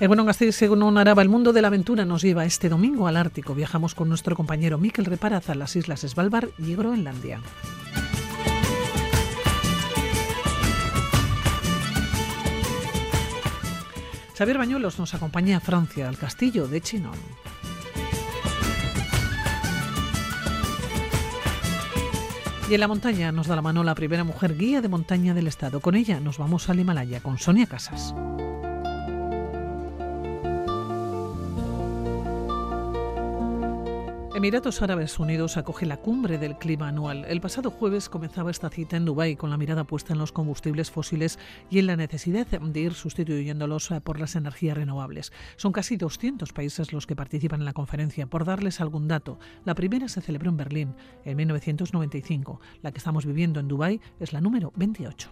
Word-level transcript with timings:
Egunon 0.00 0.24
Gasteiz, 0.24 0.56
según 0.56 0.96
Araba, 0.96 1.20
el 1.20 1.28
mundo 1.28 1.52
de 1.52 1.60
la 1.60 1.68
aventura 1.68 2.06
nos 2.06 2.22
lleva 2.22 2.46
este 2.46 2.70
domingo 2.70 3.06
al 3.06 3.18
Ártico. 3.18 3.54
Viajamos 3.54 3.94
con 3.94 4.08
nuestro 4.08 4.34
compañero 4.34 4.78
Miquel 4.78 5.04
Reparaz 5.04 5.50
a 5.50 5.54
las 5.54 5.76
islas 5.76 6.00
Svalbard 6.00 6.48
y 6.56 6.74
Groenlandia. 6.74 7.42
Xavier 14.38 14.56
Bañuelos 14.56 14.98
nos 14.98 15.12
acompaña 15.12 15.58
a 15.58 15.60
Francia, 15.60 16.08
al 16.08 16.16
castillo 16.16 16.66
de 16.66 16.80
Chinon. 16.80 17.18
Y 22.70 22.74
en 22.74 22.80
la 22.80 22.88
montaña 22.88 23.32
nos 23.32 23.48
da 23.48 23.56
la 23.56 23.60
mano 23.60 23.84
la 23.84 23.94
primera 23.94 24.24
mujer 24.24 24.56
guía 24.56 24.80
de 24.80 24.88
montaña 24.88 25.34
del 25.34 25.46
estado. 25.46 25.80
Con 25.80 25.94
ella 25.94 26.20
nos 26.20 26.38
vamos 26.38 26.70
al 26.70 26.80
Himalaya 26.80 27.20
con 27.20 27.36
Sonia 27.36 27.66
Casas. 27.66 28.14
Emiratos 34.32 34.80
Árabes 34.80 35.18
Unidos 35.18 35.56
acoge 35.56 35.86
la 35.86 35.96
cumbre 35.96 36.38
del 36.38 36.56
clima 36.56 36.86
anual. 36.86 37.24
El 37.24 37.40
pasado 37.40 37.72
jueves 37.72 38.08
comenzaba 38.08 38.52
esta 38.52 38.70
cita 38.70 38.96
en 38.96 39.04
Dubái 39.04 39.34
con 39.34 39.50
la 39.50 39.56
mirada 39.56 39.82
puesta 39.82 40.12
en 40.12 40.20
los 40.20 40.30
combustibles 40.30 40.92
fósiles 40.92 41.36
y 41.68 41.80
en 41.80 41.88
la 41.88 41.96
necesidad 41.96 42.46
de 42.46 42.80
ir 42.80 42.94
sustituyéndolos 42.94 43.90
eh, 43.90 44.00
por 44.00 44.20
las 44.20 44.36
energías 44.36 44.76
renovables. 44.76 45.32
Son 45.56 45.72
casi 45.72 45.96
200 45.96 46.52
países 46.52 46.92
los 46.92 47.08
que 47.08 47.16
participan 47.16 47.60
en 47.60 47.64
la 47.64 47.72
conferencia. 47.72 48.28
Por 48.28 48.44
darles 48.44 48.80
algún 48.80 49.08
dato, 49.08 49.40
la 49.64 49.74
primera 49.74 50.06
se 50.06 50.20
celebró 50.20 50.50
en 50.50 50.56
Berlín 50.56 50.94
en 51.24 51.36
1995. 51.36 52.60
La 52.82 52.92
que 52.92 52.98
estamos 52.98 53.26
viviendo 53.26 53.58
en 53.58 53.66
Dubái 53.66 54.00
es 54.20 54.32
la 54.32 54.40
número 54.40 54.72
28. 54.76 55.28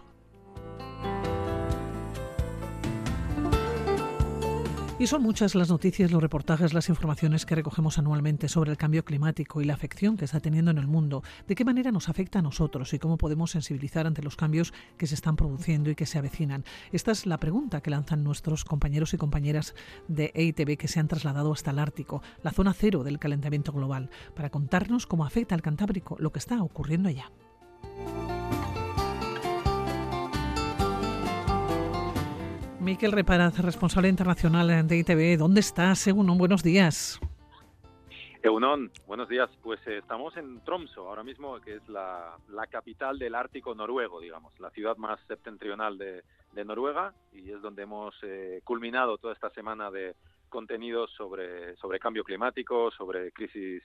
Y 4.99 5.07
son 5.07 5.23
muchas 5.23 5.55
las 5.55 5.69
noticias, 5.69 6.11
los 6.11 6.21
reportajes, 6.21 6.73
las 6.73 6.89
informaciones 6.89 7.45
que 7.45 7.55
recogemos 7.55 7.97
anualmente 7.97 8.49
sobre 8.49 8.71
el 8.71 8.77
cambio 8.77 9.05
climático 9.05 9.61
y 9.61 9.63
la 9.63 9.73
afección 9.73 10.17
que 10.17 10.25
está 10.25 10.41
teniendo 10.41 10.71
en 10.71 10.77
el 10.77 10.87
mundo, 10.87 11.23
de 11.47 11.55
qué 11.55 11.63
manera 11.63 11.93
nos 11.93 12.09
afecta 12.09 12.39
a 12.39 12.41
nosotros 12.41 12.93
y 12.93 12.99
cómo 12.99 13.17
podemos 13.17 13.51
sensibilizar 13.51 14.05
ante 14.07 14.21
los 14.21 14.35
cambios 14.35 14.73
que 14.97 15.07
se 15.07 15.15
están 15.15 15.37
produciendo 15.37 15.89
y 15.89 15.95
que 15.95 16.05
se 16.05 16.17
avecinan. 16.17 16.65
Esta 16.91 17.13
es 17.13 17.25
la 17.25 17.37
pregunta 17.37 17.79
que 17.79 17.91
lanzan 17.91 18.25
nuestros 18.25 18.65
compañeros 18.65 19.13
y 19.13 19.17
compañeras 19.17 19.73
de 20.09 20.33
EITB 20.35 20.75
que 20.75 20.89
se 20.89 20.99
han 20.99 21.07
trasladado 21.07 21.53
hasta 21.53 21.71
el 21.71 21.79
Ártico, 21.79 22.21
la 22.43 22.51
zona 22.51 22.73
cero 22.73 23.05
del 23.05 23.19
calentamiento 23.19 23.71
global, 23.71 24.09
para 24.35 24.49
contarnos 24.49 25.07
cómo 25.07 25.23
afecta 25.23 25.55
al 25.55 25.61
Cantábrico 25.61 26.17
lo 26.19 26.33
que 26.33 26.39
está 26.39 26.61
ocurriendo 26.61 27.07
allá. 27.07 27.31
Miquel 32.89 33.11
Reparaz, 33.11 33.59
responsable 33.59 34.09
internacional 34.09 34.87
de 34.87 34.97
ITV. 34.97 35.37
¿Dónde 35.37 35.59
estás, 35.59 35.99
Según 35.99 36.35
Buenos 36.39 36.63
días. 36.63 37.19
Egunon, 38.41 38.91
buenos 39.05 39.29
días. 39.29 39.47
Pues 39.61 39.79
eh, 39.85 39.99
estamos 39.99 40.35
en 40.37 40.59
Tromso 40.61 41.07
ahora 41.07 41.23
mismo, 41.23 41.61
que 41.61 41.75
es 41.75 41.87
la, 41.87 42.35
capital 42.71 43.19
del 43.19 43.35
Ártico 43.35 43.75
noruego, 43.75 44.19
digamos, 44.19 44.59
la 44.59 44.71
ciudad 44.71 44.97
más 44.97 45.19
septentrional 45.27 45.99
de, 45.99 46.23
Noruega 46.65 47.13
y 47.31 47.51
es 47.51 47.61
donde 47.61 47.83
hemos 47.83 48.15
eh, 48.23 48.61
culminado 48.63 49.19
toda 49.19 49.33
esta 49.33 49.51
semana 49.51 49.91
de 49.91 50.15
contenidos 50.49 51.11
sobre, 51.15 51.75
sobre 51.75 51.99
cambio 51.99 52.23
climático, 52.23 52.89
sobre 52.89 53.31
crisis 53.31 53.83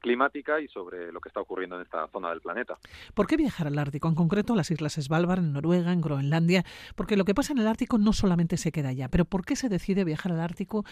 climática 0.00 0.60
y 0.60 0.68
sobre 0.68 1.12
lo 1.12 1.20
que 1.20 1.28
está 1.28 1.40
ocurriendo 1.40 1.76
en 1.76 1.82
esta 1.82 2.06
zona 2.08 2.30
del 2.30 2.40
planeta. 2.40 2.78
¿Por 3.14 3.26
qué 3.26 3.36
viajar 3.36 3.66
al 3.66 3.78
Ártico? 3.78 4.08
En 4.08 4.14
concreto 4.14 4.52
a 4.52 4.56
las 4.56 4.70
islas 4.70 4.94
Svalbard, 4.94 5.40
en 5.40 5.52
Noruega, 5.52 5.92
en 5.92 6.00
Groenlandia, 6.00 6.64
porque 6.94 7.16
lo 7.16 7.24
que 7.24 7.34
pasa 7.34 7.52
en 7.52 7.58
el 7.58 7.66
Ártico 7.66 7.98
no 7.98 8.12
solamente 8.12 8.56
se 8.56 8.72
queda 8.72 8.90
allá, 8.90 9.08
pero 9.08 9.24
¿por 9.24 9.44
qué 9.44 9.56
se 9.56 9.68
decide 9.68 10.04
viajar 10.04 10.32
al 10.32 10.40
Ártico? 10.40 10.84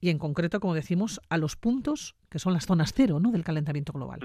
Y 0.00 0.10
en 0.10 0.18
concreto, 0.18 0.60
como 0.60 0.74
decimos, 0.74 1.20
a 1.30 1.38
los 1.38 1.56
puntos 1.56 2.14
que 2.28 2.38
son 2.38 2.52
las 2.52 2.66
zonas 2.66 2.92
cero 2.94 3.20
¿no? 3.20 3.30
del 3.30 3.44
calentamiento 3.44 3.92
global. 3.92 4.20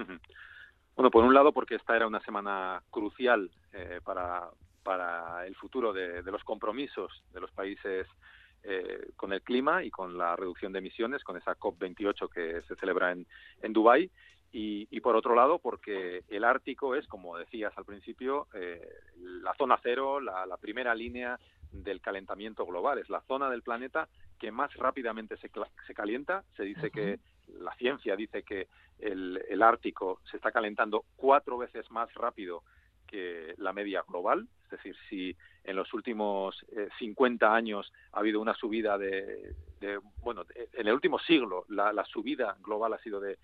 Bueno, 0.95 1.11
por 1.11 1.23
un 1.23 1.33
lado, 1.33 1.53
porque 1.53 1.75
esta 1.75 1.95
era 1.95 2.07
una 2.07 2.19
semana 2.21 2.83
crucial 2.89 3.49
eh, 3.71 4.01
para, 4.03 4.49
para 4.83 5.45
el 5.47 5.55
futuro 5.55 5.93
de, 5.93 6.21
de 6.21 6.31
los 6.31 6.43
compromisos 6.43 7.23
de 7.31 7.39
los 7.39 7.51
países 7.51 8.07
eh, 8.63 9.11
con 9.15 9.33
el 9.33 9.41
clima 9.41 9.83
y 9.83 9.89
con 9.89 10.17
la 10.17 10.35
reducción 10.35 10.73
de 10.73 10.79
emisiones, 10.79 11.23
con 11.23 11.37
esa 11.37 11.57
COP28 11.57 12.29
que 12.29 12.61
se 12.67 12.75
celebra 12.75 13.11
en, 13.11 13.25
en 13.61 13.73
Dubái. 13.73 14.11
Y, 14.51 14.99
por 15.01 15.15
otro 15.15 15.35
lado, 15.35 15.59
porque 15.59 16.23
el 16.27 16.43
Ártico 16.43 16.95
es, 16.95 17.07
como 17.07 17.37
decías 17.37 17.71
al 17.77 17.85
principio, 17.85 18.47
eh, 18.55 18.81
la 19.17 19.53
zona 19.53 19.79
cero, 19.83 20.19
la, 20.19 20.57
primera 20.57 20.95
línea 20.95 21.39
del 21.71 22.01
calentamiento 22.01 22.65
global. 22.65 22.97
Es 22.97 23.09
la 23.09 23.21
zona 23.21 23.49
del 23.49 23.61
planeta 23.61 24.09
que 24.39 24.51
más 24.51 24.73
rápidamente 24.73 25.37
se, 25.37 25.51
se 25.85 25.93
calienta. 25.93 26.43
Se 26.57 26.63
dice 26.63 26.89
que 26.89 27.19
la 27.59 27.75
ciencia 27.75 28.15
dice 28.15 28.41
que 28.41 28.67
el, 28.97 29.39
el 29.49 29.61
Ártico 29.61 30.19
se 30.29 30.37
está 30.37 30.51
calentando 30.51 31.05
cuatro 31.15 31.59
veces 31.59 31.89
más 31.91 32.11
rápido 32.15 32.63
que 33.09 33.55
la 33.57 33.73
media 33.73 34.03
global, 34.07 34.47
es 34.65 34.69
decir, 34.69 34.95
si 35.09 35.35
en 35.63 35.75
los 35.75 35.93
últimos 35.93 36.65
50 36.99 37.45
eh, 37.45 37.49
años 37.49 37.91
ha 38.11 38.19
habido 38.19 38.39
una 38.39 38.53
subida 38.53 38.97
de, 38.97 39.55
bueno, 40.21 40.45
en 40.55 40.87
el 40.87 40.93
último 40.93 41.17
siglo 41.19 41.65
la, 41.69 42.05
subida 42.05 42.55
global 42.61 42.93
ha 42.93 42.99
sido 42.99 43.19
de, 43.19 43.37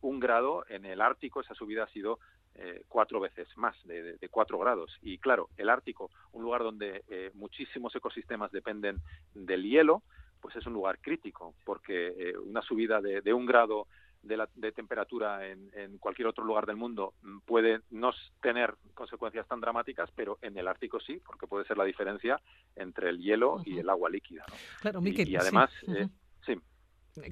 un 0.00 0.20
grado, 0.20 0.64
en 0.68 0.84
el 0.84 1.00
Ártico 1.00 1.40
esa 1.40 1.54
subida 1.54 1.84
ha 1.84 1.88
sido 1.88 2.18
eh, 2.54 2.84
cuatro 2.88 3.20
veces 3.20 3.48
más, 3.56 3.76
de, 3.84 4.28
cuatro 4.30 4.58
grados. 4.58 4.96
Y 5.02 5.18
claro, 5.18 5.48
el 5.56 5.68
Ártico, 5.68 6.10
un 6.32 6.42
lugar 6.42 6.62
donde 6.62 7.02
eh, 7.08 7.30
muchísimos 7.34 7.94
ecosistemas 7.94 8.52
dependen 8.52 8.98
del 9.34 9.64
hielo, 9.64 10.02
pues 10.40 10.56
es 10.56 10.66
un 10.66 10.74
lugar 10.74 10.98
crítico, 11.00 11.54
porque 11.64 12.34
una 12.44 12.60
subida 12.60 13.00
de, 13.00 13.32
un 13.32 13.46
grado 13.46 13.86
de, 14.24 14.36
la, 14.36 14.48
de 14.54 14.72
temperatura 14.72 15.46
en, 15.46 15.70
en, 15.74 15.98
cualquier 15.98 16.28
otro 16.28 16.44
lugar 16.44 16.66
del 16.66 16.76
mundo 16.76 17.14
mm, 17.22 17.38
puede 17.40 17.80
no 17.90 18.12
tener 18.42 18.74
consecuencias 18.94 19.46
tan 19.46 19.60
dramáticas, 19.60 20.10
pero 20.14 20.38
en 20.42 20.58
el 20.58 20.68
Ártico 20.68 21.00
sí, 21.00 21.20
porque 21.24 21.46
puede 21.46 21.64
ser 21.64 21.78
la 21.78 21.84
diferencia 21.84 22.40
entre 22.76 23.10
el 23.10 23.18
hielo 23.18 23.62
y 23.64 23.78
el 23.78 23.88
agua 23.88 24.10
líquida. 24.10 24.44
¿no? 24.48 24.54
Claro, 24.80 25.00
y, 25.02 25.36
además, 25.36 25.70
eh, 25.88 26.08
sí. 26.44 26.54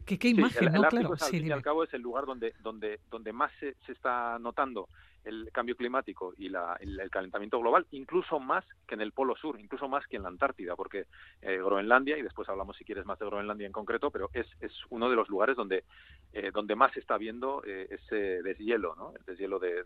¿Qué, 0.04 0.28
imagen, 0.28 0.68
el, 0.68 0.74
¿no? 0.74 0.82
Ártico, 0.84 1.12
al 1.12 1.18
fin 1.18 1.46
y 1.46 1.50
al 1.50 1.62
cabo, 1.62 1.82
es 1.82 1.92
el 1.92 2.02
lugar 2.02 2.24
donde, 2.24 2.54
donde, 2.62 3.00
donde 3.10 3.32
más 3.32 3.50
se, 3.58 3.74
se 3.86 3.92
está 3.92 4.38
notando 4.38 4.88
el 5.24 5.50
cambio 5.52 5.76
climático 5.76 6.34
y 6.36 6.46
el, 6.46 7.10
calentamiento 7.10 7.60
global, 7.60 7.86
incluso 7.92 8.40
más 8.40 8.64
que 8.86 8.94
en 8.94 9.00
el 9.00 9.12
Polo 9.12 9.36
Sur, 9.36 9.58
incluso 9.60 9.88
más 9.88 10.06
que 10.06 10.16
en 10.16 10.22
la 10.22 10.28
Antártida, 10.28 10.74
porque 10.76 11.06
eh, 11.40 11.58
Groenlandia, 11.58 12.18
y 12.18 12.22
después 12.22 12.48
hablamos 12.48 12.76
si 12.76 12.84
quieres 12.84 13.06
más 13.06 13.18
de 13.18 13.26
Groenlandia 13.26 13.66
en 13.66 13.72
concreto, 13.72 14.10
pero 14.10 14.30
es, 14.32 14.46
es 14.60 14.72
uno 14.90 15.08
de 15.08 15.16
los 15.16 15.28
lugares 15.28 15.56
donde, 15.56 15.84
eh, 16.32 16.50
donde 16.52 16.74
más 16.74 16.92
se 16.92 17.00
está 17.00 17.18
viendo 17.18 17.62
eh, 17.64 17.88
ese 17.90 18.42
deshielo, 18.42 18.94
¿no? 18.96 19.12
el 19.16 19.24
deshielo 19.24 19.58
de, 19.58 19.84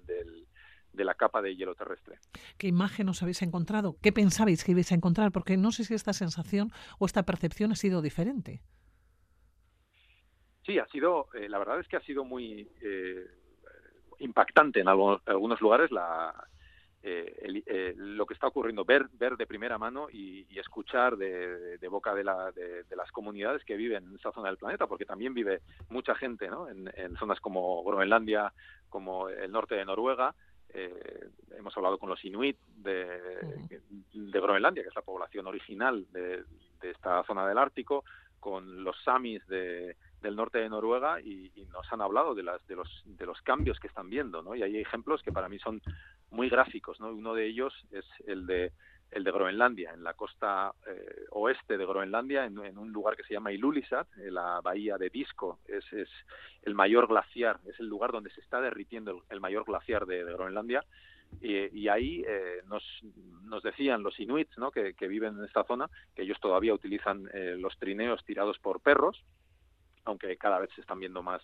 de 0.93 1.05
la 1.05 1.15
capa 1.15 1.43
de 1.43 1.55
hielo 1.55 1.75
terrestre. 1.75 2.19
¿Qué 2.56 2.69
imagen 2.69 3.09
os 3.09 3.23
habéis 3.23 3.43
encontrado? 3.43 3.97
¿Qué 4.01 4.12
pensabais 4.12 4.65
que 4.65 4.73
ibais 4.73 4.91
a 4.93 4.95
encontrar? 4.95 5.31
Porque 5.33 5.56
no 5.56 5.71
sé 5.73 5.85
si 5.85 5.95
esta 5.95 6.12
sensación 6.12 6.73
o 6.99 7.06
esta 7.06 7.25
percepción 7.25 7.73
ha 7.73 7.77
sido 7.77 8.01
diferente. 8.01 8.62
Sí, 10.66 10.78
ha 10.78 10.87
sido, 10.88 11.28
la 11.32 11.59
verdad 11.59 11.81
es 11.81 11.88
que 11.88 11.97
ha 11.97 12.00
sido 12.00 12.25
muy 12.25 12.69
impactante 14.19 14.81
en 14.81 14.88
algunos, 14.88 15.60
lugares 15.60 15.91
la, 15.91 16.34
eh, 17.03 17.62
eh, 17.66 17.94
lo 17.97 18.27
que 18.27 18.34
está 18.34 18.47
ocurriendo, 18.47 18.84
ver, 18.84 19.09
ver 19.12 19.37
de 19.37 19.47
primera 19.47 19.78
mano 19.78 20.09
y, 20.10 20.47
escuchar 20.59 21.16
de, 21.16 21.88
boca 21.88 22.14
de, 22.14 22.25
la, 22.25 22.50
de, 22.50 22.85
las 22.96 23.11
comunidades 23.12 23.62
que 23.64 23.76
viven 23.76 24.05
en 24.05 24.17
esa 24.17 24.32
zona 24.32 24.49
del 24.49 24.56
planeta, 24.56 24.87
porque 24.87 25.05
también 25.05 25.35
vive 25.35 25.61
mucha 25.91 26.14
gente 26.14 26.49
¿no? 26.49 26.69
en, 26.69 26.91
zonas 27.19 27.41
como 27.41 27.85
Groenlandia, 27.85 28.52
como 28.88 29.29
el 29.29 29.52
norte 29.52 29.75
de 29.75 29.85
Noruega. 29.85 30.35
Eh, 30.70 31.29
hemos 31.56 31.76
hablado 31.76 31.99
con 31.99 32.08
los 32.08 32.25
Inuit 32.25 32.58
de, 32.76 33.06
de, 34.12 34.41
Groenlandia, 34.41 34.82
que 34.82 34.88
es 34.88 34.94
la 34.94 35.02
población 35.02 35.46
original 35.46 36.06
de, 36.11 36.43
esta 36.82 37.23
zona 37.25 37.46
del 37.46 37.58
Ártico, 37.58 38.05
con 38.41 38.82
los 38.82 38.96
Samis 39.05 39.46
de, 39.46 39.96
del 40.26 40.37
norte 40.37 40.58
de 40.58 40.69
Noruega 40.69 41.20
y, 41.20 41.52
nos 41.73 41.93
han 41.93 42.00
hablado 42.00 42.34
de, 42.34 42.43
las, 42.43 42.67
de, 42.67 42.75
los, 42.75 43.43
cambios 43.43 43.78
que 43.78 43.87
están 43.87 44.11
viendo, 44.11 44.43
¿no? 44.43 44.55
Y 44.55 44.62
hay 44.62 44.78
ejemplos 44.78 45.23
que 45.23 45.32
para 45.32 45.49
mí 45.49 45.58
son 45.58 45.81
muy 46.31 46.49
gráficos, 46.49 46.99
¿no? 47.00 47.11
Uno 47.11 47.34
de 47.34 47.46
ellos 47.46 47.73
es 47.93 48.05
el 48.26 48.46
de 48.46 48.73
Groenlandia, 49.12 49.93
en 49.93 50.02
la 50.02 50.14
costa 50.14 50.73
eh, 50.87 51.26
oeste 51.31 51.78
de 51.78 51.87
Groenlandia, 51.87 52.44
en, 52.44 52.58
un 52.58 52.93
lugar 52.93 53.17
que 53.17 53.23
se 53.23 53.34
llama 53.34 53.52
Ilulissat, 53.52 54.08
en 54.19 54.34
la 54.34 54.61
bahía 54.62 54.99
de 54.99 55.11
Disco, 55.11 55.61
es, 55.69 55.84
el 56.62 56.75
mayor 56.75 57.06
glaciar, 57.06 57.61
es 57.67 57.79
el 57.79 57.87
lugar 57.87 58.11
donde 58.11 58.31
se 58.31 58.40
está 58.40 58.61
derritiendo 58.61 59.22
el, 59.29 59.40
mayor 59.40 59.64
glaciar 59.64 60.06
de, 60.06 60.25
Groenlandia, 60.25 60.84
y, 61.40 61.88
ahí 61.88 62.25
eh, 62.26 62.62
nos, 62.67 62.82
nos 63.44 63.62
decían 63.62 64.02
los 64.02 64.19
inuits 64.19 64.56
¿no? 64.58 64.70
que, 64.70 64.94
viven 65.08 65.37
en 65.38 65.44
esta 65.44 65.64
zona 65.64 65.90
que 66.14 66.22
ellos 66.22 66.38
todavía 66.40 66.72
utilizan 66.72 67.29
eh, 67.32 67.56
los 67.58 67.76
trineos 67.79 68.25
tirados 68.25 68.58
por 68.58 68.81
perros 68.81 69.22
aunque 70.06 70.37
cada 70.38 70.58
vez 70.61 70.70
se 70.75 70.81
están 70.81 71.00
viendo 71.00 71.23
más, 71.23 71.43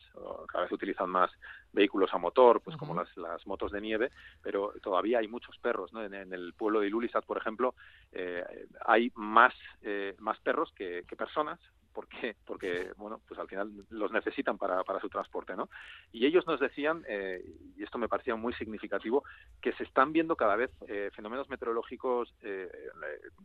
cada 0.49 0.65
vez 0.65 0.73
utilizan 0.73 1.11
más 1.11 1.31
vehículos 1.73 2.13
a 2.15 2.19
motor, 2.19 2.61
pues 2.61 2.77
como 2.77 2.95
las, 2.95 3.15
las 3.17 3.47
motos 3.47 3.73
de 3.73 3.81
nieve, 3.81 4.11
pero 4.41 4.73
todavía 4.83 5.19
hay 5.19 5.29
muchos 5.29 5.59
perros, 5.59 5.93
¿no? 5.93 6.03
En, 6.03 6.33
el 6.33 6.55
pueblo 6.55 6.81
de 6.81 6.87
Ilulissat, 6.87 7.25
por 7.25 7.39
ejemplo, 7.39 7.75
eh, 8.13 8.45
hay 8.87 9.13
más, 9.17 9.53
eh, 9.83 10.15
más 10.19 10.39
perros 10.41 10.73
que, 10.77 11.05
que 11.09 11.17
personas, 11.17 11.59
¿Por 11.93 12.09
qué? 12.09 12.37
Porque, 12.47 12.93
bueno, 12.97 13.21
pues 13.27 13.39
al 13.39 13.49
final 13.49 13.71
los 13.91 14.13
necesitan 14.13 14.59
para, 14.59 14.83
para 14.85 15.01
su 15.01 15.09
transporte, 15.09 15.57
¿no? 15.57 15.69
Y 16.13 16.27
ellos 16.27 16.47
nos 16.47 16.61
decían, 16.61 17.05
eh, 17.09 17.43
y 17.77 17.83
esto 17.83 17.99
me 17.99 18.09
parecía 18.09 18.35
muy 18.37 18.53
significativo, 18.55 19.25
que 19.61 19.73
se 19.75 19.85
están 19.85 20.13
viendo 20.13 20.37
cada 20.37 20.57
vez 20.57 20.71
eh, 20.89 21.11
fenómenos 21.15 21.49
meteorológicos 21.49 22.35
eh, 22.43 22.71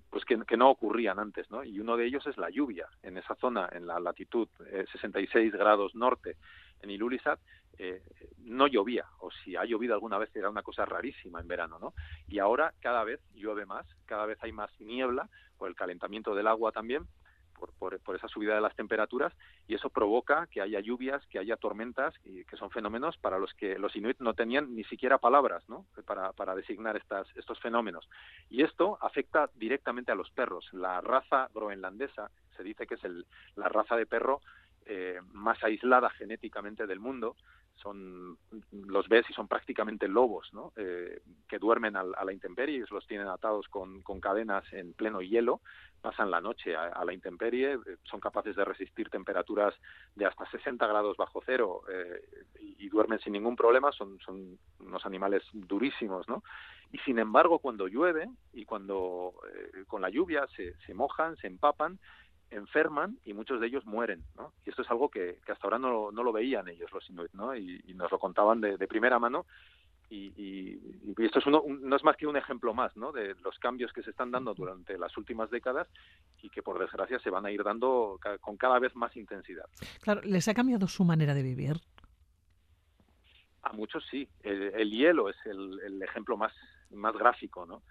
pues 0.10 0.26
que, 0.26 0.58
no 0.58 0.70
ocurrían 0.70 1.20
antes, 1.20 1.50
¿no? 1.52 1.64
Y 1.64 1.80
uno 1.80 1.98
de 1.98 2.06
ellos 2.06 2.26
es 2.26 2.38
la 2.38 2.50
lluvia. 2.50 2.88
En 3.04 3.18
esa 3.18 3.36
zona, 3.36 3.70
en 3.72 3.86
la 3.86 4.00
latitud 4.00 4.48
66 4.92 5.54
grados 5.54 5.94
norte, 5.94 6.38
en 6.82 6.90
Ilulissat, 6.90 7.40
no 8.40 8.66
llovía, 8.66 9.06
o 9.20 9.30
si 9.30 9.56
ha 9.56 9.64
llovido 9.66 9.94
alguna 9.94 10.18
vez 10.18 10.36
era 10.36 10.50
una 10.50 10.64
cosa 10.64 10.84
rarísima 10.84 11.40
en 11.40 11.48
verano, 11.48 11.78
¿no? 11.78 11.94
Y 12.28 12.40
ahora 12.40 12.74
cada 12.80 13.04
vez 13.04 13.20
llueve 13.36 13.68
más, 13.68 13.86
cada 14.08 14.26
vez 14.26 14.40
hay 14.42 14.52
más 14.52 14.72
niebla, 14.80 15.30
por 15.58 15.70
el 15.70 15.76
calentamiento 15.76 16.34
del 16.34 16.48
agua 16.48 16.72
también, 16.72 17.08
por, 17.57 18.00
por, 18.00 18.15
esa 18.15 18.27
subida 18.27 18.56
de 18.56 18.62
las 18.62 18.75
temperaturas 18.75 19.33
y 19.68 19.75
eso 19.75 19.89
provoca 19.89 20.48
que 20.48 20.62
haya 20.62 20.80
lluvias, 20.80 21.25
que 21.27 21.39
haya 21.39 21.57
tormentas 21.57 22.13
y 22.24 22.44
que 22.45 22.57
son 22.57 22.69
fenómenos 22.71 23.18
para 23.18 23.39
los 23.39 23.54
que 23.54 23.77
los 23.77 23.95
inuit 23.95 24.19
no 24.19 24.33
tenían 24.33 24.75
ni 24.75 24.83
siquiera 24.86 25.18
palabras 25.18 25.63
para, 26.06 26.31
para 26.33 26.56
designar 26.56 26.98
estas, 26.98 27.27
estos 27.36 27.59
fenómenos. 27.59 28.07
Y 28.50 28.63
esto 28.63 28.98
afecta 29.01 29.50
directamente 29.56 30.12
a 30.12 30.15
los 30.15 30.30
perros. 30.31 30.68
La 30.71 31.01
raza 31.01 31.50
groenlandesa 31.54 32.31
se 32.56 32.63
dice 32.63 32.88
que 32.88 32.95
es 32.95 33.04
el, 33.04 33.25
la 33.56 33.69
raza 33.69 33.95
de 33.95 34.06
perro 34.06 34.42
eh, 34.86 35.19
más 35.33 35.62
aislada 35.63 36.09
genéticamente 36.12 36.88
del 36.88 37.00
mundo 37.00 37.36
son 37.82 38.38
los 38.72 39.08
ves 39.08 39.26
y 39.30 39.34
son 39.34 39.48
prácticamente 39.48 40.08
lobos, 40.08 40.50
¿no? 40.54 40.74
Eh, 40.76 41.22
que 41.48 41.60
duermen 41.60 41.96
a, 41.96 42.04
la 42.04 42.34
intemperie, 42.34 42.84
los 42.90 43.08
tienen 43.08 43.28
atados 43.28 43.68
con, 43.68 44.02
con, 44.02 44.20
cadenas 44.20 44.64
en 44.74 44.94
pleno 44.94 45.22
hielo, 45.22 45.62
pasan 46.02 46.32
la 46.32 46.42
noche 46.42 46.76
a, 46.76 47.04
la 47.06 47.14
intemperie, 47.14 47.74
eh, 47.74 47.98
son 48.04 48.20
capaces 48.20 48.56
de 48.56 48.66
resistir 48.66 49.10
temperaturas 49.10 49.74
de 50.16 50.26
hasta 50.26 50.50
60 50.50 50.86
grados 50.88 51.18
bajo 51.18 51.42
cero 51.46 51.82
eh, 51.92 52.22
y, 52.80 52.90
duermen 52.90 53.20
sin 53.20 53.34
ningún 53.34 53.56
problema, 53.56 53.92
son, 53.92 54.20
son 54.20 54.58
unos 54.80 55.06
animales 55.06 55.44
durísimos, 55.54 56.28
¿no? 56.28 56.44
Y 56.92 56.98
sin 57.00 57.20
embargo, 57.20 57.60
cuando 57.60 57.88
llueve 57.88 58.30
y 58.54 58.64
cuando 58.64 59.34
con 59.88 60.02
la 60.02 60.10
lluvia 60.10 60.48
se, 60.56 60.74
se 60.86 60.94
mojan, 60.94 61.36
se 61.36 61.48
empapan, 61.48 62.00
enferman 62.52 63.20
y 63.26 63.34
muchos 63.34 63.60
de 63.60 63.68
ellos 63.68 63.86
mueren, 63.86 64.24
¿no? 64.36 64.54
Y 64.66 64.70
esto 64.70 64.82
es 64.82 64.90
algo 64.90 65.10
que, 65.10 65.40
hasta 65.48 65.64
ahora 65.64 65.80
no, 65.80 66.12
no, 66.12 66.24
lo 66.24 66.32
veían 66.32 66.68
ellos 66.68 66.92
los 66.92 67.10
inuit, 67.10 67.32
¿no? 67.34 67.56
Y, 67.56 67.82
nos 67.96 68.12
lo 68.12 68.20
contaban 68.20 68.62
de, 68.62 68.78
primera 68.88 69.20
mano 69.20 69.46
y, 70.10 70.32
y, 70.38 71.16
esto 71.18 71.40
es 71.40 71.46
uno, 71.48 71.64
no 71.68 71.96
es 71.96 72.04
más 72.04 72.16
que 72.16 72.28
un 72.28 72.38
ejemplo 72.38 72.74
más, 72.74 72.96
¿no? 72.96 73.12
De 73.12 73.36
los 73.44 73.58
cambios 73.60 73.92
que 73.92 74.04
se 74.04 74.12
están 74.12 74.32
dando 74.32 74.54
durante 74.54 74.98
las 74.98 75.18
últimas 75.18 75.50
décadas 75.50 75.88
y 76.42 76.50
que 76.50 76.62
por 76.62 76.80
desgracia 76.80 77.20
se 77.20 77.30
van 77.30 77.46
a 77.46 77.52
ir 77.52 77.64
dando 77.64 78.20
con 78.42 78.56
cada 78.56 78.80
vez 78.80 78.96
más 78.96 79.16
intensidad. 79.18 79.66
Claro, 80.02 80.22
¿les 80.24 80.48
ha 80.48 80.54
cambiado 80.54 80.88
su 80.88 81.04
manera 81.04 81.34
de 81.34 81.44
vivir? 81.44 81.78
A 83.64 83.74
muchos 83.74 84.06
sí. 84.10 84.30
El, 84.44 84.90
hielo 84.92 85.30
es 85.30 85.36
el, 85.46 85.80
el, 85.82 86.02
ejemplo 86.02 86.38
más, 86.38 86.54
más 86.92 87.14
gráfico, 87.16 87.66
¿no? 87.66 87.82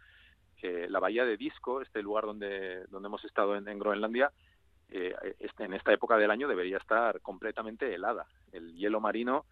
Que 0.57 0.89
la 0.89 1.01
bahía 1.01 1.25
de 1.25 1.37
Disco, 1.37 1.81
este 1.81 2.03
lugar 2.03 2.25
donde, 2.25 2.85
donde 2.87 3.07
hemos 3.09 3.25
estado 3.25 3.57
en, 3.57 3.79
Groenlandia, 3.79 4.33
eh, 4.89 5.15
este, 5.41 5.65
en 5.65 5.75
esta 5.75 5.93
época 5.93 6.17
del 6.17 6.31
año 6.31 6.49
debería 6.49 6.79
estar 6.79 7.21
completamente 7.21 7.95
helada. 7.95 8.27
El 8.53 8.75
hielo 8.75 9.01
marino 9.01 9.45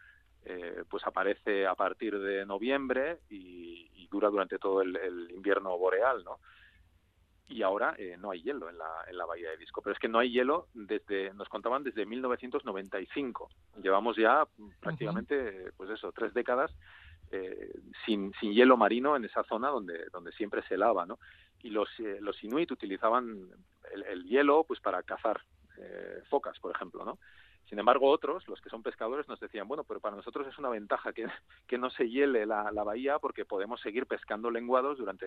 eh, 0.46 0.84
pues 0.88 1.06
aparece 1.06 1.66
a 1.66 1.74
partir 1.74 2.18
de 2.18 2.44
noviembre 2.44 3.20
y, 3.30 3.90
dura 4.10 4.28
durante 4.28 4.60
todo 4.60 4.80
el, 4.80 5.28
invierno 5.34 5.76
boreal, 5.76 6.22
¿no? 6.22 6.38
Y 7.48 7.62
ahora 7.62 7.96
eh, 7.98 8.16
no 8.16 8.30
hay 8.30 8.42
hielo 8.42 8.68
en 8.68 8.78
la, 8.78 8.88
en 9.08 9.18
la 9.18 9.26
bahía 9.26 9.50
de 9.50 9.56
Disco. 9.56 9.82
Pero 9.82 9.92
es 9.92 9.98
que 9.98 10.06
no 10.06 10.20
hay 10.20 10.30
hielo 10.30 10.68
desde, 10.72 11.34
nos 11.34 11.48
contaban 11.48 11.82
desde 11.82 12.06
1995. 12.06 13.50
Llevamos 13.82 14.16
ya 14.16 14.46
prácticamente, 14.80 15.72
pues 15.76 15.90
eso, 15.90 16.12
tres 16.12 16.32
décadas 16.32 16.70
eh, 17.34 17.80
sin, 18.06 18.32
hielo 18.40 18.76
marino 18.76 19.16
en 19.16 19.24
esa 19.24 19.42
zona 19.44 19.68
donde, 19.68 20.06
siempre 20.36 20.62
se 20.68 20.76
lava, 20.76 21.04
¿no? 21.04 21.18
Y 21.62 21.70
los, 21.70 21.88
eh, 21.98 22.20
inuit 22.42 22.70
utilizaban 22.70 23.48
el, 23.92 24.24
hielo 24.24 24.64
pues 24.64 24.80
para 24.80 25.02
cazar 25.02 25.40
eh, 25.78 26.22
focas, 26.30 26.58
por 26.60 26.74
ejemplo, 26.74 27.04
¿no? 27.04 27.18
Sin 27.68 27.78
embargo, 27.78 28.10
otros, 28.10 28.46
los 28.46 28.60
que 28.60 28.68
son 28.68 28.82
pescadores, 28.82 29.26
nos 29.26 29.40
decían, 29.40 29.66
bueno, 29.66 29.82
pero 29.84 29.98
para 29.98 30.14
nosotros 30.14 30.46
es 30.46 30.58
una 30.58 30.68
ventaja 30.68 31.12
que, 31.12 31.26
no 31.78 31.90
se 31.90 32.08
hiele 32.08 32.46
la, 32.46 32.70
bahía 32.84 33.18
porque 33.18 33.44
podemos 33.44 33.80
seguir 33.80 34.06
pescando 34.06 34.50
lenguados 34.50 34.98
durante, 34.98 35.26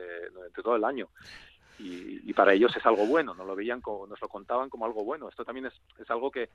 todo 0.63 0.75
el 0.75 0.85
año. 0.85 1.09
Y, 1.79 2.29
y, 2.29 2.33
para 2.33 2.53
ellos 2.53 2.75
es 2.75 2.85
algo 2.85 3.05
bueno, 3.05 3.33
nos 3.33 3.45
lo 3.45 3.55
veían, 3.55 3.81
como, 3.81 4.07
nos 4.07 4.21
lo 4.21 4.29
contaban 4.29 4.69
como 4.69 4.85
algo 4.85 5.03
bueno. 5.03 5.27
Esto 5.27 5.43
también 5.43 5.65
es 5.65 6.09
algo 6.09 6.31
que, 6.31 6.49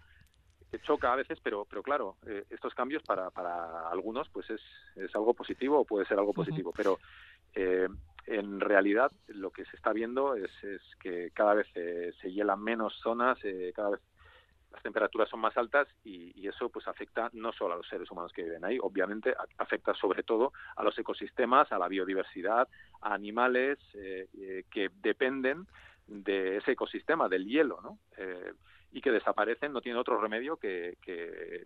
que 0.73 0.81
choca 0.81 1.13
a 1.13 1.17
veces, 1.17 1.39
pero, 1.43 1.67
pero 1.67 1.83
claro, 1.83 2.17
eh, 2.27 2.45
estos 2.49 2.75
cambios 2.75 3.03
para, 3.03 3.29
para 3.29 3.91
algunos 3.91 4.31
pues 4.31 4.49
es, 4.49 4.63
es 4.97 5.15
algo 5.15 5.35
positivo 5.35 5.81
o 5.81 5.85
puede 5.85 6.07
ser 6.07 6.19
algo 6.19 6.33
positivo, 6.33 6.73
pero 6.75 6.99
eh, 7.55 7.87
en 8.25 8.59
realidad 8.59 9.13
lo 9.27 9.51
que 9.51 9.67
se 9.67 9.77
está 9.77 9.93
viendo 9.93 10.35
es, 10.35 10.51
es 10.65 10.81
que 10.99 11.31
cada 11.35 11.53
vez 11.53 11.67
se 11.75 12.33
hielan 12.33 12.63
menos 12.63 12.99
zonas, 13.03 13.39
eh, 13.45 13.71
cada 13.77 13.91
vez 13.91 14.01
las 14.73 14.83
temperaturas 14.83 15.29
son 15.29 15.41
más 15.41 15.55
altas 15.59 15.87
y, 16.05 16.33
y, 16.41 16.49
eso 16.49 16.71
pues 16.71 16.89
afecta 16.89 17.29
no 17.35 17.53
solo 17.53 17.75
a 17.75 17.77
los 17.77 17.87
seres 17.87 18.11
humanos 18.11 18.33
que 18.33 18.45
viven 18.45 18.65
ahí, 18.65 18.79
obviamente 18.81 19.35
afecta 19.59 19.93
sobre 19.93 20.23
todo 20.23 20.55
a 20.77 20.83
los 20.83 20.99
ecosistemas, 20.99 21.71
a 21.71 21.79
la 21.79 21.89
biodiversidad, 21.89 22.67
a 23.03 23.13
animales 23.13 23.79
que 23.93 24.91
dependen 25.03 25.67
de 26.07 26.57
ese 26.57 26.73
ecosistema, 26.73 27.29
del 27.29 27.45
hielo, 27.45 27.79
¿no? 27.83 27.99
Y 28.93 29.01
que 29.01 29.11
desaparecen, 29.11 29.73
no 29.73 29.81
tienen 29.81 30.01
otro 30.01 30.21
remedio 30.21 30.57
que, 30.57 30.97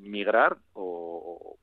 migrar 0.01 0.57
o, 0.75 1.59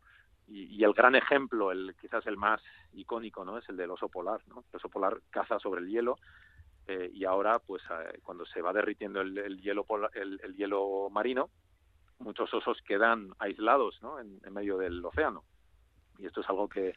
y, 0.48 0.84
el 0.84 0.94
gran 0.94 1.16
ejemplo, 1.16 1.72
el 1.72 1.96
quizás 2.00 2.26
el 2.28 2.38
más 2.38 2.62
icónico, 2.94 3.46
¿no? 3.46 3.58
Es 3.58 3.68
el 3.70 3.78
del 3.78 3.92
oso 3.92 4.10
polar, 4.10 4.42
¿no? 4.48 4.64
El 4.72 4.78
oso 4.78 4.90
polar 4.90 5.22
caza 5.30 5.58
sobre 5.60 5.82
el 5.82 5.88
hielo 5.88 6.18
eh, 6.88 7.10
y 7.14 7.26
ahora, 7.26 7.60
pues, 7.60 7.82
eh, 7.90 8.20
cuando 8.24 8.46
se 8.46 8.62
va 8.62 8.74
derritiendo 8.74 9.22
el, 9.22 9.62
hielo 9.62 9.86
el, 10.14 10.56
hielo 10.56 11.10
marino, 11.10 11.50
muchos 12.20 12.54
osos 12.54 12.82
quedan 12.86 13.34
aislados, 13.40 14.02
¿no? 14.02 14.20
en 14.20 14.40
medio 14.54 14.78
del 14.78 15.04
océano 15.04 15.44
y 16.18 16.26
esto 16.26 16.42
es 16.42 16.50
algo 16.50 16.68
que, 16.68 16.96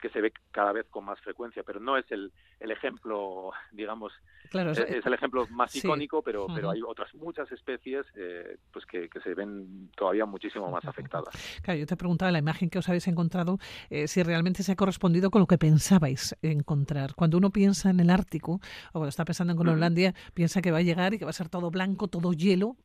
que 0.00 0.10
se 0.10 0.20
ve 0.20 0.32
cada 0.50 0.72
vez 0.72 0.86
con 0.90 1.04
más 1.04 1.20
frecuencia, 1.20 1.62
pero 1.62 1.80
no 1.80 1.96
es 1.96 2.10
el, 2.10 2.32
el 2.60 2.70
ejemplo, 2.70 3.50
digamos, 3.72 4.12
claro, 4.50 4.72
es, 4.72 4.78
el 4.78 5.14
ejemplo 5.14 5.46
más 5.50 5.74
icónico, 5.74 6.22
pero, 6.22 6.46
pero 6.54 6.70
hay 6.70 6.82
otras 6.82 7.14
muchas 7.14 7.50
especies 7.52 8.06
eh, 8.14 8.58
pues 8.72 8.84
que, 8.86 9.08
que, 9.08 9.20
se 9.20 9.34
ven 9.34 9.90
todavía 9.96 10.26
muchísimo 10.26 10.70
más 10.70 10.84
afectadas. 10.84 11.34
Claro, 11.62 11.80
yo 11.80 11.86
te 11.86 11.96
preguntaba 11.96 12.30
la 12.32 12.38
imagen 12.38 12.70
que 12.70 12.78
os 12.78 12.88
habéis 12.88 13.08
encontrado, 13.08 13.58
eh, 13.90 14.08
si 14.08 14.22
realmente 14.22 14.62
se 14.62 14.72
ha 14.72 14.76
correspondido 14.76 15.30
con 15.30 15.40
lo 15.40 15.46
que 15.46 15.58
pensabais 15.58 16.36
encontrar. 16.42 17.14
Cuando 17.14 17.38
uno 17.38 17.50
piensa 17.50 17.90
en 17.90 18.00
el 18.00 18.10
Ártico, 18.10 18.60
o 18.88 18.92
cuando 18.92 19.08
está 19.08 19.24
pensando 19.24 19.52
en 19.52 19.58
Groenlandia, 19.58 20.14
piensa 20.34 20.62
que 20.62 20.70
va 20.70 20.78
a 20.78 20.82
llegar 20.82 21.14
y 21.14 21.18
que 21.18 21.24
va 21.24 21.30
a 21.30 21.34
ser 21.34 21.48
todo 21.48 21.70
blanco, 21.70 22.08
todo 22.08 22.32
hielo, 22.32 22.76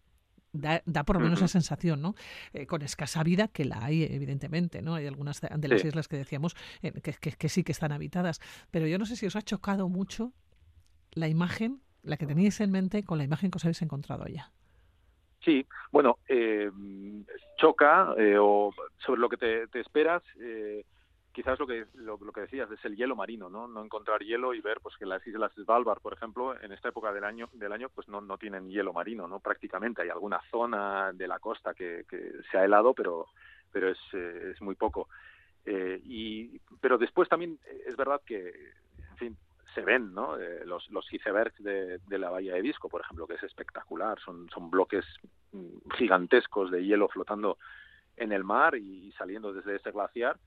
Da, 0.54 0.82
da, 0.86 1.04
por 1.04 1.16
lo 1.16 1.22
menos 1.22 1.40
esa 1.40 1.48
sensación, 1.48 2.02
¿no? 2.02 2.14
Eh, 2.52 2.66
con 2.66 2.82
escasa 2.82 3.24
vida, 3.24 3.48
que 3.48 3.64
la 3.64 3.86
hay, 3.86 4.04
evidentemente, 4.04 4.82
¿no? 4.82 4.96
Hay 4.96 5.08
algunas 5.08 5.40
de, 5.40 5.68
las 5.68 5.86
islas 5.86 6.10
que 6.10 6.18
decíamos 6.18 6.56
eh, 6.82 6.92
que, 7.02 7.14
que, 7.14 7.50
sí 7.50 7.64
que 7.64 7.72
están 7.72 7.94
habitadas. 7.94 8.42
Pero 8.70 8.86
yo 8.86 8.98
no 8.98 9.06
sé 9.06 9.16
si 9.16 9.26
os 9.26 9.36
ha 9.38 9.42
chocado 9.42 9.88
mucho 9.88 10.34
la 11.14 11.30
imagen, 11.30 11.82
la 12.04 12.18
que 12.18 12.26
teníais 12.26 12.60
en 12.60 12.72
mente, 12.72 13.04
con 13.04 13.18
la 13.18 13.24
imagen 13.24 13.50
que 13.50 13.58
os 13.58 13.66
habéis 13.66 13.82
encontrado 13.82 14.26
allá. 14.26 14.52
Sí, 15.40 15.66
bueno, 15.92 16.20
eh, 16.28 16.70
choca, 17.58 18.14
o 18.40 18.74
sobre 18.98 19.22
lo 19.22 19.30
que 19.30 19.38
te, 19.38 19.68
te 19.68 19.80
esperas, 19.80 20.22
quizás 21.32 21.60
lo 21.60 21.68
que 21.68 21.86
lo, 21.96 22.18
que 22.18 22.42
decías 22.42 22.70
es 22.72 22.84
el 22.86 22.96
hielo 22.96 23.16
marino, 23.16 23.50
¿no? 23.50 23.68
No 23.68 23.84
encontrar 23.84 24.22
hielo 24.22 24.54
y 24.54 24.62
ver 24.62 24.80
pues 24.82 24.96
que 24.98 25.06
las 25.06 25.26
islas 25.26 25.52
Svalbard, 25.54 26.02
por 26.02 26.14
ejemplo, 26.14 26.60
en 26.62 26.72
esta 26.72 26.90
época 26.90 27.12
del 27.14 27.24
año 27.24 27.50
del 27.54 27.72
año 27.72 27.90
pues 27.90 28.08
no, 28.08 28.22
no 28.22 28.38
tienen 28.38 28.70
hielo 28.70 28.94
marino, 28.94 29.28
¿no? 29.28 29.40
Prácticamente 29.40 30.02
hay 30.02 30.10
alguna 30.10 30.42
zona 30.50 31.12
de 31.14 31.28
la 31.28 31.40
costa 31.40 31.74
que, 31.74 32.06
se 32.52 32.58
ha 32.58 32.66
helado, 32.66 32.94
pero 32.94 33.28
pero 33.72 33.90
es, 33.90 34.00
eh, 34.14 34.52
es 34.54 34.62
muy 34.62 34.76
poco. 34.76 35.08
Eh, 35.66 36.02
y 36.04 36.60
pero 36.80 36.98
después 36.98 37.30
también 37.30 37.60
es 37.86 37.96
verdad 37.96 38.22
que 38.26 38.50
en 39.12 39.18
fin 39.18 39.38
se 39.74 39.82
ven 39.82 40.14
¿no? 40.14 40.38
Eh, 40.38 40.66
los, 40.66 40.90
los 40.92 41.12
icebergs 41.14 41.64
de, 41.64 42.00
de, 42.00 42.18
la 42.18 42.30
bahía 42.30 42.56
de 42.56 42.62
Disco, 42.62 42.90
por 42.90 43.02
ejemplo, 43.02 43.26
que 43.26 43.36
es 43.36 43.44
espectacular. 43.44 44.20
Son, 44.20 44.50
son 44.50 44.70
bloques 44.70 45.06
mm, 45.54 45.92
gigantescos 45.98 46.72
de 46.72 46.84
hielo 46.84 47.08
flotando 47.08 47.58
en 48.18 48.34
el 48.34 48.44
mar 48.44 48.76
y 48.76 49.14
saliendo 49.14 49.54
desde 49.54 49.78
ese 49.78 49.92
glaciar 49.92 50.38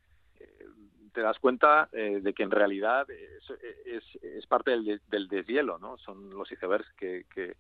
te 1.13 1.21
das 1.21 1.39
cuenta 1.39 1.89
de 1.93 2.33
que 2.35 2.43
en 2.43 2.51
realidad 2.51 3.07
es, 3.11 4.03
es, 4.21 4.47
parte 4.47 4.73
del, 4.73 5.01
del, 5.09 5.29
deshielo, 5.29 5.79
¿no? 5.79 5.97
Son 5.99 6.31
los 6.31 6.51
icebergs 6.51 6.91
que, 6.97 7.27
que 7.33 7.55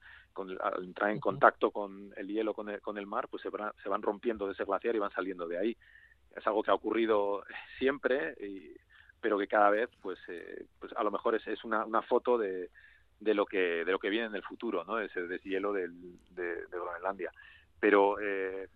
al 0.60 0.84
entrar 0.84 1.10
en 1.10 1.20
contacto 1.20 1.70
con 1.70 2.12
el 2.16 2.28
hielo, 2.28 2.54
con 2.54 2.68
el, 2.68 2.80
con 2.80 2.98
el 2.98 3.06
mar, 3.06 3.28
pues 3.28 3.42
se 3.42 3.50
van, 3.50 3.72
se 3.82 3.88
van 3.88 4.02
rompiendo 4.02 4.46
de 4.46 4.52
ese 4.52 4.64
glaciar 4.64 4.96
y 4.96 4.98
van 4.98 5.12
saliendo 5.12 5.46
de 5.46 5.58
ahí. 5.58 5.76
Es 6.36 6.46
algo 6.46 6.62
que 6.62 6.70
ha 6.70 6.74
ocurrido 6.74 7.44
siempre, 7.78 8.34
pero 9.20 9.38
que 9.38 9.46
cada 9.46 9.70
vez, 9.70 9.88
pues, 10.02 10.18
eh, 10.28 10.66
pues 10.80 10.92
a 10.96 11.02
lo 11.04 11.10
mejor 11.10 11.34
es, 11.34 11.46
es 11.46 11.62
una, 11.64 11.84
una 11.84 12.02
foto 12.02 12.36
de, 12.36 12.70
de 13.20 13.34
lo 13.34 13.46
que 13.46 13.84
de 13.84 13.92
lo 13.92 13.98
que 13.98 14.10
viene 14.10 14.26
en 14.26 14.34
el 14.34 14.42
futuro, 14.42 14.84
¿no? 14.84 14.98
Ese 14.98 15.22
deshielo 15.22 15.72
del, 15.72 15.92
de, 16.30 16.66
de 16.66 16.78
Groenlandia. 16.78 17.30
Pero 17.80 18.18
eh, 18.20 18.68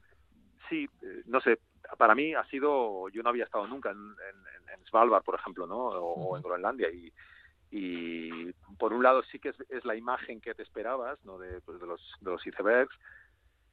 sí, 0.69 0.89
eh, 1.03 1.23
no 1.27 1.41
sé, 1.41 1.59
para 1.97 2.15
mí 2.15 2.35
ha 2.35 2.45
sido, 2.45 3.09
yo 3.09 3.23
no 3.23 3.31
había 3.31 3.45
estado 3.45 3.67
nunca 3.67 3.91
en, 3.91 3.99
en, 3.99 4.69
en 4.75 4.87
Svalbard, 4.87 5.25
por 5.25 5.37
ejemplo, 5.37 5.67
¿no? 5.67 5.77
O, 5.77 6.37
en 6.37 6.43
Groenlandia. 6.43 6.91
Y, 6.91 7.13
y 7.71 8.53
por 8.79 8.93
un 8.93 9.03
lado 9.03 9.23
sí 9.25 9.39
que 9.39 9.51
es, 9.69 9.85
la 9.85 9.97
imagen 9.97 10.41
que 10.41 10.55
te 10.55 10.63
esperabas 10.63 11.23
no 11.25 11.39
de, 11.39 11.61
pues, 11.61 11.81
de 11.81 11.87
los 11.87 12.01
de 12.21 12.31
los 12.31 12.47
icebergs. 12.47 12.95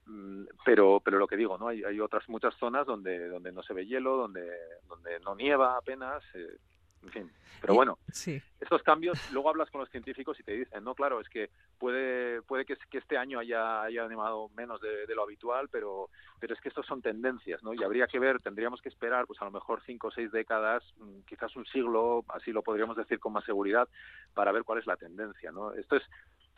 Mm, 0.06 0.46
pero 0.64 1.02
pero 1.04 1.18
lo 1.18 1.28
que 1.28 1.38
digo 1.38 1.58
no 1.58 1.68
hay, 1.68 1.84
hay 1.84 2.00
otras 2.00 2.28
muchas 2.30 2.54
zonas 2.56 2.86
donde 2.86 3.28
donde 3.28 3.52
no 3.52 3.64
se 3.64 3.74
ve 3.74 3.88
hielo 3.88 4.18
donde 4.18 4.48
donde 4.88 5.20
no 5.22 5.34
nieva 5.34 5.78
apenas 5.78 6.22
eh, 6.36 6.58
en 7.04 7.10
fin. 7.10 7.32
Pero 7.62 7.74
bueno, 7.74 7.98
sí. 8.12 8.42
estos 8.60 8.84
cambios, 8.84 9.20
luego 9.32 9.50
hablas 9.50 9.70
con 9.72 9.82
los 9.82 9.90
científicos 9.90 10.40
y 10.40 10.44
te 10.44 10.52
dicen, 10.52 10.84
no, 10.84 10.94
claro, 10.94 11.20
es 11.20 11.30
que 11.30 11.50
puede 11.80 12.42
puede 12.44 12.66
que, 12.66 12.76
que 12.90 13.00
este 13.00 13.18
año 13.18 13.40
haya, 13.40 13.82
haya 13.82 14.06
animado 14.06 14.50
menos 14.56 14.80
de, 14.82 15.16
lo 15.16 15.24
habitual, 15.24 15.70
pero 15.70 16.10
pero 16.40 16.54
es 16.54 16.62
que 16.62 16.70
estos 16.70 16.86
son 16.86 17.02
tendencias, 17.02 17.64
¿no? 17.64 17.74
Y 17.74 17.84
habría 17.84 18.08
que 18.08 18.20
ver, 18.20 18.40
tendríamos 18.40 18.82
que 18.82 18.90
esperar, 18.90 19.26
pues 19.26 19.42
a 19.42 19.46
lo 19.46 19.52
mejor 19.52 19.82
cinco 19.86 20.08
o 20.10 20.12
seis 20.12 20.32
décadas, 20.32 20.84
mm, 20.98 21.22
quizás 21.28 21.56
un 21.56 21.66
siglo, 21.66 22.24
así 22.28 22.52
lo 22.52 22.62
podríamos 22.62 22.98
decir 22.98 23.20
con 23.20 23.34
más 23.34 23.46
seguridad, 23.46 23.88
para 24.34 24.52
ver 24.52 24.64
cuál 24.64 24.80
es 24.80 24.86
la 24.86 24.98
tendencia, 24.98 25.52
¿no? 25.52 25.74
Esto 25.74 25.96
es 25.96 26.04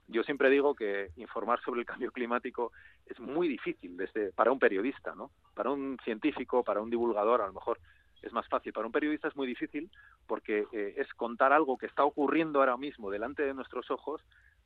yo 0.09 0.23
siempre 0.23 0.49
digo 0.49 0.73
que 0.73 1.11
informar 1.17 1.61
sobre 1.61 1.81
el 1.81 1.85
cambio 1.85 2.11
climático 2.11 2.71
es 3.05 3.19
muy 3.19 3.47
difícil 3.47 3.97
desde 3.97 4.31
para 4.31 4.51
un 4.51 4.59
periodista, 4.59 5.13
¿no? 5.15 5.31
Para 5.53 5.69
un 5.71 5.97
científico, 6.03 6.63
para 6.63 6.81
un 6.81 6.89
divulgador, 6.89 7.41
a 7.41 7.47
lo 7.47 7.53
mejor 7.53 7.79
es 8.21 8.33
más 8.33 8.47
fácil. 8.47 8.73
Para 8.73 8.87
un 8.87 8.91
periodista 8.91 9.27
es 9.27 9.35
muy 9.35 9.47
difícil 9.47 9.89
porque 10.25 10.65
eh, 10.71 10.95
es 10.97 11.11
contar 11.13 11.53
algo 11.53 11.77
que 11.77 11.85
está 11.85 12.03
ocurriendo 12.03 12.59
ahora 12.59 12.77
mismo 12.77 13.09
delante 13.09 13.43
de 13.43 13.53
nuestros 13.53 13.89
ojos, 13.91 14.21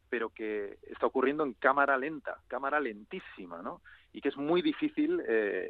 pero 0.10 0.30
que 0.30 0.78
está 0.84 1.06
ocurriendo 1.06 1.44
en 1.44 1.54
cámara 1.54 1.98
lenta, 1.98 2.38
cámara 2.48 2.80
lentísima, 2.80 3.62
¿no? 3.62 3.82
Y 4.14 4.22
que 4.22 4.30
es 4.30 4.38
muy 4.38 4.62
difícil 4.62 5.22
eh, 5.28 5.70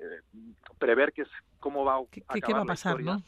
prever 0.80 1.14
qué 1.14 1.24
es 1.24 1.30
cómo 1.60 1.86
va 1.86 1.98
a, 1.98 2.02
¿Qué, 2.10 2.24
qué 2.42 2.54
va 2.54 2.62
a 2.62 2.66
pasar, 2.66 3.00
¿no? 3.02 3.22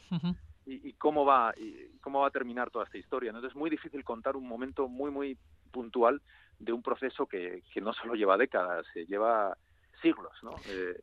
y, 0.66 0.92
cómo 0.94 1.24
va 1.24 1.52
y 1.56 1.98
cómo 2.00 2.20
va 2.20 2.28
a 2.28 2.30
terminar 2.30 2.70
toda 2.70 2.84
esta 2.84 2.98
historia. 2.98 3.30
Entonces 3.30 3.50
es 3.50 3.56
muy 3.56 3.70
difícil 3.70 4.02
contar 4.02 4.36
un 4.36 4.46
momento 4.46 4.88
muy 4.88 5.10
muy 5.10 5.38
puntual 5.70 6.20
de 6.58 6.72
un 6.72 6.82
proceso 6.82 7.26
que, 7.26 7.62
que 7.72 7.80
no 7.80 7.92
solo 7.92 8.14
lleva 8.14 8.36
décadas, 8.36 8.86
se 8.92 9.06
lleva 9.06 9.56
siglos, 10.04 10.32
¿no? 10.42 10.54
Eh, 10.68 11.00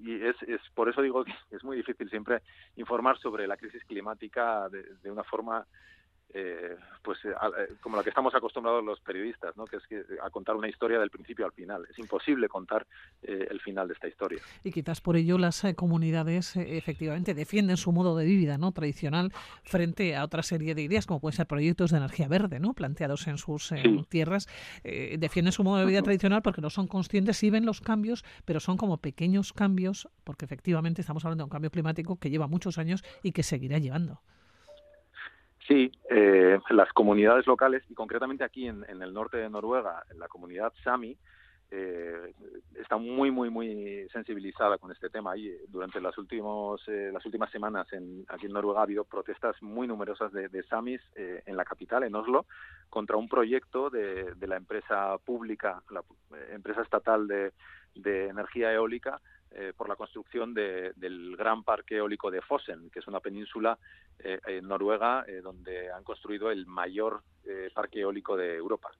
y 0.00 0.14
es, 0.26 0.34
es, 0.42 0.60
por 0.74 0.88
eso 0.88 1.00
digo 1.00 1.24
que 1.24 1.32
es 1.52 1.62
muy 1.62 1.76
difícil 1.76 2.10
siempre 2.10 2.42
informar 2.76 3.16
sobre 3.18 3.46
la 3.46 3.56
crisis 3.56 3.84
climática 3.84 4.68
de, 4.68 4.82
de 5.00 5.10
una 5.10 5.22
forma 5.22 5.64
eh, 6.34 6.76
pues 7.02 7.18
eh, 7.24 7.28
eh, 7.30 7.74
como 7.80 7.96
la 7.96 8.02
que 8.02 8.08
estamos 8.08 8.34
acostumbrados 8.34 8.82
los 8.82 9.00
periodistas, 9.00 9.56
¿no? 9.56 9.64
que 9.66 9.76
es 9.76 9.86
que, 9.86 10.02
a 10.22 10.30
contar 10.30 10.56
una 10.56 10.68
historia 10.68 10.98
del 10.98 11.10
principio 11.10 11.44
al 11.44 11.52
final. 11.52 11.86
Es 11.90 11.98
imposible 11.98 12.48
contar 12.48 12.86
el 13.22 13.60
final 13.60 13.88
de 13.88 13.94
esta 13.94 14.08
historia. 14.08 14.40
Y 14.64 14.72
quizás 14.72 15.00
por 15.00 15.16
ello 15.16 15.38
las 15.38 15.62
comunidades 15.76 16.56
efectivamente 16.56 17.34
defienden 17.34 17.76
su 17.76 17.92
modo 17.92 18.16
de 18.16 18.24
vida 18.24 18.58
¿no? 18.58 18.72
tradicional 18.72 19.32
frente 19.62 20.16
a 20.16 20.24
otra 20.24 20.42
serie 20.42 20.74
de 20.74 20.82
ideas, 20.82 21.06
como 21.06 21.20
pueden 21.20 21.36
ser 21.36 21.46
proyectos 21.46 21.90
de 21.90 21.98
energía 21.98 22.28
verde, 22.28 22.60
¿no? 22.60 22.72
planteados 22.74 23.26
en 23.26 23.38
sus 23.38 23.72
tierras. 24.08 24.48
defienden 24.82 25.52
su 25.52 25.64
modo 25.64 25.78
de 25.78 25.86
vida 25.86 26.02
tradicional 26.02 26.42
porque 26.42 26.60
no 26.60 26.70
son 26.70 26.88
conscientes 26.88 27.42
y 27.42 27.50
ven 27.50 27.66
los 27.66 27.80
cambios, 27.80 28.24
pero 28.44 28.60
son 28.60 28.76
como 28.76 28.98
pequeños 28.98 29.52
cambios, 29.52 30.08
porque 30.24 30.44
efectivamente 30.44 31.00
estamos 31.00 31.24
hablando 31.24 31.42
de 31.42 31.46
un 31.46 31.50
cambio 31.50 31.70
climático 31.70 32.18
que 32.18 32.30
lleva 32.30 32.46
muchos 32.46 32.78
años 32.78 33.04
y 33.22 33.32
que 33.32 33.42
seguirá 33.42 33.78
llevando. 33.78 34.22
Sí, 35.68 35.92
eh, 36.10 36.58
las 36.70 36.92
comunidades 36.92 37.46
locales, 37.46 37.82
y 37.88 37.94
concretamente 37.94 38.44
aquí 38.44 38.66
en, 38.66 38.84
el 38.88 39.12
norte 39.12 39.36
de 39.36 39.48
Noruega, 39.48 40.02
en 40.10 40.18
la 40.18 40.28
comunidad 40.28 40.72
Sami, 40.82 41.16
eh, 41.70 42.34
está 42.78 42.98
muy, 42.98 43.30
muy, 43.30 43.48
muy 43.48 44.06
sensibilizada 44.12 44.76
con 44.76 44.90
este 44.90 45.08
tema. 45.08 45.36
Y 45.36 45.50
durante 45.68 46.00
las, 46.00 46.18
últimos, 46.18 46.82
eh, 46.88 47.10
las 47.12 47.24
últimas 47.24 47.50
semanas 47.50 47.86
en, 47.92 48.26
aquí 48.28 48.46
en 48.46 48.52
Noruega 48.52 48.80
ha 48.80 48.82
habido 48.82 49.04
protestas 49.04 49.56
muy 49.62 49.86
numerosas 49.86 50.32
de, 50.32 50.48
de 50.48 50.62
Samis 50.64 51.00
eh, 51.14 51.42
en 51.46 51.56
la 51.56 51.64
capital, 51.64 52.02
en 52.02 52.14
Oslo, 52.14 52.44
contra 52.90 53.16
un 53.16 53.28
proyecto 53.28 53.88
de, 53.88 54.34
de 54.34 54.46
la 54.46 54.56
empresa 54.56 55.16
pública, 55.24 55.82
la 55.90 56.02
empresa 56.52 56.82
estatal 56.82 57.26
de 57.26 58.28
energía 58.28 58.72
eólica, 58.72 59.20
eh, 59.54 59.72
por 59.76 59.88
la 59.88 59.96
construcción 59.96 60.54
del 60.54 61.36
gran 61.36 61.62
parque 61.62 61.96
eólico 61.96 62.30
de 62.30 62.40
Fosen, 62.40 62.88
que 62.90 63.00
es 63.00 63.06
una 63.06 63.20
península 63.20 63.78
eh, 64.18 64.40
en 64.46 64.66
Noruega 64.66 65.24
eh, 65.26 65.42
donde 65.42 65.90
han 65.90 66.04
construido 66.04 66.50
el 66.50 66.66
mayor 66.66 67.22
parque 67.74 68.00
eólico 68.00 68.36
de 68.36 68.54
Europa. 68.54 68.90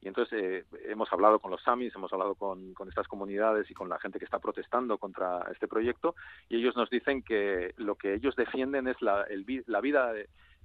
Y 0.00 0.08
entonces 0.08 0.66
hemos 0.84 1.10
hablado 1.12 1.38
con 1.38 1.50
los 1.50 1.62
Samis, 1.62 1.94
hemos 1.96 2.12
hablado 2.12 2.34
con, 2.34 2.74
estas 2.86 3.08
comunidades 3.08 3.70
y 3.70 3.74
con 3.74 3.88
la 3.88 3.98
gente 3.98 4.18
que 4.18 4.26
está 4.26 4.38
protestando 4.38 4.98
contra 4.98 5.40
este 5.50 5.66
proyecto 5.68 6.14
y 6.50 6.56
ellos 6.56 6.76
nos 6.76 6.90
dicen 6.90 7.22
que 7.22 7.72
lo 7.78 7.94
que 7.94 8.14
ellos 8.14 8.36
defienden 8.36 8.88
es 8.88 9.00
la, 9.00 9.24
vida 9.80 10.12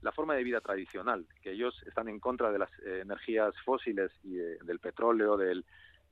la 0.02 0.12
forma 0.12 0.36
de 0.36 0.44
vida 0.44 0.60
tradicional, 0.60 1.26
que 1.42 1.52
ellos 1.52 1.82
están 1.88 2.10
en 2.10 2.20
contra 2.20 2.52
de 2.52 2.60
las 2.60 2.70
energías 2.84 3.54
fósiles 3.64 4.12
y 4.24 4.36
del 4.36 4.80
petróleo, 4.80 5.38
del, 5.38 5.64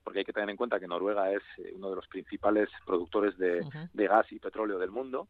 porque 0.06 0.20
hay 0.20 0.24
que 0.24 0.32
tener 0.32 0.48
en 0.48 0.56
cuenta 0.56 0.78
que 0.78 0.86
Noruega 0.86 1.32
es 1.32 1.42
eh, 1.58 1.72
uno 1.74 1.90
de 1.90 1.96
los 1.96 2.06
principales 2.06 2.68
productores 2.86 3.36
de, 3.36 3.66
gas 3.92 4.30
y 4.30 4.38
petróleo 4.38 4.78
del 4.78 4.92
mundo. 4.92 5.26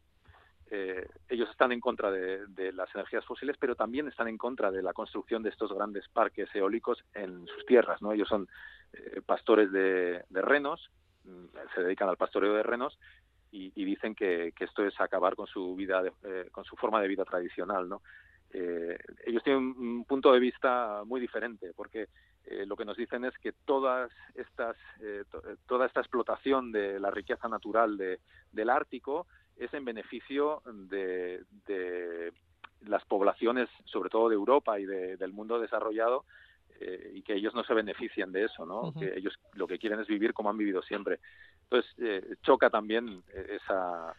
Eh, 0.69 1.03
ellos 1.27 1.49
están 1.49 1.71
en 1.71 1.79
contra 1.79 2.11
de, 2.11 2.71
las 2.73 2.93
energías 2.93 3.25
fósiles, 3.25 3.57
pero 3.59 3.73
también 3.73 4.07
están 4.07 4.27
en 4.27 4.37
contra 4.37 4.69
de 4.69 4.83
la 4.83 4.93
construcción 4.93 5.41
de 5.41 5.49
estos 5.49 5.73
grandes 5.73 6.07
parques 6.09 6.53
eólicos 6.53 7.03
en 7.15 7.47
sus 7.47 7.65
tierras. 7.65 8.03
¿no? 8.03 8.11
Ellos 8.11 8.27
son 8.27 8.47
eh, 8.93 9.19
pastores 9.25 9.71
de, 9.71 10.23
renos, 10.29 10.91
mm, 11.23 11.45
se 11.73 11.81
dedican 11.81 12.09
al 12.09 12.17
pastoreo 12.17 12.53
de 12.53 12.61
renos 12.61 12.99
y, 13.49 13.71
dicen 13.83 14.13
que, 14.13 14.53
esto 14.59 14.85
es 14.85 15.01
acabar 15.01 15.35
con 15.35 15.47
su 15.47 15.75
vida, 15.75 16.03
con 16.51 16.65
su 16.65 16.75
forma 16.75 17.01
de 17.01 17.07
vida 17.07 17.25
tradicional. 17.25 17.89
¿no? 17.89 18.03
ellos 18.53 19.43
tienen 19.43 19.73
un 19.75 20.05
punto 20.05 20.31
de 20.31 20.39
vista 20.39 21.01
muy 21.03 21.19
diferente, 21.19 21.71
porque 21.75 22.09
eh, 22.49 22.65
lo 22.65 22.77
que 22.77 22.85
nos 22.85 22.95
dicen 22.95 23.25
es 23.25 23.37
que 23.39 23.51
todas 23.51 24.09
estas, 24.35 24.77
eh, 25.01 25.23
eh, 25.33 25.55
toda 25.67 25.85
esta 25.85 25.99
explotación 25.99 26.71
de 26.71 26.99
la 26.99 27.11
riqueza 27.11 27.49
natural 27.49 27.97
de, 27.97 28.19
del 28.53 28.69
Ártico 28.69 29.27
es 29.57 29.73
en 29.73 29.83
beneficio 29.83 30.61
de, 30.65 31.43
las 32.85 33.03
poblaciones, 33.05 33.67
sobre 33.85 34.09
todo 34.09 34.29
de 34.29 34.35
Europa 34.35 34.79
y 34.79 34.85
del 34.85 35.33
mundo 35.33 35.59
desarrollado, 35.59 36.25
y 37.11 37.23
que 37.23 37.33
ellos 37.33 37.55
no 37.55 37.63
se 37.63 37.73
benefician 37.73 38.31
de 38.31 38.43
eso, 38.43 38.67
¿no? 38.67 38.93
Que 38.93 39.17
ellos 39.17 39.33
lo 39.55 39.65
que 39.65 39.79
quieren 39.79 39.99
es 39.99 40.05
vivir 40.05 40.31
como 40.35 40.51
han 40.51 40.57
vivido 40.57 40.83
siempre. 40.83 41.19
Entonces 41.63 42.37
choca 42.43 42.69
también 42.69 43.23
esa 43.33 44.15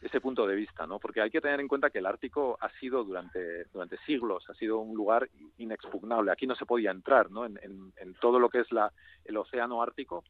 ese 0.00 0.20
punto 0.20 0.46
de 0.46 0.54
vista, 0.54 0.86
¿no? 0.86 0.98
Porque 0.98 1.20
hay 1.20 1.30
que 1.30 1.40
tener 1.40 1.60
en 1.60 1.68
cuenta 1.68 1.90
que 1.90 1.98
el 1.98 2.06
Ártico 2.06 2.56
ha 2.60 2.70
sido 2.78 3.02
durante, 3.04 3.64
durante 3.72 3.98
siglos, 4.06 4.44
ha 4.48 4.54
sido 4.54 4.78
un 4.78 4.96
lugar 4.96 5.28
inexpugnable. 5.58 6.30
Aquí 6.30 6.46
no 6.46 6.54
se 6.54 6.66
podía 6.66 6.90
entrar, 6.90 7.30
¿no? 7.30 7.44
En, 7.44 7.58
en, 7.62 8.14
todo 8.20 8.38
lo 8.38 8.48
que 8.48 8.60
es 8.60 8.70
la, 8.72 8.92
el 9.24 9.36
océano 9.36 9.82
Ártico, 9.82 10.24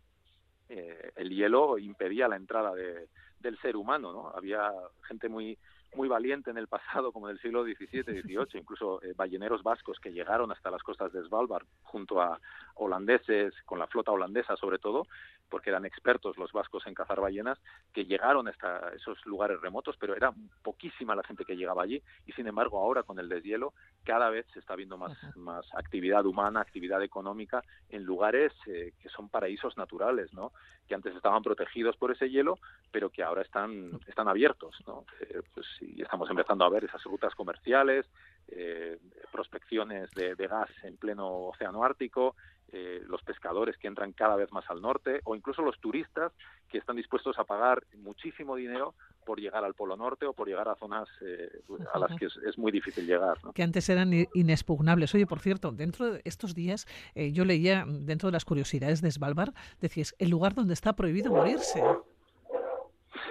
eh, 0.68 1.12
el 1.16 1.30
hielo 1.30 1.78
impedía 1.78 2.28
la 2.28 2.36
entrada 2.36 2.74
de, 2.74 3.08
del 3.40 3.58
ser 3.58 3.76
humano, 3.76 4.12
¿no? 4.12 4.28
Había 4.28 4.70
gente 5.06 5.28
muy 5.28 5.58
muy 5.94 6.08
valiente 6.08 6.50
en 6.50 6.58
el 6.58 6.68
pasado, 6.68 7.12
como 7.12 7.28
en 7.28 7.36
el 7.36 7.42
siglo 7.42 7.64
XVII, 7.64 8.02
XVIII, 8.02 8.46
incluso 8.60 9.02
eh, 9.02 9.14
balleneros 9.16 9.62
vascos 9.62 9.98
que 10.00 10.12
llegaron 10.12 10.52
hasta 10.52 10.70
las 10.70 10.82
costas 10.82 11.12
de 11.12 11.22
Svalbard 11.24 11.66
junto 11.82 12.20
a 12.20 12.38
holandeses, 12.74 13.54
con 13.64 13.78
la 13.78 13.86
flota 13.86 14.12
holandesa 14.12 14.56
sobre 14.56 14.78
todo, 14.78 15.06
porque 15.48 15.70
eran 15.70 15.84
expertos 15.84 16.36
los 16.36 16.52
vascos 16.52 16.86
en 16.86 16.94
cazar 16.94 17.20
ballenas, 17.20 17.58
que 17.92 18.04
llegaron 18.04 18.48
hasta 18.48 18.92
esos 18.94 19.24
lugares 19.26 19.60
remotos, 19.60 19.96
pero 19.98 20.14
era 20.14 20.32
poquísima 20.62 21.16
la 21.16 21.24
gente 21.24 21.44
que 21.44 21.56
llegaba 21.56 21.82
allí 21.82 22.02
y 22.26 22.32
sin 22.32 22.46
embargo 22.46 22.78
ahora 22.78 23.02
con 23.02 23.18
el 23.18 23.28
deshielo 23.28 23.72
cada 24.04 24.30
vez 24.30 24.46
se 24.52 24.60
está 24.60 24.76
viendo 24.76 24.96
más, 24.96 25.16
más 25.36 25.66
actividad 25.74 26.26
humana, 26.26 26.60
actividad 26.60 27.02
económica 27.02 27.62
en 27.88 28.04
lugares 28.04 28.52
eh, 28.66 28.92
que 29.00 29.08
son 29.08 29.28
paraísos 29.28 29.76
naturales, 29.76 30.32
¿no? 30.32 30.52
que 30.86 30.94
antes 30.94 31.14
estaban 31.14 31.42
protegidos 31.42 31.96
por 31.96 32.10
ese 32.10 32.30
hielo, 32.30 32.58
pero 32.90 33.10
que 33.10 33.22
ahora 33.22 33.42
están, 33.42 34.00
están 34.06 34.26
abiertos. 34.26 34.74
¿no? 34.86 35.04
Eh, 35.20 35.42
pues, 35.54 35.66
y 35.80 36.02
estamos 36.02 36.28
empezando 36.30 36.64
a 36.64 36.68
ver 36.68 36.84
esas 36.84 37.02
rutas 37.04 37.34
comerciales, 37.34 38.06
eh, 38.48 38.98
prospecciones 39.30 40.10
de, 40.12 40.34
gas 40.34 40.70
en 40.82 40.96
pleno 40.96 41.48
océano 41.48 41.84
Ártico 41.84 42.34
eh, 42.70 43.00
los 43.06 43.22
pescadores 43.22 43.78
que 43.78 43.88
entran 43.88 44.12
cada 44.12 44.36
vez 44.36 44.52
más 44.52 44.68
al 44.68 44.82
norte 44.82 45.22
o 45.24 45.34
incluso 45.34 45.62
los 45.62 45.80
turistas 45.80 46.32
que 46.68 46.76
están 46.76 46.96
dispuestos 46.96 47.38
a 47.38 47.44
pagar 47.44 47.82
muchísimo 47.96 48.56
dinero 48.56 48.94
por 49.24 49.40
llegar 49.40 49.64
al 49.64 49.72
Polo 49.72 49.96
Norte 49.96 50.26
o 50.26 50.34
por 50.34 50.48
llegar 50.48 50.68
a 50.68 50.74
zonas 50.74 51.08
eh, 51.22 51.48
a 51.94 51.98
las 51.98 52.14
que 52.18 52.26
es, 52.26 52.58
muy 52.58 52.70
difícil 52.70 53.06
llegar. 53.06 53.38
Que 53.54 53.62
antes 53.62 53.88
eran 53.88 54.12
inexpugnables. 54.34 55.14
Oye, 55.14 55.26
por 55.26 55.40
cierto, 55.40 55.72
dentro 55.72 56.12
de 56.12 56.20
estos 56.24 56.54
días 56.54 56.86
eh, 57.14 57.32
yo 57.32 57.46
leía, 57.46 57.86
dentro 57.86 58.28
de 58.28 58.32
las 58.32 58.44
curiosidades 58.44 59.00
de 59.00 59.12
Svalbard, 59.12 59.54
decías, 59.80 60.14
el 60.18 60.28
lugar 60.28 60.54
donde 60.54 60.74
está 60.74 60.94
prohibido 60.94 61.32
morirse. 61.32 61.82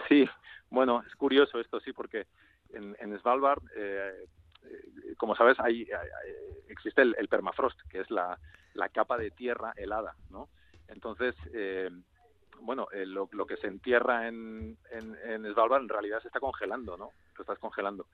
Sí, 0.08 0.27
bueno, 0.69 1.03
es 1.07 1.15
curioso 1.15 1.59
esto, 1.59 1.79
sí, 1.79 1.93
porque 1.93 2.27
en, 2.74 2.95
en 3.00 3.17
Svalbard, 3.19 3.62
como 5.17 5.36
sabes, 5.36 5.59
hay, 5.59 5.88
existe 6.67 7.01
el 7.01 7.27
permafrost, 7.27 7.79
que 7.89 8.01
es 8.01 8.12
la, 8.12 8.38
la 8.77 8.89
capa 8.89 9.17
de 9.17 9.31
tierra 9.31 9.74
helada, 9.75 10.15
¿no? 10.29 10.47
Entonces, 10.88 11.36
eh, 11.53 11.89
bueno, 12.62 12.88
eh, 12.91 13.05
lo, 13.05 13.27
que 13.27 13.57
se 13.57 13.67
entierra 13.67 14.27
en, 14.27 14.77
en, 14.91 15.53
Svalbard 15.53 15.81
en 15.81 15.89
realidad 15.89 16.21
se 16.21 16.27
está 16.27 16.39
congelando, 16.39 16.95
¿no? 16.97 17.12
Lo 17.36 17.41
estás 17.41 17.59
congelando. 17.59 18.07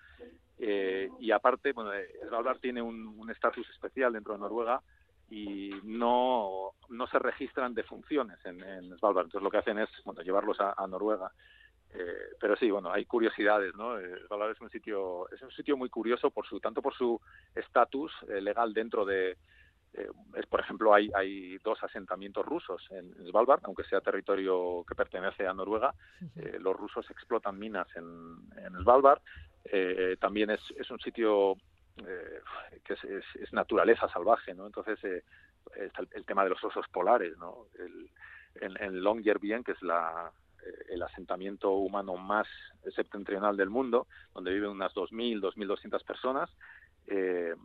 Eh, 0.58 1.10
y 1.20 1.32
aparte, 1.32 1.74
bueno, 1.74 1.92
Svalbard 2.28 2.60
tiene 2.60 2.82
un 2.82 3.30
estatus 3.30 3.70
especial 3.70 4.14
dentro 4.14 4.34
de 4.34 4.40
Noruega 4.40 4.82
y 5.30 5.72
no, 5.84 6.72
no 6.90 7.08
se 7.08 7.20
registran 7.20 7.74
defunciones 7.74 8.38
en, 8.46 8.62
en 8.62 8.98
Svalbard. 8.98 9.26
Entonces 9.26 9.44
lo 9.44 9.52
que 9.52 9.58
hacen 9.58 9.80
es 9.80 9.90
bueno, 10.06 10.22
llevarlos 10.22 10.58
a, 10.60 10.88
Noruega. 10.88 11.32
Pero 12.40 12.56
sí, 12.56 12.72
bueno, 12.72 12.92
hay 12.92 13.06
curiosidades, 13.06 13.76
¿no? 13.76 13.96
Svalbard 14.28 14.52
es 14.52 14.62
un 14.62 14.70
sitio 14.70 15.30
es 15.30 15.42
un 15.42 15.52
sitio 15.52 15.78
muy 15.78 15.90
curioso 15.90 16.32
por 16.32 16.48
su 16.48 16.60
tanto 16.60 16.82
por 16.82 16.96
su 16.96 17.20
estatus 17.56 18.12
legal 18.28 18.74
dentro 18.74 19.06
de, 19.06 19.38
eh, 19.94 20.10
es, 20.36 20.46
por 20.48 20.60
ejemplo, 20.60 20.94
hay, 20.94 21.12
hay 21.14 21.58
dos 21.60 21.82
asentamientos 21.84 22.46
rusos 22.46 22.82
en 22.90 23.14
Svalbard, 23.28 23.62
aunque 23.64 23.84
sea 23.84 24.02
territorio 24.02 24.84
que 24.88 24.96
pertenece 24.96 25.46
a 25.46 25.54
Noruega. 25.54 25.94
Eh, 26.36 26.58
los 26.60 26.76
rusos 26.76 27.10
explotan 27.12 27.60
minas 27.60 27.88
en, 27.96 28.38
en 28.58 28.74
Svalbard. 28.82 29.22
Eh, 29.66 30.18
también 30.20 30.50
es, 30.50 30.62
es, 30.78 30.90
un 30.90 31.00
sitio 31.00 31.56
que 31.96 32.94
es, 32.94 33.04
es, 33.36 33.54
naturaleza 33.54 34.10
salvaje, 34.10 34.54
¿no? 34.56 34.66
Entonces 34.66 35.00
está 35.76 36.02
el, 36.12 36.26
tema 36.26 36.44
de 36.44 36.50
los 36.50 36.64
osos 36.64 36.88
polares, 36.92 37.38
¿no? 37.38 37.68
El, 37.78 38.10
en, 38.62 38.84
en 38.84 39.04
Longyearbyen, 39.04 39.64
que 39.64 39.74
es 39.74 39.82
la, 39.84 40.32
el 40.90 41.02
asentamiento 41.02 41.72
humano 41.72 42.16
más 42.16 42.48
septentrional 42.96 43.58
del 43.58 43.70
mundo, 43.70 44.08
donde 44.34 44.54
viven 44.54 44.70
unas 44.70 44.94
2.000, 44.94 45.42
2.200 45.42 46.04
personas. 46.06 46.50
Eh, 47.08 47.56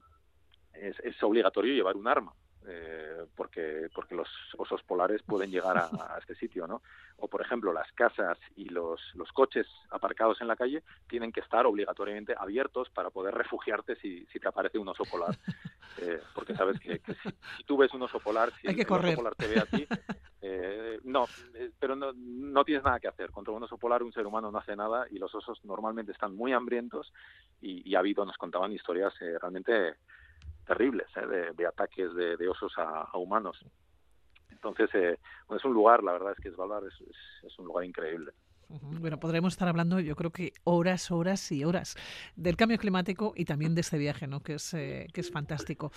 es, 0.75 1.23
obligatorio 1.23 1.75
llevar 1.75 1.97
un 1.97 2.09
arma. 2.09 2.33
Eh, 2.71 3.25
porque 3.35 3.89
porque 3.95 4.15
los 4.15 4.29
osos 4.59 4.83
polares 4.83 5.23
pueden 5.23 5.51
llegar 5.51 5.79
a, 5.79 6.19
este 6.19 6.35
sitio, 6.35 6.67
¿no? 6.67 6.83
O 7.17 7.27
por 7.27 7.41
ejemplo 7.41 7.73
las 7.73 7.91
casas 7.93 8.37
y 8.57 8.67
los, 8.67 9.01
los 9.15 9.33
coches 9.33 9.67
aparcados 9.89 10.43
en 10.43 10.49
la 10.49 10.57
calle 10.57 10.83
tienen 11.09 11.33
que 11.33 11.41
estar 11.41 11.65
obligatoriamente 11.65 12.35
abiertos 12.37 12.91
para 12.91 13.09
poder 13.09 13.35
refugiarte 13.35 13.97
si, 13.97 14.27
si 14.27 14.39
te 14.39 14.49
aparece 14.49 14.77
un 14.77 14.87
oso 14.87 15.05
polar, 15.05 15.35
eh, 16.03 16.21
porque 16.35 16.55
sabes 16.55 16.79
que, 16.79 17.01
si, 17.23 17.65
tú 17.65 17.79
ves 17.79 17.95
un 17.95 18.03
oso 18.03 18.21
polar, 18.21 18.53
si 18.61 18.67
el, 18.67 18.81
oso 18.83 19.15
polar 19.15 19.35
te 19.35 19.47
ve 19.47 19.61
a 19.61 19.65
ti, 19.65 19.87
eh, 20.43 21.01
no, 21.05 21.25
pero 21.79 21.97
no, 21.97 22.13
no 22.13 22.65
tienes 22.65 22.85
nada 22.85 23.01
que 23.01 23.09
hacer. 23.09 23.31
Contra 23.31 23.55
un 23.55 23.63
oso 23.63 23.79
polar, 23.79 24.03
un 24.03 24.13
ser 24.13 24.27
humano 24.27 24.51
no 24.51 24.59
hace 24.59 24.77
nada 24.77 25.07
y 25.11 25.19
los 25.19 25.35
osos 25.35 25.65
normalmente 25.65 26.13
están 26.13 26.37
muy 26.37 26.53
hambrientos 26.53 27.15
y, 27.63 27.89
y 27.89 27.95
ha 27.95 28.01
habido, 28.01 28.27
nos 28.27 28.37
contaban 28.37 28.73
historias 28.73 29.15
realmente 29.19 29.95
terribles 30.69 31.09
¿eh? 31.17 31.53
de, 31.57 31.67
ataques 31.67 32.15
de, 32.15 32.49
osos 32.49 32.73
a, 32.77 33.17
humanos. 33.17 33.59
Entonces, 34.51 34.91
eh, 34.95 35.19
es 35.55 35.65
un 35.65 35.73
lugar, 35.73 36.05
la 36.05 36.13
verdad 36.13 36.35
es 36.37 36.43
que 36.43 36.51
Svalbard 36.51 36.87
es, 36.87 36.95
es 37.43 37.59
un 37.59 37.65
lugar 37.67 37.85
increíble. 37.85 38.33
Bueno, 38.69 39.19
podremos 39.19 39.55
estar 39.55 39.67
hablando, 39.67 39.99
yo 39.99 40.15
creo 40.15 40.31
que 40.31 40.53
horas, 40.65 41.11
horas 41.11 41.51
y 41.53 41.65
horas 41.65 41.97
del 42.37 42.57
cambio 42.57 42.77
climático 42.77 43.33
y 43.35 43.47
también 43.47 43.75
de 43.75 43.81
este 43.81 43.97
viaje, 43.97 44.27
¿no? 44.27 44.43
Que 44.43 44.55
es, 44.55 44.75
eh, 44.75 45.07
que 45.15 45.23
es 45.23 45.31
fantástico. 45.31 45.91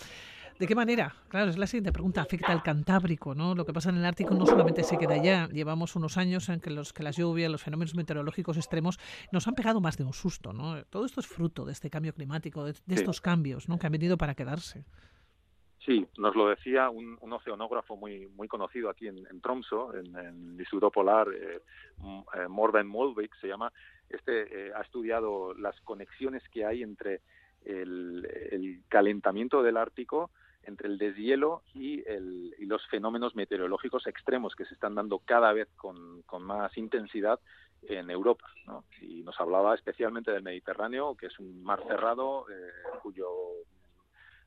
¿De 0.61 0.67
qué 0.67 0.75
manera? 0.75 1.15
Claro, 1.27 1.49
es 1.49 1.57
la 1.57 1.65
siguiente 1.65 1.91
pregunta. 1.91 2.21
Afecta 2.21 2.51
al 2.51 2.61
Cantábrico, 2.61 3.33
¿no? 3.33 3.55
Lo 3.55 3.65
que 3.65 3.73
pasa 3.73 3.89
en 3.89 3.97
el 3.97 4.05
Ártico 4.05 4.35
no 4.35 4.45
solamente 4.45 4.83
se 4.83 4.95
queda 4.99 5.15
allá. 5.15 5.47
Llevamos 5.47 5.95
unos 5.95 6.17
años 6.17 6.49
en 6.49 6.59
que 6.59 6.69
los 6.69 6.93
que 6.93 7.01
las 7.01 7.17
lluvias, 7.17 7.51
los 7.51 7.63
fenómenos 7.63 7.95
meteorológicos 7.95 8.57
extremos 8.57 8.99
nos 9.31 9.47
han 9.47 9.55
pegado 9.55 9.81
más 9.81 9.97
de 9.97 10.03
un 10.03 10.13
susto, 10.13 10.53
¿no? 10.53 10.85
Todo 10.85 11.07
esto 11.07 11.19
es 11.19 11.25
fruto 11.25 11.65
de 11.65 11.71
este 11.71 11.89
cambio 11.89 12.13
climático, 12.13 12.63
de, 12.63 12.75
estos 12.89 13.21
cambios, 13.21 13.69
¿no? 13.69 13.79
Que 13.79 13.87
han 13.87 13.91
venido 13.91 14.19
para 14.19 14.35
quedarse. 14.35 14.85
Sí, 15.83 16.05
nos 16.19 16.35
lo 16.35 16.49
decía 16.49 16.91
un, 16.91 17.17
oceanógrafo 17.19 17.97
muy 17.97 18.27
muy 18.27 18.47
conocido 18.47 18.91
aquí 18.91 19.07
en, 19.07 19.41
Tromso, 19.41 19.95
en, 19.95 20.15
el 20.15 20.59
Instituto 20.59 20.91
Polar, 20.91 21.27
eh, 21.33 21.59
eh 22.35 22.47
Morben 22.47 22.85
Molvik 22.85 23.33
se 23.41 23.47
llama. 23.47 23.73
Este 24.07 24.67
eh, 24.67 24.71
ha 24.75 24.81
estudiado 24.81 25.55
las 25.55 25.81
conexiones 25.81 26.47
que 26.49 26.65
hay 26.65 26.83
entre 26.83 27.21
el, 27.65 28.81
calentamiento 28.87 29.63
del 29.63 29.77
Ártico, 29.77 30.31
entre 30.63 30.87
el 30.87 30.97
deshielo 30.97 31.63
y, 31.73 32.03
los 32.65 32.85
fenómenos 32.87 33.35
meteorológicos 33.35 34.07
extremos 34.07 34.55
que 34.55 34.65
se 34.65 34.73
están 34.73 34.95
dando 34.95 35.19
cada 35.19 35.51
vez 35.51 35.67
con, 35.75 36.23
más 36.39 36.77
intensidad 36.77 37.39
en 37.83 38.09
Europa. 38.09 38.45
Y 39.01 39.23
nos 39.23 39.39
hablaba 39.41 39.75
especialmente 39.75 40.31
del 40.31 40.43
Mediterráneo, 40.43 41.15
que 41.15 41.25
es 41.25 41.39
un 41.39 41.63
mar 41.63 41.83
cerrado 41.85 42.45
eh, 42.49 42.71
cuyo 43.01 43.27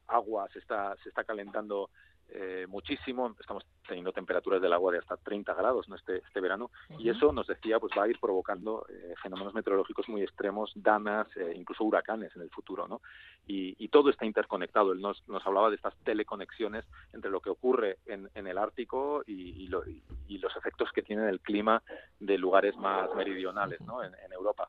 agua 0.07 0.49
se 0.53 0.61
está, 0.61 0.97
se 1.03 1.09
está 1.11 1.25
calentando 1.25 1.91
eh, 2.31 2.67
muchísimo, 2.69 3.35
estamos 3.39 3.65
teniendo 3.87 4.13
temperaturas 4.13 4.61
del 4.61 4.73
agua 4.73 4.93
de 4.93 4.99
hasta 4.99 5.17
30 5.17 5.55
grados 5.55 5.89
¿no? 5.89 5.97
este, 5.97 6.19
este 6.19 6.41
verano, 6.41 6.71
y 6.99 7.11
eso 7.11 7.33
nos 7.33 7.47
decía 7.47 7.79
pues 7.79 7.93
va 7.97 8.05
a 8.05 8.09
ir 8.09 8.19
provocando 8.19 8.87
eh, 8.89 9.15
fenómenos 9.23 9.55
meteorológicos 9.55 10.09
muy 10.09 10.23
extremos, 10.23 10.73
danas, 10.75 11.27
eh, 11.37 11.53
incluso 11.55 11.85
huracanes 11.85 12.35
en 12.35 12.43
el 12.43 12.51
futuro, 12.51 12.89
¿no? 12.89 13.01
Y, 13.47 13.77
y, 13.79 13.89
todo 13.89 14.09
está 14.09 14.25
interconectado. 14.25 14.93
Él 14.93 15.03
nos, 15.03 15.23
nos 15.29 15.47
hablaba 15.47 15.69
de 15.69 15.77
estas 15.77 15.95
teleconexiones 15.99 16.85
entre 17.13 17.31
lo 17.31 17.41
que 17.41 17.51
ocurre 17.51 17.99
en, 18.07 18.31
en 18.35 18.47
el 18.47 18.57
Ártico 18.57 19.23
y, 19.27 19.65
y, 19.65 20.39
los 20.39 20.57
efectos 20.57 20.91
que 20.93 21.03
tiene 21.03 21.29
el 21.29 21.41
clima 21.41 21.83
de 22.21 22.39
lugares 22.39 22.77
más 22.77 23.15
meridionales, 23.15 23.81
¿no? 23.83 24.03
En, 24.03 24.15
en 24.15 24.33
Europa 24.33 24.67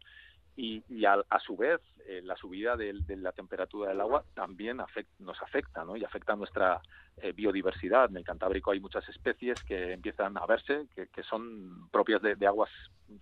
y, 0.56 0.84
y 0.90 1.06
a, 1.06 1.24
su 1.46 1.58
vez 1.58 1.82
eh, 2.08 2.22
la 2.24 2.36
subida 2.38 2.78
de, 2.78 2.94
la 3.18 3.32
temperatura 3.34 3.90
del 3.90 4.00
agua 4.00 4.24
también 4.34 4.78
nos 5.20 5.42
afecta 5.42 5.84
¿no? 5.84 5.98
y 5.98 6.04
afecta 6.04 6.34
a 6.34 6.36
nuestra 6.38 6.82
eh, 7.18 7.34
biodiversidad. 7.34 8.10
En 8.10 8.18
el 8.18 8.24
Cantábrico 8.24 8.72
hay 8.72 8.80
muchas 8.80 9.08
especies 9.10 9.62
que 9.64 9.92
empiezan 9.92 10.38
a 10.38 10.46
verse, 10.46 10.88
que, 10.96 11.24
son 11.24 11.90
propias 11.92 12.22
de, 12.22 12.48
aguas 12.48 12.70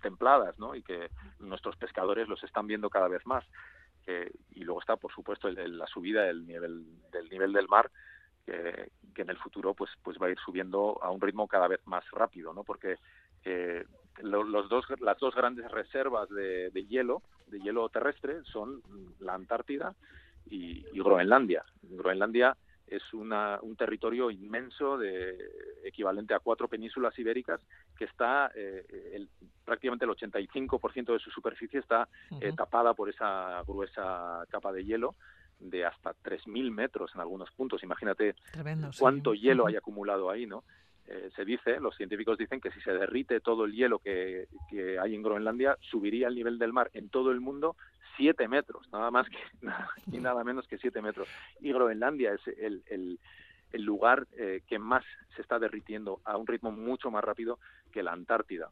templadas 0.02 0.60
¿no? 0.60 0.76
y 0.76 0.84
que 0.84 1.10
nuestros 1.40 1.76
pescadores 1.78 2.28
los 2.28 2.44
están 2.44 2.68
viendo 2.68 2.90
cada 2.90 3.08
vez 3.08 3.26
más. 3.26 3.44
y 4.52 4.64
luego 4.64 4.82
está, 4.82 4.96
por 4.98 5.12
supuesto, 5.12 5.50
la 5.50 5.88
subida 5.88 6.24
del 6.24 6.46
nivel 6.46 6.86
del, 7.12 7.30
nivel 7.30 7.54
del 7.54 7.68
mar, 7.68 7.90
que, 8.46 8.92
en 9.22 9.30
el 9.30 9.38
futuro 9.38 9.74
pues, 9.74 9.90
pues 10.04 10.18
va 10.22 10.28
a 10.28 10.32
ir 10.32 10.38
subiendo 10.46 11.00
a 11.02 11.10
un 11.10 11.22
ritmo 11.22 11.48
cada 11.48 11.68
vez 11.68 11.80
más 11.86 12.04
rápido, 12.12 12.54
¿no? 12.54 12.64
porque 12.64 12.98
eh, 13.46 13.86
los 14.22 14.70
dos, 14.70 14.86
las 15.00 15.18
dos 15.20 15.36
grandes 15.36 15.70
reservas 15.72 16.30
de, 16.30 16.86
hielo, 16.88 17.22
de 17.48 17.60
hielo 17.60 17.90
terrestre, 17.90 18.44
son 18.44 18.82
la 19.20 19.34
Antártida 19.34 19.96
y, 20.50 20.84
Groenlandia. 20.94 21.64
Groenlandia 21.82 22.56
es 22.88 23.14
una, 23.14 23.60
un 23.62 23.76
territorio 23.76 24.30
inmenso, 24.30 24.98
de, 24.98 25.38
equivalente 25.84 26.34
a 26.34 26.40
cuatro 26.40 26.68
penínsulas 26.68 27.18
ibéricas, 27.18 27.62
que 27.98 28.06
está 28.06 28.52
eh, 28.56 28.86
el, 29.14 29.30
prácticamente 29.66 30.06
el 30.06 30.12
85% 30.12 31.14
de 31.14 31.20
su 31.20 31.32
superficie 31.32 31.80
está 31.80 32.08
eh, 32.40 32.54
tapada 32.56 32.94
por 32.94 33.10
esa 33.10 33.64
gruesa 33.66 34.46
capa 34.50 34.72
de 34.72 34.86
hielo 34.86 35.16
de 35.60 35.86
hasta 35.86 36.14
3.000 36.24 36.72
metros 36.72 37.12
en 37.16 37.22
algunos 37.22 37.50
puntos. 37.52 37.84
Imagínate 37.84 38.36
cuánto 39.00 39.34
hielo 39.34 39.68
hay 39.68 39.76
acumulado 39.76 40.30
ahí, 40.30 40.46
¿no? 40.46 40.64
Eh, 41.08 41.30
se 41.36 41.44
dice, 41.44 41.80
los 41.80 41.96
científicos 41.96 42.38
dicen 42.38 42.62
que 42.62 42.72
si 42.72 42.80
se 42.82 42.94
derrite 42.94 43.42
todo 43.42 43.66
el 43.66 43.74
hielo 43.74 44.00
que, 44.00 44.48
hay 45.02 45.16
en 45.16 45.22
Groenlandia, 45.22 45.78
subiría 45.82 46.28
el 46.28 46.36
nivel 46.36 46.58
del 46.58 46.72
mar 46.72 46.90
en 46.94 47.10
todo 47.10 47.32
el 47.32 47.42
mundo 47.42 47.76
siete 48.16 48.48
metros, 48.48 48.88
nada 48.92 49.12
más 49.12 49.28
que 49.28 49.38
ni 50.08 50.20
nada 50.20 50.44
menos 50.44 50.68
que 50.68 50.78
siete 50.78 51.02
metros. 51.02 51.28
Y 51.60 51.74
Groenlandia 51.74 52.34
es 52.34 52.48
el, 52.58 52.84
el, 52.88 53.20
lugar 53.74 54.28
eh, 54.38 54.62
que 54.68 54.80
más 54.80 55.04
se 55.36 55.42
está 55.42 55.60
derritiendo 55.60 56.22
a 56.24 56.38
un 56.38 56.48
ritmo 56.48 56.72
mucho 56.72 57.10
más 57.12 57.24
rápido 57.24 57.60
que 57.92 58.04
la 58.04 58.14
Antártida. 58.14 58.70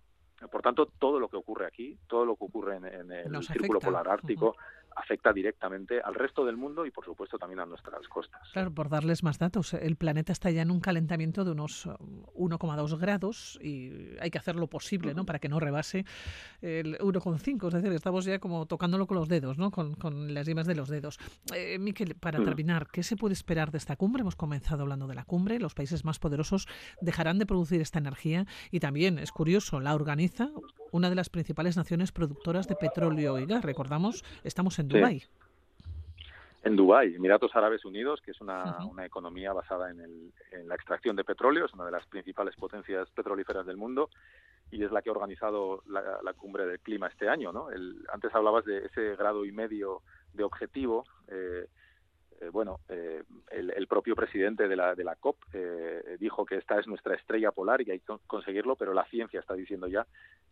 Por 0.50 0.62
tanto, 0.62 0.86
todo 0.86 1.20
lo 1.20 1.28
que 1.28 1.38
ocurre 1.38 1.66
aquí, 1.66 1.98
todo 2.08 2.26
lo 2.26 2.36
que 2.36 2.46
ocurre 2.46 2.78
en, 2.78 3.12
el 3.12 3.44
Círculo 3.44 3.80
Polar 3.80 4.08
Ártico, 4.08 4.56
afecta 4.96 5.34
directamente 5.34 6.02
al 6.02 6.16
resto 6.16 6.46
del 6.46 6.58
mundo 6.58 6.86
y, 6.86 6.92
por 6.92 7.06
supuesto, 7.06 7.38
también 7.38 7.60
a 7.60 7.66
nuestras 7.66 8.08
costas. 8.08 8.42
Claro, 8.54 8.72
por 8.72 8.90
darles 8.90 9.24
más 9.24 9.40
datos, 9.40 9.74
el 9.74 9.96
planeta 9.96 10.32
está 10.32 10.52
ya 10.52 10.62
en 10.62 10.72
un 10.72 10.80
calentamiento 10.80 11.44
de 11.46 11.52
unos 11.52 11.88
1,2 11.88 13.00
grados 13.00 13.60
y 13.62 14.18
hay 14.20 14.30
que 14.32 14.38
hacer 14.38 14.56
lo 14.56 14.68
posible 14.68 15.14
¿no? 15.14 15.26
para 15.26 15.40
que 15.40 15.50
no 15.50 15.60
rebase 15.60 16.06
el 16.62 16.98
1,5. 17.00 17.68
Es 17.68 17.74
decir, 17.74 17.92
estamos 17.94 18.26
ya 18.26 18.40
como 18.40 18.66
tocándolo 18.66 19.08
con 19.08 19.18
los 19.18 19.30
dedos, 19.30 19.58
¿no? 19.58 19.72
con, 19.72 19.96
las 20.34 20.46
yemas 20.46 20.68
de 20.68 20.76
los 20.76 20.90
dedos. 20.90 21.20
Eh, 21.56 21.78
Miquel, 21.80 22.16
para 22.16 22.44
terminar, 22.44 22.88
¿qué 22.92 23.04
se 23.04 23.16
puede 23.16 23.34
esperar 23.34 23.72
de 23.72 23.78
esta 23.78 23.96
cumbre? 23.96 24.22
Hemos 24.22 24.36
comenzado 24.36 24.84
hablando 24.84 25.08
de 25.08 25.16
la 25.16 25.26
cumbre. 25.26 25.60
Los 25.60 25.74
países 25.74 26.06
más 26.06 26.20
poderosos 26.20 26.68
dejarán 27.02 27.40
de 27.40 27.46
producir 27.46 27.82
esta 27.82 28.00
energía 28.00 28.46
y 28.72 28.80
también, 28.80 29.20
es 29.20 29.32
curioso, 29.32 29.80
la 29.80 29.96
organiza 29.96 30.50
una 30.92 31.10
de 31.10 31.16
las 31.16 31.30
principales 31.30 31.78
naciones 31.78 32.12
productoras 32.12 32.68
de 32.68 32.76
petróleo 32.76 33.40
y 33.40 33.46
gas. 33.46 33.64
Recordamos, 33.64 34.24
estamos 34.44 34.78
en 34.80 34.88
Dubái. 34.88 35.24
En 36.64 36.76
Dubái, 36.76 37.16
Emiratos 37.16 37.56
Árabes 37.56 37.86
Unidos, 37.86 38.22
que 38.22 38.32
es 38.32 38.42
una, 38.42 38.78
economía 39.04 39.52
basada 39.52 39.90
en, 39.90 40.32
la 40.68 40.76
extracción 40.76 41.16
de 41.16 41.24
petróleo, 41.24 41.66
es 41.66 41.74
una 41.74 41.86
de 41.86 41.92
las 41.92 42.06
principales 42.06 42.56
potencias 42.56 43.10
petrolíferas 43.10 43.66
del 43.66 43.78
mundo 43.78 44.10
y 44.70 44.84
es 44.84 44.92
la 44.92 45.02
que 45.02 45.10
ha 45.10 45.14
organizado 45.14 45.84
la, 45.88 46.34
cumbre 46.34 46.66
del 46.68 46.80
clima 46.80 47.08
este 47.08 47.28
año. 47.28 47.52
¿no? 47.52 47.68
antes 48.14 48.34
hablabas 48.36 48.64
de 48.66 48.86
ese 48.86 49.16
grado 49.16 49.44
y 49.46 49.52
medio 49.52 50.02
de 50.34 50.44
objetivo. 50.44 51.04
Eh, 51.30 51.68
eh, 52.42 52.50
bueno, 52.50 52.80
eh, 52.90 53.24
el, 53.52 53.88
propio 53.88 54.16
presidente 54.16 54.68
de 54.68 54.76
la, 54.76 54.96
de 54.96 55.04
la 55.04 55.16
COP 55.16 55.38
eh, 55.54 56.18
dijo 56.20 56.44
que 56.44 56.56
esta 56.56 56.80
es 56.80 56.88
nuestra 56.88 57.14
estrella 57.14 57.52
polar 57.52 57.82
y 57.82 57.92
hay 57.92 58.00
que 58.00 58.14
conseguirlo, 58.26 58.76
pero 58.76 58.96
la 58.96 59.06
ciencia 59.06 59.40
está 59.40 59.54
diciendo 59.54 59.88
ya 59.88 60.08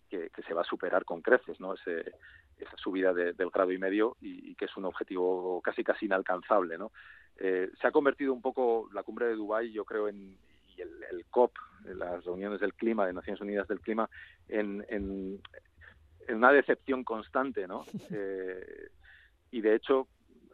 que, 0.07 0.29
se 0.47 0.53
va 0.53 0.61
a 0.61 0.65
superar 0.65 1.03
con 1.03 1.21
creces, 1.21 1.59
¿no? 1.59 1.73
esa 1.73 2.77
subida 2.77 3.13
del 3.13 3.49
grado 3.49 3.71
y 3.71 3.79
medio 3.79 4.17
y, 4.21 4.53
que 4.55 4.65
es 4.65 4.77
un 4.77 4.85
objetivo 4.85 5.61
casi 5.61 5.83
casi 5.83 6.05
inalcanzable, 6.05 6.77
¿no? 6.77 6.91
se 7.37 7.87
ha 7.87 7.91
convertido 7.91 8.33
un 8.33 8.41
poco 8.41 8.89
la 8.93 9.03
cumbre 9.03 9.27
de 9.27 9.35
Dubái, 9.35 9.71
yo 9.71 9.85
creo, 9.85 10.07
en 10.07 10.37
y 10.75 10.81
el, 10.81 11.25
COP, 11.29 11.53
las 11.85 12.23
reuniones 12.23 12.59
del 12.59 12.73
clima 12.73 13.05
de 13.05 13.13
Naciones 13.13 13.41
Unidas 13.41 13.67
del 13.67 13.81
clima, 13.81 14.09
en, 14.47 14.85
en, 14.89 15.41
una 16.29 16.51
decepción 16.51 17.03
constante, 17.03 17.67
¿no? 17.67 17.83
y 19.51 19.61
de 19.61 19.75
hecho 19.75 20.07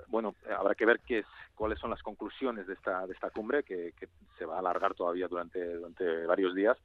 bueno, 0.07 0.35
habrá 0.57 0.75
que 0.75 0.85
ver 0.85 0.99
qué 1.05 1.19
es, 1.19 1.25
cuáles 1.55 1.79
son 1.79 1.89
las 1.89 2.01
conclusiones 2.01 2.67
de 2.67 2.73
esta, 2.73 3.05
de 3.07 3.13
esta 3.13 3.29
cumbre, 3.29 3.63
que, 3.63 3.93
se 4.37 4.45
va 4.45 4.55
a 4.55 4.59
alargar 4.59 4.93
todavía 4.93 5.27
durante, 5.27 5.75
durante 5.75 6.25
varios 6.25 6.53
días, 6.53 6.77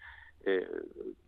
eh, 0.45 0.67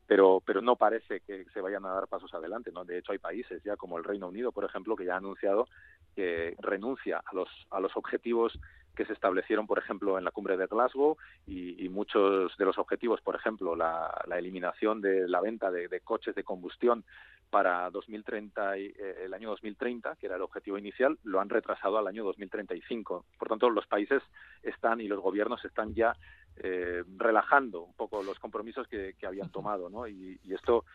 pero, 0.06 0.42
pero 0.44 0.62
no 0.62 0.76
parece 0.76 1.20
que 1.20 1.44
se 1.52 1.60
vayan 1.60 1.84
a 1.84 1.92
dar 1.92 2.06
pasos 2.06 2.32
adelante. 2.34 2.70
¿no? 2.72 2.84
De 2.84 2.98
hecho, 2.98 3.12
hay 3.12 3.18
países 3.18 3.62
ya 3.62 3.76
como 3.76 3.98
el 3.98 4.04
Reino 4.04 4.28
Unido, 4.28 4.52
por 4.52 4.64
ejemplo, 4.64 4.96
que 4.96 5.04
ya 5.04 5.14
ha 5.14 5.18
anunciado 5.18 5.66
que 6.14 6.54
renuncia 6.58 7.22
a 7.24 7.34
los, 7.34 7.48
a 7.70 7.80
los 7.80 7.96
objetivos 7.96 8.58
que 8.94 9.06
se 9.06 9.12
establecieron, 9.12 9.66
por 9.66 9.78
ejemplo, 9.78 10.18
en 10.18 10.24
la 10.24 10.30
cumbre 10.30 10.56
de 10.56 10.66
Glasgow 10.66 11.16
y, 11.46 11.88
muchos 11.88 12.56
de 12.56 12.64
los 12.64 12.78
objetivos, 12.78 13.20
por 13.20 13.34
ejemplo, 13.34 13.74
la, 13.74 14.12
eliminación 14.36 15.00
de 15.00 15.28
la 15.28 15.40
venta 15.40 15.70
de, 15.70 16.00
coches 16.00 16.34
de 16.34 16.44
combustión 16.44 17.04
para 17.52 17.90
2030, 17.90 18.78
eh, 18.78 18.94
el 19.26 19.34
año 19.34 19.50
2030, 19.50 20.16
que 20.16 20.24
era 20.24 20.36
el 20.36 20.42
objetivo 20.42 20.78
inicial, 20.78 21.18
lo 21.24 21.38
han 21.38 21.50
retrasado 21.50 21.98
al 21.98 22.06
año 22.06 22.24
2035. 22.24 23.26
Por 23.38 23.48
tanto, 23.48 23.68
los 23.68 23.86
países 23.86 24.22
están 24.62 25.02
y 25.02 25.06
los 25.06 25.20
gobiernos 25.20 25.62
están 25.62 25.92
ya 25.94 26.16
eh, 26.56 27.04
relajando 27.18 27.82
un 27.82 27.92
poco 27.92 28.22
los 28.22 28.38
compromisos 28.38 28.88
que, 28.88 29.14
habían 29.26 29.50
tomado, 29.50 29.90
¿no? 29.90 30.08
y 30.08 30.40
esto 30.48 30.86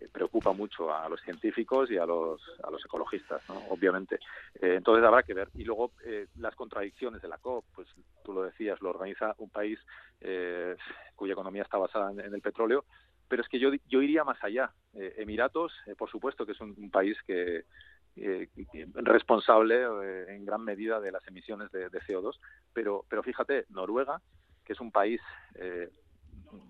eh, 0.00 0.08
preocupa 0.10 0.52
mucho 0.52 0.94
a 0.94 1.06
los 1.08 1.20
científicos 1.20 1.90
y 1.90 1.98
a 1.98 2.06
los, 2.06 2.40
a 2.62 2.70
los 2.70 2.82
ecologistas, 2.84 3.42
obviamente. 3.68 4.16
Eh, 4.54 4.76
entonces 4.76 5.04
habrá 5.04 5.22
que 5.22 5.34
ver. 5.34 5.48
Y 5.54 5.64
luego 5.64 5.92
eh, 6.04 6.28
las 6.38 6.54
contradicciones 6.54 7.20
de 7.20 7.28
la 7.28 7.38
COP, 7.38 7.64
pues 7.74 7.88
tú 8.24 8.32
lo 8.32 8.42
decías, 8.42 8.80
lo 8.80 8.90
organiza 8.90 9.34
un 9.38 9.50
país 9.50 9.78
cuya 11.16 11.32
economía 11.32 11.62
está 11.62 11.78
basada 11.78 12.12
en, 12.12 12.20
el 12.20 12.40
petróleo, 12.40 12.84
pero 13.32 13.40
es 13.40 13.48
que 13.48 13.58
yo, 13.58 13.70
yo 13.88 14.02
iría 14.02 14.24
más 14.24 14.36
allá. 14.44 14.70
Emiratos, 14.92 15.72
por 15.96 16.10
supuesto 16.10 16.44
que 16.44 16.52
es 16.52 16.60
un, 16.60 16.90
país 16.90 17.16
que, 17.26 17.64
responsable 18.94 19.86
en 20.28 20.44
gran 20.44 20.62
medida 20.62 21.00
de 21.00 21.10
las 21.10 21.26
emisiones 21.26 21.72
de, 21.72 21.88
de, 21.88 22.00
CO2, 22.02 22.38
pero, 22.74 23.06
pero 23.08 23.22
fíjate, 23.22 23.64
Noruega, 23.70 24.20
que 24.66 24.74
es 24.74 24.80
un 24.80 24.92
país 24.92 25.18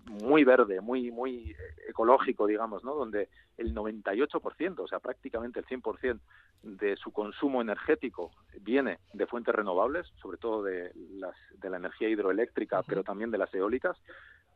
muy 0.05 0.45
verde, 0.45 0.79
muy 0.79 1.11
muy 1.11 1.53
ecológico, 1.89 2.47
digamos, 2.47 2.81
¿no? 2.85 2.95
Donde 2.95 3.27
el 3.57 3.75
98%, 3.75 4.79
o 4.79 4.87
sea, 4.87 4.99
prácticamente 4.99 5.59
el 5.59 5.65
100% 5.65 6.19
de 6.63 6.95
su 6.95 7.11
consumo 7.11 7.61
energético 7.61 8.31
viene 8.61 8.99
de 9.11 9.27
fuentes 9.27 9.53
renovables, 9.53 10.07
sobre 10.21 10.37
todo 10.37 10.63
de, 10.63 10.93
las, 11.11 11.35
de 11.57 11.69
la 11.69 11.75
energía 11.75 12.07
hidroeléctrica, 12.07 12.83
pero 12.83 13.03
también 13.03 13.31
de 13.31 13.37
las 13.37 13.53
eólicas. 13.53 13.97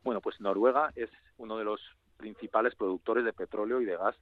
Bueno, 0.02 0.20
pues 0.20 0.40
Noruega 0.40 0.92
es 0.94 1.10
uno 1.36 1.56
de 1.58 1.64
los 1.64 1.80
principales 2.16 2.74
productores 2.74 3.24
de 3.24 3.32
petróleo 3.32 3.80
y 3.80 3.84
de 3.84 3.96
gas 3.96 4.16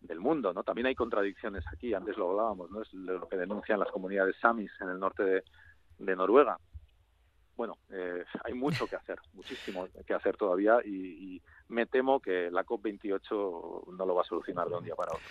del 0.00 0.20
mundo, 0.20 0.52
¿no? 0.52 0.62
También 0.64 0.86
hay 0.86 0.94
contradicciones 0.94 1.64
aquí, 1.72 1.94
antes 1.94 2.16
lo 2.16 2.30
hablábamos, 2.30 2.70
¿no? 2.70 2.82
Es 2.82 2.92
lo 2.92 3.28
que 3.28 3.36
denuncian 3.36 3.78
las 3.78 3.90
comunidades 3.90 4.36
samis 4.40 4.70
en 4.80 4.88
el 4.88 4.98
norte 4.98 5.22
de, 5.22 5.44
de 5.98 6.16
Noruega 6.16 6.58
bueno, 7.56 7.78
eh, 7.90 8.24
hay 8.44 8.54
mucho 8.54 8.86
que 8.86 8.96
hacer, 8.96 9.18
muchísimo 9.34 9.86
que 10.06 10.14
hacer 10.14 10.36
todavía 10.36 10.78
y, 10.84 11.40
me 11.68 11.86
temo 11.86 12.20
que 12.20 12.50
la 12.50 12.66
COP28 12.66 13.94
no 13.96 14.04
lo 14.04 14.14
va 14.14 14.20
a 14.20 14.26
solucionar 14.26 14.68
de 14.68 14.74
un 14.74 14.84
día 14.84 14.94
para 14.94 15.12
otro. 15.12 15.24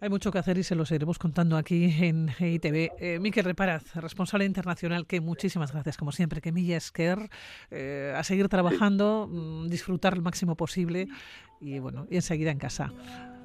Hay 0.00 0.08
mucho 0.08 0.30
que 0.32 0.38
hacer 0.38 0.56
y 0.58 0.62
se 0.62 0.74
lo 0.74 0.86
seguiremos 0.86 1.18
contando 1.18 1.56
aquí 1.56 1.84
en 2.04 2.30
ITV. 2.38 2.92
Eh, 2.98 3.18
Miquel 3.20 3.44
Reparaz, 3.44 3.94
responsable 3.96 4.44
internacional, 4.44 5.06
que 5.06 5.20
muchísimas 5.20 5.72
gracias, 5.72 5.96
como 5.96 6.10
siempre, 6.12 6.40
que 6.40 6.52
Milla 6.52 6.76
Esquer, 6.76 7.28
eh, 7.70 8.14
a 8.16 8.24
seguir 8.24 8.48
trabajando, 8.48 9.28
mm, 9.30 9.68
disfrutar 9.68 10.14
el 10.14 10.22
máximo 10.22 10.56
posible 10.56 11.08
y 11.60 11.78
bueno, 11.78 12.06
y 12.10 12.16
enseguida 12.16 12.50
en 12.50 12.58
casa. 12.58 12.92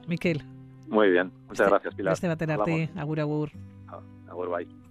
Miquel. 0.08 0.44
Muy 0.88 1.10
bien, 1.10 1.32
muchas 1.48 1.62
este, 1.62 1.70
gracias, 1.70 1.96
Pilar. 1.96 2.13
Este 2.13 2.28
va 2.28 2.34
a 2.34 2.38
tenerte, 2.38 2.89
agur, 2.96 3.20
agur. 3.20 3.52
Ah, 3.88 4.00
agur, 4.30 4.50
bye. 4.50 4.86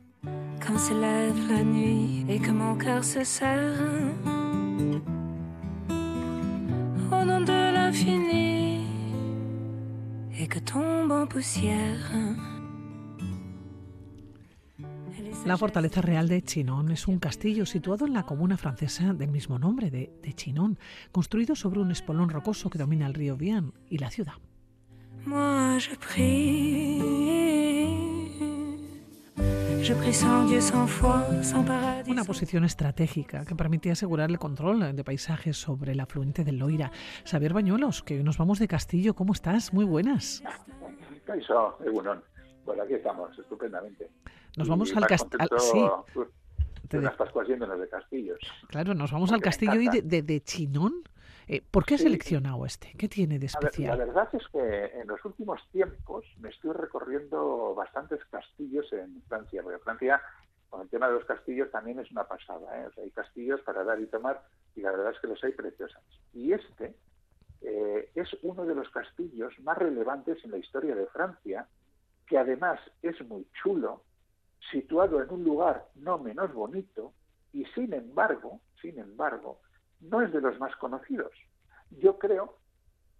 quand 0.61 0.79
se 0.79 0.95
lève 0.95 1.49
la 1.51 1.63
nuit 1.63 2.25
et 2.29 2.39
que 2.39 2.51
mon 2.51 2.77
cœur 2.77 3.05
se 3.05 3.25
serre 3.25 3.83
au 7.13 7.25
nom 7.25 7.41
de 7.41 7.73
l'infini 7.75 8.64
et 10.39 10.49
que 10.49 10.59
tombe 10.59 11.13
en 11.13 11.27
poussière. 11.27 12.13
La 15.47 15.57
fortaleza 15.57 16.01
real 16.01 16.29
de 16.29 16.41
Chinon 16.41 16.91
es 16.91 17.07
un 17.07 17.19
castillo 17.19 17.67
situado 17.67 18.07
en 18.07 18.15
la 18.15 18.25
comuna 18.25 18.57
francesa 18.57 19.13
del 19.13 19.31
mismo 19.31 19.59
nombre, 19.59 19.91
de, 19.91 20.11
de 20.23 20.33
Chinon, 20.33 20.79
construido 21.13 21.55
sobre 21.55 21.81
un 21.81 21.91
espolón 21.91 22.31
rocoso 22.31 22.71
que 22.71 22.79
domina 22.79 23.07
el 23.07 23.15
río 23.15 23.37
Vian 23.37 23.73
y 23.91 23.99
la 23.99 24.11
ciudad. 24.11 24.35
Moi, 25.27 25.79
je 25.79 25.97
prie. 25.97 27.64
Una 32.07 32.25
posición 32.25 32.65
estratégica 32.65 33.45
que 33.45 33.55
permitía 33.55 33.93
asegurar 33.93 34.31
el 34.31 34.39
control 34.39 34.97
de 34.97 35.05
paisajes 35.05 35.59
sobre 35.59 35.93
el 35.93 36.01
afluente 36.01 36.43
del 36.43 36.57
Loira. 36.57 36.91
Xavier 37.27 37.53
Bañuelos, 37.53 38.03
que 38.03 38.15
hoy 38.15 38.23
nos 38.23 38.39
vamos 38.39 38.59
de 38.59 38.67
Castillo, 38.67 39.15
¿cómo 39.15 39.35
estás? 39.35 39.75
Muy 39.75 39.85
buenas. 39.85 40.43
Caiso, 41.27 41.77
Pues 42.65 42.81
aquí 42.81 42.95
estamos, 42.95 43.39
estupendamente. 43.39 44.09
Nos 44.57 44.69
vamos 44.69 44.97
al 44.97 45.07
castillo. 45.07 45.51
Sí. 45.59 45.85
De 46.89 47.03
las 47.03 47.17
Pascuas 47.17 47.47
yéndonos 47.47 47.79
de 47.79 47.89
castillos. 47.89 48.39
Claro, 48.69 48.95
nos 48.95 49.13
vamos 49.13 49.33
al 49.33 49.43
castillo 49.43 49.79
y 49.83 50.01
de, 50.01 50.23
de 50.23 50.41
Chinón. 50.41 51.03
Eh, 51.47 51.63
¿Por 51.71 51.85
qué 51.85 51.95
has 51.95 52.01
seleccionado 52.01 52.65
este? 52.65 52.93
¿Qué 52.99 53.09
tiene 53.09 53.39
de 53.39 53.47
especial? 53.47 53.99
la 53.99 54.05
verdad 54.05 54.29
es 54.33 54.47
que 54.49 55.01
en 55.01 55.07
los 55.07 55.25
últimos 55.25 55.61
tiempos 55.71 56.25
me 56.39 56.49
estoy 56.49 56.73
recorriendo 56.73 57.75
bastantes 57.75 58.25
castillos 58.27 58.91
en 58.93 59.23
Francia, 59.29 59.63
porque 59.63 59.79
Francia, 59.79 60.23
con 60.71 60.83
el 60.83 60.89
tema 60.89 61.09
de 61.09 61.15
los 61.15 61.25
castillos, 61.25 61.71
también 61.71 61.99
es 61.99 62.11
una 62.11 62.25
pasada. 62.25 62.83
¿eh? 62.83 62.89
hay 63.03 63.11
castillos 63.11 63.61
para 63.63 63.85
dar 63.85 64.01
y 64.01 64.07
tomar 64.07 64.43
y 64.75 64.81
la 64.81 64.91
verdad 64.91 65.13
es 65.13 65.21
que 65.21 65.27
los 65.27 65.43
hay 65.45 65.53
preciosos. 65.53 66.03
Y 66.33 66.53
este 66.53 66.95
eh, 67.61 68.11
es 68.15 68.29
uno 68.43 68.65
de 68.65 68.75
los 68.75 68.89
castillos 68.91 69.59
más 69.61 69.79
relevantes 69.79 70.45
en 70.45 70.51
la 70.51 70.59
historia 70.59 70.95
de 70.95 71.07
Francia, 71.07 71.69
que 72.27 72.39
además 72.39 72.81
es 73.03 73.21
muy 73.27 73.47
chulo, 73.63 74.03
situado 74.71 75.23
en 75.23 75.31
un 75.31 75.45
lugar 75.45 75.89
no 75.95 76.19
menos 76.19 76.53
bonito 76.53 77.13
y 77.53 77.65
sin 77.67 77.93
embargo, 77.93 78.61
sin 78.81 78.99
embargo, 78.99 79.61
no 80.01 80.21
es 80.23 80.33
de 80.33 80.41
los 80.41 80.59
más 80.59 80.75
conocidos. 80.77 81.33
Yo 81.91 82.19
creo, 82.19 82.59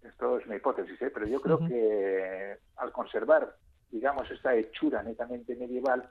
esto 0.03 0.39
es 0.39 0.45
una 0.45 0.55
hipótesis, 0.55 1.01
¿eh? 1.01 1.11
pero 1.13 1.27
yo 1.27 1.41
creo 1.41 1.59
que 1.59 2.57
al 2.77 2.91
conservar, 2.91 3.55
digamos, 3.91 4.29
esta 4.29 4.55
hechura 4.55 5.03
netamente 5.03 5.55
medieval, 5.55 6.07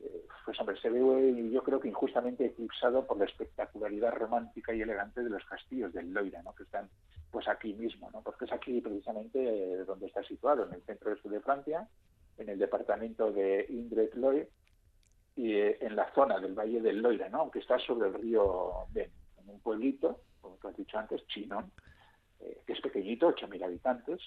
eh, 0.00 0.26
pues 0.44 0.58
hombre, 0.60 0.78
se 0.80 0.90
ve 0.90 1.50
yo 1.50 1.62
creo 1.62 1.80
que 1.80 1.88
injustamente 1.88 2.46
eclipsado 2.46 3.06
por 3.06 3.18
la 3.18 3.24
espectacularidad 3.24 4.14
romántica 4.14 4.74
y 4.74 4.82
elegante 4.82 5.22
de 5.22 5.30
los 5.30 5.44
castillos 5.44 5.92
del 5.92 6.12
Loira, 6.12 6.42
¿no? 6.42 6.54
que 6.54 6.64
están 6.64 6.88
pues 7.30 7.48
aquí 7.48 7.74
mismo, 7.74 8.10
¿no? 8.10 8.22
porque 8.22 8.44
es 8.44 8.52
aquí 8.52 8.80
precisamente 8.80 9.84
donde 9.84 10.06
está 10.06 10.22
situado, 10.22 10.66
en 10.66 10.74
el 10.74 10.82
centro 10.82 11.12
este 11.12 11.28
de 11.28 11.40
Francia, 11.40 11.88
en 12.38 12.48
el 12.48 12.58
departamento 12.58 13.32
de 13.32 13.66
Indre-et-Loire 13.68 14.48
y 15.36 15.54
eh, 15.54 15.78
en 15.80 15.96
la 15.96 16.12
zona 16.14 16.38
del 16.38 16.54
Valle 16.54 16.80
del 16.80 17.02
Loira, 17.02 17.28
¿no? 17.28 17.40
aunque 17.40 17.58
está 17.58 17.78
sobre 17.78 18.08
el 18.08 18.14
río 18.14 18.86
Ben, 18.90 19.10
en 19.46 19.54
un 19.54 19.60
pueblito, 19.60 20.20
como 20.40 20.56
tú 20.56 20.68
has 20.68 20.76
dicho 20.76 20.98
antes, 20.98 21.26
Chinon, 21.28 21.70
eh, 22.40 22.62
que 22.66 22.72
es 22.72 22.80
pequeñito, 22.80 23.28
8.000 23.34 23.64
habitantes, 23.64 24.20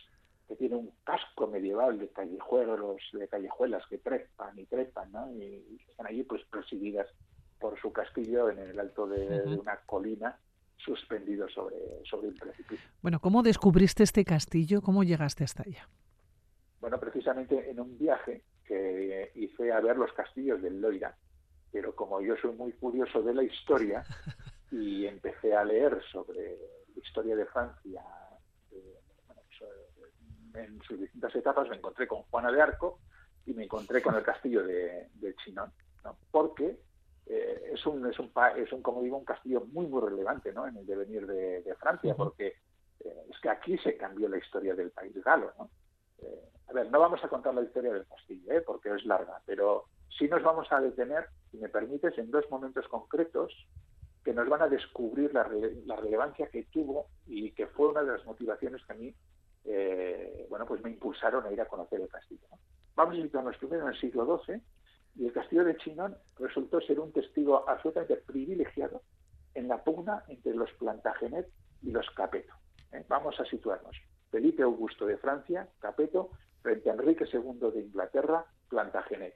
que 0.47 0.55
tiene 0.55 0.75
un 0.75 0.91
casco 1.03 1.47
medieval 1.47 1.99
de 1.99 2.10
callejuelos, 2.10 3.01
de 3.13 3.27
callejuelas 3.27 3.86
que 3.88 3.99
trepan 3.99 4.58
y 4.58 4.65
trepan, 4.65 5.12
¿no? 5.12 5.32
y 5.32 5.79
están 5.88 6.08
allí 6.08 6.23
pues 6.23 6.43
presididas 6.45 7.08
por 7.60 7.79
su 7.79 7.91
castillo 7.91 8.49
en 8.49 8.60
el 8.60 8.79
alto 8.79 9.05
de, 9.05 9.43
una 9.58 9.77
colina 9.86 10.39
suspendido 10.77 11.47
sobre, 11.49 11.75
sobre 12.10 12.29
un 12.29 12.36
precipicio. 12.36 12.89
Bueno, 13.01 13.19
¿cómo 13.19 13.43
descubriste 13.43 14.03
este 14.03 14.23
castillo? 14.23 14.82
¿Cómo 14.82 15.03
llegaste 15.03 15.43
hasta 15.43 15.63
allá? 15.63 15.89
Bueno, 16.79 16.99
precisamente 16.99 17.69
en 17.69 17.79
un 17.79 17.97
viaje 17.97 18.43
que 18.63 19.32
hice 19.36 19.71
a 19.71 19.82
ver 19.82 19.97
los 19.97 20.13
castillos 20.13 20.62
del 20.62 20.79
Loira, 20.79 21.17
pero 21.71 21.93
como 21.93 22.21
yo 22.21 22.36
soy 22.38 22.53
muy 22.55 22.71
curioso 22.73 23.21
de 23.21 23.34
la 23.34 23.43
historia 23.43 24.03
y 24.71 25.05
empecé 25.05 25.55
a 25.55 25.63
leer 25.63 26.01
sobre 26.12 26.58
la 26.95 27.01
historia 27.01 27.36
de 27.36 27.45
Francia 27.45 28.03
eh, 28.71 28.99
pues, 29.97 30.13
en 30.53 30.82
sus 30.84 30.99
distintas 30.99 31.36
etapas, 31.36 31.69
me 31.69 31.77
encontré 31.77 32.08
con 32.08 32.23
Juana 32.23 32.51
de 32.51 32.62
Arco 32.62 32.99
y 33.45 33.53
me 33.53 33.63
encontré 33.63 34.01
con 34.01 34.15
el 34.15 34.23
castillo 34.23 34.63
de, 34.63 35.10
de 35.13 35.36
Chinon, 35.36 35.71
porque 36.32 36.79
eh, 37.25 37.71
es 37.73 37.86
un 37.86 38.05
es 38.08 38.17
un 38.19 38.32
es 38.58 38.71
un 38.71 38.82
como 38.82 39.01
digo 39.01 39.17
un 39.17 39.25
castillo 39.25 39.62
muy 39.71 39.88
muy 39.88 40.01
relevante 40.01 40.51
¿no? 40.51 40.67
en 40.67 40.77
el 40.77 40.86
devenir 40.86 41.27
de, 41.27 41.75
Francia 41.79 42.15
porque 42.15 42.55
eh, 42.99 43.25
es 43.29 43.39
que 43.39 43.49
aquí 43.49 43.77
se 43.77 43.95
cambió 43.97 44.27
la 44.27 44.38
historia 44.38 44.73
del 44.73 44.91
país 44.91 45.13
galo 45.23 45.53
¿no? 45.58 45.69
a 46.69 46.73
ver, 46.73 46.91
no 46.91 46.99
vamos 46.99 47.23
a 47.23 47.27
contar 47.27 47.53
la 47.55 47.63
historia 47.63 47.91
del 47.91 48.05
castillo, 48.05 48.51
¿eh? 48.51 48.62
porque 48.62 48.93
es 48.93 49.05
larga, 49.05 49.41
pero 49.45 49.86
sí 50.17 50.27
nos 50.27 50.43
vamos 50.43 50.71
a 50.71 50.79
detener, 50.79 51.27
si 51.49 51.58
me 51.58 51.69
permites, 51.69 52.17
en 52.17 52.29
dos 52.29 52.45
momentos 52.49 52.88
concretos 52.88 53.51
nos 54.39 54.49
van 54.49 54.62
a 54.62 54.67
descubrir 54.69 55.34
la, 55.34 55.43
relevancia 55.43 56.47
que 56.47 56.63
tuvo 56.63 57.08
y 57.28 57.52
que 57.52 57.67
fue 57.67 57.89
una 57.89 58.04
de 58.04 58.13
las 58.13 58.25
motivaciones 58.25 58.82
que 58.86 58.93
a 58.93 58.95
mí, 58.95 59.13
eh, 59.65 60.47
bueno, 60.49 60.65
pues 60.65 60.82
me 60.82 60.89
impulsaron 60.89 61.45
a 61.45 61.52
ir 61.52 61.60
a 61.60 61.65
conocer 61.65 61.99
el 61.99 62.08
castillo. 62.08 62.47
Vamos 62.95 63.17
a 63.17 63.21
situarnos 63.21 63.58
primero 63.58 63.84
en 63.84 63.93
el 63.93 63.99
siglo 63.99 64.41
XII 64.45 64.62
y 65.17 65.25
el 65.25 65.34
castillo 65.34 65.65
de 65.65 65.75
Chinon 65.75 66.15
resultó 66.38 66.80
ser 66.80 67.02
un 67.02 67.12
testigo 67.12 67.67
absolutamente 67.67 68.15
privilegiado 68.15 69.02
en 69.56 69.67
la 69.67 69.84
pugna 69.84 70.23
entre 70.30 70.54
los 70.54 70.71
Plantagenet 70.73 71.47
y 71.82 71.91
los 71.91 72.10
Capeto. 72.12 72.54
¿eh? 72.93 73.04
Vamos 73.10 73.38
a 73.41 73.45
situarnos. 73.45 73.97
Felipe 74.32 74.63
Augusto 74.63 75.06
de 75.06 75.17
Francia, 75.17 75.67
Capeto, 75.80 76.30
frente 76.62 76.89
a 76.89 76.93
Enrique 76.93 77.25
II 77.32 77.71
de 77.73 77.82
Inglaterra, 77.82 78.45
Plantagenet. 78.69 79.36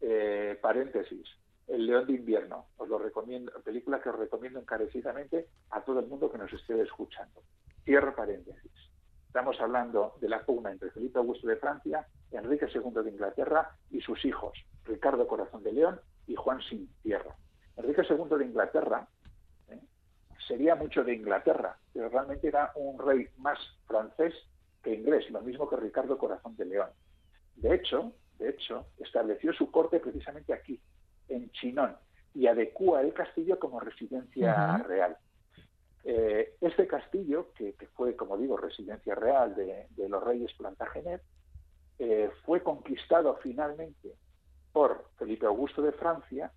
Eh, 0.00 0.56
paréntesis, 0.62 1.26
El 1.66 1.86
León 1.86 2.06
de 2.06 2.12
Invierno, 2.12 2.66
os 2.76 2.88
lo 2.88 2.98
recomiendo, 2.98 3.50
película 3.62 4.00
que 4.00 4.10
os 4.10 4.18
recomiendo 4.18 4.60
encarecidamente 4.60 5.48
a 5.70 5.82
todo 5.82 6.00
el 6.00 6.06
mundo 6.06 6.30
que 6.30 6.38
nos 6.38 6.52
esté 6.52 6.80
escuchando. 6.80 7.42
Cierro 7.84 8.14
paréntesis. 8.14 8.72
Estamos 9.26 9.60
hablando 9.60 10.14
de 10.20 10.28
la 10.28 10.44
pugna 10.44 10.70
entre 10.70 10.90
Felipe 10.90 11.18
Augusto 11.18 11.48
de 11.48 11.56
Francia, 11.56 12.06
Enrique 12.30 12.68
II 12.72 13.02
de 13.02 13.10
Inglaterra 13.10 13.76
y 13.90 14.00
sus 14.00 14.24
hijos, 14.24 14.56
Ricardo 14.84 15.26
Corazón 15.26 15.62
de 15.62 15.72
León 15.72 16.00
y 16.26 16.36
Juan 16.36 16.60
Sin 16.62 16.88
Tierra. 17.02 17.34
Enrique 17.76 18.02
II 18.08 18.38
de 18.38 18.44
Inglaterra 18.44 19.08
¿eh? 19.68 19.80
sería 20.46 20.76
mucho 20.76 21.02
de 21.02 21.14
Inglaterra, 21.14 21.76
pero 21.92 22.08
realmente 22.10 22.46
era 22.46 22.70
un 22.76 22.98
rey 22.98 23.26
más 23.38 23.58
francés 23.86 24.34
que 24.82 24.94
inglés, 24.94 25.28
lo 25.30 25.40
mismo 25.40 25.68
que 25.68 25.76
Ricardo 25.76 26.18
Corazón 26.18 26.54
de 26.56 26.66
León. 26.66 26.90
De 27.56 27.74
hecho, 27.74 28.12
de 28.38 28.50
hecho, 28.50 28.86
estableció 28.98 29.52
su 29.52 29.70
corte 29.70 30.00
precisamente 30.00 30.52
aquí, 30.52 30.80
en 31.28 31.50
Chinón, 31.52 31.96
y 32.34 32.46
adecúa 32.46 33.00
el 33.00 33.12
castillo 33.12 33.58
como 33.58 33.80
residencia 33.80 34.78
real. 34.78 35.16
Eh, 36.04 36.56
este 36.60 36.86
castillo, 36.86 37.52
que, 37.54 37.74
fue, 37.94 38.14
como 38.14 38.36
digo, 38.36 38.56
residencia 38.56 39.14
real 39.14 39.54
de, 39.54 40.08
los 40.08 40.22
reyes 40.22 40.52
Plantagenet, 40.54 41.22
eh, 41.98 42.30
fue 42.44 42.62
conquistado 42.62 43.38
finalmente 43.42 44.14
por 44.72 45.06
Felipe 45.16 45.46
Augusto 45.46 45.80
de 45.80 45.92
Francia 45.92 46.52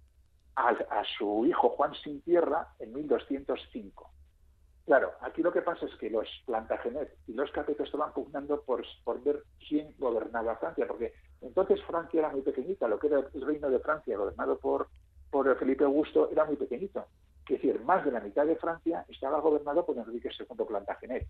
a, 0.56 0.70
a 0.70 1.04
su 1.18 1.46
hijo 1.46 1.70
Juan 1.70 1.94
Sin 2.04 2.22
Tierra 2.22 2.68
en 2.80 2.94
1205. 2.94 4.12
Claro, 4.88 5.12
aquí 5.20 5.44
lo 5.44 5.52
que 5.52 5.62
pasa 5.62 5.86
es 5.86 5.94
que 5.96 6.10
los 6.10 6.28
Plantagenet 6.46 7.14
y 7.28 7.34
los 7.34 7.52
Capetos 7.52 7.88
estaban 7.88 8.14
pugnando 8.14 8.62
por, 8.62 8.86
por 9.04 9.22
ver 9.22 9.44
quién 9.68 9.94
gobernaba 10.00 10.56
Francia, 10.56 10.88
porque 10.88 11.14
entonces 11.42 11.82
Francia 11.84 12.20
era 12.20 12.30
muy 12.30 12.42
pequeñita, 12.42 12.88
lo 12.88 13.00
que 13.00 13.08
era 13.08 13.20
el 13.34 13.42
reino 13.42 13.70
de 13.70 13.80
Francia 13.80 14.18
gobernado 14.18 14.58
por, 14.58 14.88
por 15.30 15.58
Felipe 15.58 15.84
Augusto 15.84 16.30
era 16.32 16.46
muy 16.46 16.56
pequeñito. 16.56 17.06
Es 17.48 17.62
decir, 17.62 17.82
más 17.82 18.04
de 18.04 18.12
la 18.12 18.20
mitad 18.20 18.46
de 18.46 18.58
Francia 18.58 19.06
estaba 19.08 19.40
gobernado 19.40 19.86
por 19.86 19.98
Enrique 19.98 20.30
II 20.38 20.66
Plantagenet. 20.68 21.28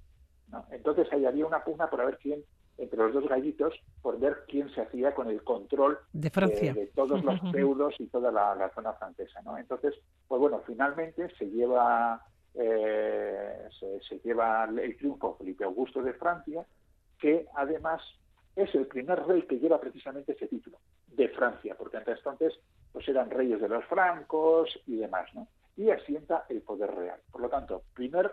Entonces 0.72 1.08
ahí 1.12 1.26
había 1.26 1.46
una 1.46 1.63
pugna 1.63 1.89
por 1.89 2.04
ver 2.04 2.17
quién, 2.17 2.43
entre 2.78 2.98
los 2.98 3.13
dos 3.13 3.28
gallitos, 3.28 3.74
por 4.02 4.20
ver 4.20 4.46
quién 4.48 4.70
se 4.74 4.82
hacía 4.82 5.13
con 5.13 5.30
el 5.30 5.43
control 5.43 6.00
de, 6.13 6.30
Francia. 6.30 6.74
de, 6.74 6.88
todos 6.88 7.24
los 7.24 7.39
feudos 7.52 7.93
y 8.00 8.08
toda 8.08 8.32
la, 8.32 8.56
la, 8.56 8.70
zona 8.70 8.93
francesa. 8.93 9.41
¿no? 9.43 9.58
Entonces, 9.58 9.93
pues 10.28 10.39
bueno, 10.39 10.62
finalmente 10.65 11.30
se 11.38 11.46
lleva 11.50 12.24
eh, 12.60 13.70
se, 14.10 14.20
lleva 14.20 14.65
el 14.65 14.98
triunfo 14.98 15.36
Felipe 15.38 15.63
Augusto 15.63 16.02
de 16.02 16.13
Francia, 16.13 16.65
que 17.20 17.46
además 17.56 18.02
es 18.58 18.74
el 18.74 18.88
primer 18.88 19.24
rey 19.26 19.43
que 19.43 19.60
lleva 19.60 19.80
precisamente 19.80 20.32
ese 20.32 20.48
título, 20.48 20.80
de 21.08 21.30
Francia, 21.30 21.76
porque 21.78 21.98
antes 21.98 22.17
entonces 22.17 22.60
pues 22.91 23.08
eran 23.08 23.30
reyes 23.30 23.62
de 23.62 23.70
los 23.70 23.86
francos 23.86 24.80
y 24.88 24.96
demás, 24.96 25.34
¿no? 25.36 25.48
Y 25.76 25.91
asienta 25.91 26.46
el 26.50 26.62
poder 26.62 26.89
real. 26.96 27.20
Por 27.32 27.41
lo 27.41 27.50
tanto, 27.50 27.84
primer 27.93 28.32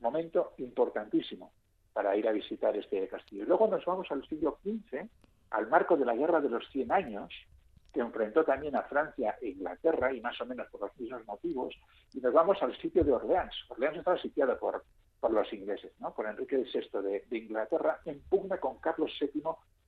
momento 0.00 0.54
importantísimo 0.58 1.52
para 1.92 2.16
ir 2.16 2.26
a 2.26 2.32
visitar 2.32 2.76
este 2.76 3.06
castillo. 3.06 3.44
Luego 3.46 3.68
nos 3.68 3.84
vamos 3.84 4.10
al 4.10 4.26
siglo 4.26 4.58
XV, 4.64 5.08
al 5.50 5.68
marco 5.68 5.96
de 5.96 6.04
la 6.04 6.16
Guerra 6.16 6.40
de 6.40 6.48
los 6.48 6.68
Cien 6.70 6.90
Años, 6.90 7.32
que 7.92 8.00
enfrentó 8.00 8.44
también 8.44 8.74
a 8.74 8.82
Francia 8.82 9.36
e 9.40 9.50
Inglaterra, 9.50 10.12
y 10.12 10.20
más 10.20 10.40
o 10.40 10.46
menos 10.46 10.68
por 10.68 10.80
los 10.80 10.98
mismos 10.98 11.24
motivos, 11.26 11.74
y 12.12 12.20
nos 12.20 12.32
vamos 12.32 12.60
al 12.62 12.76
sitio 12.78 13.04
de 13.04 13.12
Orleans. 13.12 13.54
Orleans 13.68 13.98
estaba 13.98 14.18
sitiado 14.18 14.58
por, 14.58 14.84
por 15.20 15.32
los 15.32 15.52
ingleses, 15.52 15.92
¿no? 16.00 16.14
por 16.14 16.26
Enrique 16.26 16.56
VI 16.56 17.02
de, 17.02 17.24
de 17.28 17.38
Inglaterra, 17.38 18.00
en 18.04 18.20
pugna 18.22 18.58
con 18.58 18.78
Carlos 18.78 19.12
VII 19.20 19.42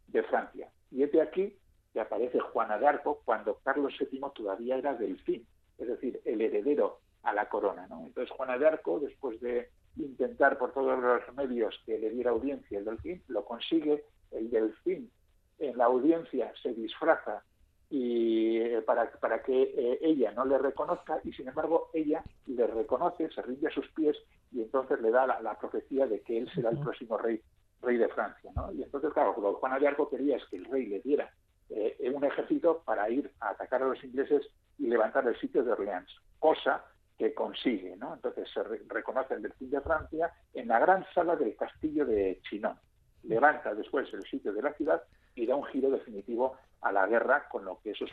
de 0.09 0.23
Francia. 0.25 0.69
Y 0.91 1.03
es 1.03 1.15
aquí 1.21 1.57
que 1.93 2.01
aparece 2.01 2.39
Juana 2.39 2.79
de 2.79 2.87
Arco 2.87 3.23
cuando 3.25 3.59
Carlos 3.65 3.95
VII 3.99 4.21
todavía 4.35 4.77
era 4.77 4.95
delfín, 4.95 5.47
es 5.79 5.89
decir, 5.89 6.21
el 6.25 6.41
heredero 6.41 7.01
a 7.23 7.33
la 7.33 7.49
corona. 7.49 7.87
¿no? 7.87 8.05
Entonces 8.07 8.35
Juana 8.37 8.59
de 8.59 8.67
Arco, 8.67 9.01
después 9.01 9.41
de 9.41 9.71
intentar 9.97 10.59
por 10.59 10.73
todos 10.73 10.99
los 10.99 11.35
medios 11.35 11.81
que 11.85 11.99
le 11.99 12.11
diera 12.11 12.31
audiencia 12.31 12.79
el 12.79 12.85
delfín, 12.85 13.23
lo 13.29 13.45
consigue, 13.45 14.05
el 14.31 14.51
delfín 14.51 15.11
en 15.59 15.77
la 15.79 15.85
audiencia 15.85 16.53
se 16.63 16.73
disfraza 16.75 17.45
y 17.93 18.57
eh, 18.57 18.81
para, 18.81 19.11
para 19.21 19.43
que 19.43 19.65
eh, 19.77 19.99
ella 20.01 20.33
no 20.33 20.47
le 20.47 20.57
reconozca 20.57 21.21
y 21.25 21.33
sin 21.35 21.47
embargo 21.47 21.91
ella 21.93 22.25
le 22.47 22.67
reconoce, 22.67 23.29
se 23.31 23.43
rinde 23.43 23.69
a 23.69 23.71
sus 23.71 23.87
pies 23.91 24.17
y 24.51 24.63
entonces 24.63 24.99
le 25.03 25.11
da 25.11 25.27
la, 25.27 25.59
profecía 25.59 26.07
de 26.07 26.23
que 26.23 26.39
él 26.39 26.51
será 26.55 26.71
el 26.71 26.79
próximo 26.79 27.19
rey 27.19 27.43
rey 27.83 27.99
de 27.99 28.09
Francia. 28.09 28.51
¿no? 28.57 28.73
Y 28.73 28.83
entonces, 28.83 29.13
claro, 29.13 29.35
lo 29.39 29.53
que 29.53 29.61
Juana 29.61 29.79
de 29.79 29.89
Arco 29.89 30.09
quería 30.09 30.39
es 30.39 30.45
que 30.47 30.57
el 30.57 30.65
rey 30.65 30.87
le 30.87 31.01
diera 31.01 31.31
eh, 31.69 32.11
un 32.15 32.25
ejército 32.25 32.81
para 32.83 33.11
ir 33.11 33.31
a 33.41 33.51
atacar 33.51 33.83
a 33.83 33.89
los 33.89 34.03
ingleses 34.03 34.47
y 34.79 34.87
levantar 34.87 35.29
el 35.29 35.39
sitio 35.39 35.63
de 35.63 35.73
Orleans, 35.73 36.09
cosa 36.39 36.83
que 37.19 37.35
consigue. 37.35 37.95
¿no? 37.97 38.15
Entonces 38.15 38.49
se 38.55 38.63
reconoce 38.89 39.35
el 39.35 39.43
delfín 39.43 39.69
de 39.69 39.83
Francia 39.83 40.33
en 40.55 40.69
la 40.69 40.79
gran 40.79 41.05
sala 41.13 41.37
del 41.37 41.55
castillo 41.57 42.07
de 42.07 42.41
Chinon. 42.49 42.79
Levanta 43.25 43.75
después 43.75 44.11
el 44.15 44.23
sitio 44.23 44.55
de 44.55 44.63
la 44.63 44.73
ciudad 44.73 45.03
y 45.35 45.45
da 45.45 45.57
un 45.57 45.65
giro 45.65 45.91
definitivo 45.91 46.57
a 46.83 46.93
la 46.93 47.07
guerra, 47.07 47.49
con 47.49 47.65
lo 47.65 47.81
que 47.81 47.93
eso 47.93 48.05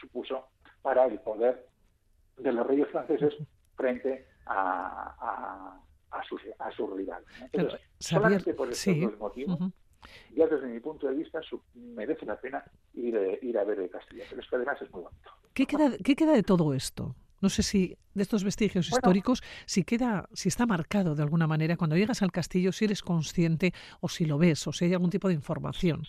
supuso 0.00 0.48
para 0.82 1.06
el 1.06 1.18
poder 1.20 1.66
de 2.38 2.52
los 2.52 2.66
reyes 2.66 2.88
franceses 2.88 3.34
frente 3.76 4.26
a, 4.46 5.80
a, 6.10 6.22
sus, 6.24 6.40
a 6.58 6.70
sus 6.72 6.90
rivales. 6.96 7.26
Entonces, 7.52 7.80
solamente 7.98 8.54
por 8.54 8.70
estos 8.70 9.00
dos 9.00 9.18
motivos, 9.18 9.58
ya 10.34 10.46
desde 10.46 10.66
mi 10.66 10.80
punto 10.80 11.06
de 11.06 11.14
vista, 11.14 11.40
merece 11.74 12.26
la 12.26 12.36
pena 12.40 12.64
ir, 12.94 13.16
eh, 13.16 13.38
ir 13.42 13.58
a 13.58 13.64
ver 13.64 13.80
el 13.80 13.90
castillo, 13.90 14.24
pero 14.28 14.40
es 14.40 14.48
que 14.48 14.56
además 14.56 14.80
es 14.80 14.90
muy 14.92 15.02
bonito. 15.02 15.30
¿Qué 15.54 15.66
queda, 15.66 15.90
¿Qué 16.02 16.16
queda 16.16 16.32
de 16.32 16.42
todo 16.42 16.74
esto? 16.74 17.14
No 17.40 17.48
sé 17.48 17.62
si 17.62 17.96
de 18.14 18.22
estos 18.22 18.44
vestigios 18.44 18.88
históricos, 18.88 19.42
si 19.66 19.82
queda, 19.84 20.28
si 20.32 20.48
está 20.48 20.66
marcado 20.66 21.14
de 21.14 21.22
alguna 21.22 21.46
manera 21.46 21.76
cuando 21.76 21.96
llegas 21.96 22.22
al 22.22 22.32
castillo, 22.32 22.72
si 22.72 22.84
eres 22.84 23.02
consciente 23.02 23.72
o 24.00 24.08
si 24.08 24.26
lo 24.26 24.36
ves, 24.36 24.66
o 24.66 24.72
si 24.72 24.86
hay 24.86 24.92
algún 24.92 25.10
tipo 25.10 25.28
de 25.28 25.34
información. 25.34 26.02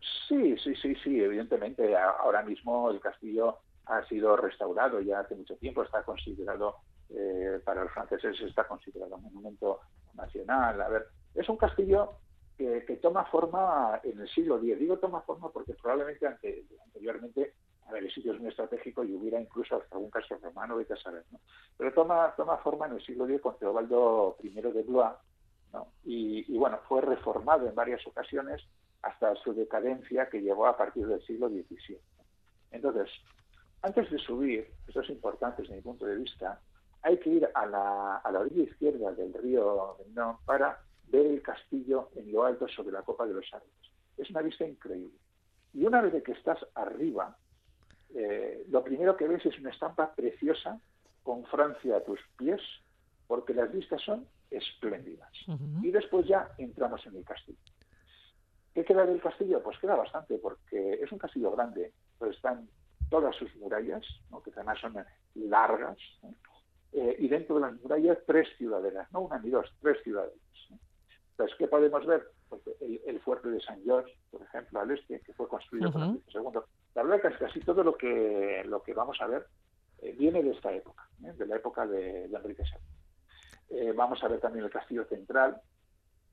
Sí, 0.00 0.56
sí, 0.58 0.74
sí, 0.76 0.94
sí, 1.02 1.22
evidentemente. 1.22 1.96
Ahora 1.96 2.42
mismo 2.42 2.90
el 2.90 3.00
castillo 3.00 3.58
ha 3.86 4.04
sido 4.06 4.36
restaurado 4.36 5.00
ya 5.00 5.20
hace 5.20 5.34
mucho 5.34 5.56
tiempo, 5.56 5.82
está 5.82 6.02
considerado, 6.02 6.76
eh, 7.10 7.60
para 7.64 7.84
los 7.84 7.92
franceses 7.92 8.40
está 8.42 8.64
considerado 8.68 9.16
un 9.16 9.22
monumento 9.22 9.80
nacional. 10.14 10.80
A 10.80 10.88
ver, 10.88 11.06
es 11.34 11.48
un 11.48 11.56
castillo 11.56 12.18
que, 12.56 12.98
toma 13.00 13.24
forma 13.26 14.00
en 14.02 14.20
el 14.20 14.28
siglo 14.28 14.58
X. 14.58 14.78
Digo 14.78 14.98
toma 14.98 15.22
forma 15.22 15.50
porque 15.50 15.74
probablemente 15.74 16.26
anteriormente 16.26 17.54
a 17.86 17.92
ver, 17.92 18.04
el 18.04 18.12
sitio 18.12 18.34
es 18.34 18.40
muy 18.40 18.50
estratégico 18.50 19.02
y 19.02 19.14
hubiera 19.14 19.40
incluso 19.40 19.76
hasta 19.76 19.96
algún 19.96 20.10
caso 20.10 20.36
romano 20.42 20.76
de 20.76 20.84
saber, 20.98 21.24
¿no? 21.30 21.40
Pero 21.76 21.92
toma, 21.94 22.34
toma 22.36 22.58
forma 22.58 22.86
en 22.86 22.94
el 22.94 23.02
siglo 23.02 23.26
X 23.26 23.40
con 23.40 23.58
Teobaldo 23.58 24.36
I 24.42 24.50
de 24.50 24.82
Blois, 24.82 25.12
¿no? 25.72 25.88
y, 26.04 26.56
bueno, 26.58 26.80
fue 26.86 27.00
reformado 27.00 27.66
en 27.66 27.74
varias 27.74 28.06
ocasiones 28.06 28.62
hasta 29.02 29.34
su 29.36 29.54
decadencia 29.54 30.28
que 30.28 30.40
llegó 30.40 30.66
a 30.66 30.76
partir 30.76 31.06
del 31.06 31.24
siglo 31.24 31.48
XVII. 31.48 31.98
Entonces, 32.70 33.08
antes 33.82 34.10
de 34.10 34.18
subir, 34.18 34.68
esto 34.86 35.00
es 35.00 35.10
importante 35.10 35.62
desde 35.62 35.76
mi 35.76 35.82
punto 35.82 36.04
de 36.04 36.16
vista, 36.16 36.60
hay 37.02 37.18
que 37.18 37.30
ir 37.30 37.48
a 37.54 37.66
la, 37.66 38.16
a 38.16 38.32
la 38.32 38.40
orilla 38.40 38.64
izquierda 38.64 39.12
del 39.12 39.32
río 39.34 39.96
Menón 40.06 40.36
para 40.44 40.80
ver 41.04 41.26
el 41.26 41.42
castillo 41.42 42.10
en 42.16 42.32
lo 42.32 42.44
alto 42.44 42.66
sobre 42.68 42.92
la 42.92 43.02
copa 43.02 43.26
de 43.26 43.34
los 43.34 43.46
árboles. 43.52 43.74
Es 44.16 44.30
una 44.30 44.42
vista 44.42 44.66
increíble. 44.66 45.16
Y 45.72 45.84
una 45.84 46.00
vez 46.00 46.22
que 46.22 46.32
estás 46.32 46.58
arriba, 46.74 47.36
eh, 48.14 48.64
lo 48.68 48.82
primero 48.82 49.16
que 49.16 49.28
ves 49.28 49.44
es 49.46 49.58
una 49.58 49.70
estampa 49.70 50.14
preciosa 50.14 50.80
con 51.22 51.44
Francia 51.46 51.96
a 51.96 52.04
tus 52.04 52.20
pies, 52.36 52.60
porque 53.26 53.54
las 53.54 53.70
vistas 53.72 54.02
son 54.02 54.26
espléndidas. 54.50 55.30
Y 55.82 55.90
después 55.90 56.26
ya 56.26 56.50
entramos 56.58 57.04
en 57.06 57.16
el 57.16 57.24
castillo. 57.24 57.58
¿Qué 58.74 58.84
queda 58.84 59.06
del 59.06 59.20
castillo? 59.20 59.62
Pues 59.62 59.78
queda 59.78 59.96
bastante, 59.96 60.38
porque 60.38 60.94
es 61.02 61.10
un 61.10 61.18
castillo 61.18 61.50
grande, 61.50 61.92
pues 62.18 62.36
están 62.36 62.68
todas 63.10 63.34
sus 63.36 63.54
murallas, 63.56 64.04
que 64.44 64.50
además 64.54 64.78
son 64.80 64.94
largas, 65.34 65.98
eh, 66.92 67.16
y 67.18 67.28
dentro 67.28 67.56
de 67.56 67.62
las 67.62 67.80
murallas 67.80 68.18
tres 68.26 68.48
ciudadelas, 68.56 69.10
no 69.12 69.20
una 69.20 69.38
ni 69.38 69.50
dos, 69.50 69.66
tres 69.80 70.02
ciudadelas. 70.02 70.38
Entonces, 71.30 71.56
¿qué 71.58 71.68
podemos 71.68 72.04
ver? 72.06 72.28
Pues 72.48 72.62
el, 72.80 73.20
fuerte 73.20 73.48
de 73.48 73.60
San 73.60 73.82
George, 73.84 74.12
por 74.30 74.42
ejemplo, 74.42 74.80
al 74.80 74.90
este, 74.90 75.20
que 75.20 75.32
fue 75.34 75.46
construido 75.48 75.92
por 75.92 76.02
Enrique 76.02 76.30
II. 76.34 76.60
La 76.94 77.02
verdad 77.02 77.20
es 77.24 77.38
que 77.38 77.44
casi 77.44 77.60
todo 77.60 77.84
lo 77.84 77.96
que, 77.96 78.64
lo 78.66 78.82
que 78.82 78.94
vamos 78.94 79.20
a 79.20 79.26
ver 79.26 79.46
eh, 80.00 80.14
viene 80.18 80.42
de 80.42 80.50
esta 80.50 80.72
época, 80.72 81.08
¿eh? 81.24 81.32
de 81.34 81.46
la 81.46 81.56
época 81.56 81.86
de, 81.86 82.24
Enrique 82.24 82.64
II. 83.70 83.92
vamos 83.92 84.22
a 84.24 84.28
ver 84.28 84.40
también 84.40 84.64
el 84.64 84.70
castillo 84.70 85.04
central, 85.04 85.60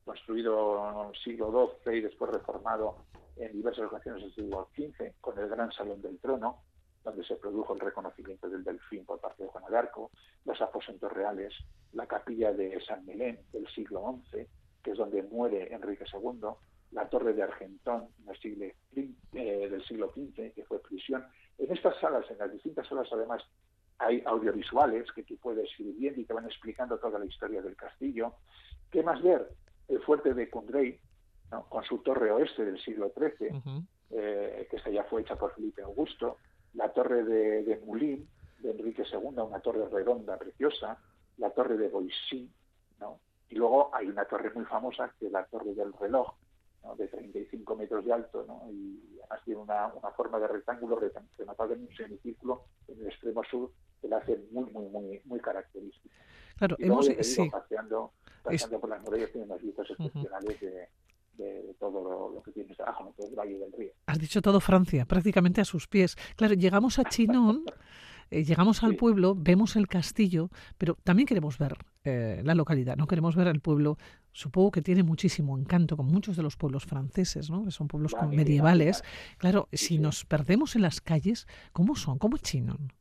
construido 0.05 0.89
en 0.89 1.09
el 1.09 1.15
siglo 1.21 1.71
XII 1.83 1.97
y 1.97 2.01
después 2.01 2.31
reformado 2.31 2.97
en 3.37 3.51
diversas 3.51 3.85
ocasiones 3.87 4.21
del 4.21 4.33
siglo 4.33 4.69
XV, 4.75 5.19
con 5.19 5.37
el 5.37 5.49
gran 5.49 5.71
salón 5.71 6.01
del 6.01 6.19
trono, 6.19 6.61
donde 7.03 7.23
se 7.25 7.35
produjo 7.35 7.73
el 7.73 7.79
reconocimiento 7.79 8.47
del 8.49 8.63
delfín 8.63 9.05
por 9.05 9.19
parte 9.19 9.43
de 9.43 9.49
Juan 9.49 9.63
de 9.69 9.77
Arco, 9.77 10.11
los 10.45 10.61
aposentos 10.61 11.11
reales, 11.11 11.53
la 11.93 12.07
capilla 12.07 12.53
de 12.53 12.79
San 12.81 13.05
Melén 13.05 13.39
del 13.51 13.67
siglo 13.67 14.21
XI, 14.31 14.47
que 14.83 14.91
es 14.91 14.97
donde 14.97 15.23
muere 15.23 15.73
Enrique 15.73 16.05
II, 16.11 16.49
la 16.91 17.09
torre 17.09 17.33
de 17.33 17.43
Argentón 17.43 18.07
siglo, 18.41 18.65
eh, 18.95 19.67
del 19.69 19.83
siglo 19.85 20.11
XV, 20.13 20.53
que 20.53 20.65
fue 20.65 20.81
prisión. 20.81 21.25
En 21.57 21.71
estas 21.71 21.99
salas, 21.99 22.29
en 22.29 22.37
las 22.37 22.51
distintas 22.51 22.87
salas 22.87 23.07
además, 23.11 23.43
hay 23.97 24.21
audiovisuales 24.25 25.11
que 25.13 25.23
tú 25.23 25.37
puedes 25.37 25.69
ir 25.79 25.93
viendo 25.95 26.21
y 26.21 26.25
te 26.25 26.33
van 26.33 26.45
explicando 26.45 26.97
toda 26.97 27.19
la 27.19 27.25
historia 27.25 27.61
del 27.61 27.75
castillo. 27.75 28.33
¿Qué 28.91 29.03
más 29.03 29.21
ver? 29.21 29.47
El 29.87 30.01
fuerte 30.01 30.33
de 30.33 30.49
Cundrey, 30.49 30.99
con 31.69 31.83
su 31.83 31.99
torre 31.99 32.31
oeste 32.31 32.65
del 32.65 32.79
siglo 32.79 33.11
XIII, 33.15 33.61
eh, 34.11 34.67
que 34.69 34.77
esta 34.77 34.89
ya 34.89 35.03
fue 35.03 35.21
hecha 35.21 35.35
por 35.35 35.53
Felipe 35.53 35.81
Augusto, 35.81 36.37
la 36.73 36.91
torre 36.91 37.23
de, 37.23 37.63
de 37.63 37.77
Moulin, 37.85 38.27
de 38.59 38.71
Enrique 38.71 39.03
II, 39.11 39.19
una 39.19 39.59
torre 39.59 39.87
redonda 39.89 40.37
preciosa, 40.37 40.97
la 41.37 41.49
torre 41.51 41.77
de 41.77 41.89
Boissy, 41.89 42.49
¿no? 42.99 43.19
y 43.49 43.55
luego 43.55 43.93
hay 43.93 44.07
una 44.07 44.25
torre 44.25 44.51
muy 44.53 44.65
famosa, 44.65 45.13
que 45.19 45.27
es 45.27 45.31
la 45.31 45.45
torre 45.45 45.73
del 45.73 45.93
reloj, 45.93 46.33
de 46.97 47.07
35 47.07 47.75
metros 47.75 48.05
de 48.05 48.13
alto, 48.13 48.45
¿no? 48.47 48.69
y 48.71 49.14
además 49.25 49.45
tiene 49.45 49.61
una, 49.61 49.87
una 49.87 50.11
forma 50.11 50.39
de 50.39 50.47
rectángulo 50.47 50.99
rematado 51.37 51.73
en 51.73 51.81
un 51.81 51.95
semicírculo 51.95 52.65
en 52.87 53.01
el 53.01 53.07
extremo 53.07 53.43
sur, 53.43 53.71
que 54.01 54.07
la 54.07 54.17
hace 54.17 54.39
muy, 54.51 54.65
muy, 54.71 54.87
muy, 54.89 55.21
muy 55.25 55.39
característica. 55.39 56.15
Claro, 56.57 56.75
hemos, 56.79 57.05
sí. 57.05 57.49
paseando, 57.49 58.13
paseando 58.43 58.79
por 58.79 58.89
las 58.89 59.01
murallas, 59.01 59.31
tiene 59.31 59.47
unas 59.47 59.61
vistas 59.61 59.89
excepcionales 59.89 60.61
de 60.61 60.89
de 61.37 61.75
todo 61.79 62.31
lo, 62.33 62.41
que 62.43 62.51
tiene 62.51 62.75
abajo, 62.79 63.13
todo 63.17 63.27
el 63.27 63.35
Valle 63.35 63.57
del 63.57 63.71
Río. 63.73 63.91
Has 64.07 64.19
dicho 64.19 64.41
todo 64.41 64.59
Francia, 64.59 65.05
prácticamente 65.05 65.61
a 65.61 65.65
sus 65.65 65.87
pies. 65.87 66.15
Claro, 66.35 66.53
llegamos 66.53 66.99
a 66.99 67.03
Chinon, 67.05 67.63
eh, 68.31 68.43
llegamos 68.43 68.83
al 68.83 68.95
pueblo, 68.95 69.35
vemos 69.35 69.75
el 69.75 69.87
castillo, 69.87 70.49
pero 70.77 70.95
también 71.03 71.27
queremos 71.27 71.57
ver 71.57 71.77
eh, 72.03 72.41
la 72.43 72.55
localidad, 72.55 72.97
no 72.97 73.07
queremos 73.07 73.35
ver 73.35 73.47
el 73.47 73.61
pueblo. 73.61 73.97
Supongo 74.31 74.71
que 74.71 74.81
tiene 74.81 75.03
muchísimo 75.03 75.57
encanto, 75.57 75.95
con 75.95 76.07
muchos 76.07 76.35
de 76.35 76.43
los 76.43 76.57
pueblos 76.57 76.85
franceses, 76.85 77.49
¿no? 77.49 77.63
que 77.63 77.71
son 77.71 77.87
pueblos 77.87 78.13
medievales. 78.29 79.03
Claro, 79.37 79.69
si 79.71 79.97
nos 79.97 80.25
perdemos 80.25 80.75
en 80.75 80.81
las 80.81 80.99
calles, 80.99 81.47
¿cómo 81.71 81.95
son? 81.95 82.17
¿Cómo 82.17 82.35
es 82.35 82.41
Chinon? 82.41 82.91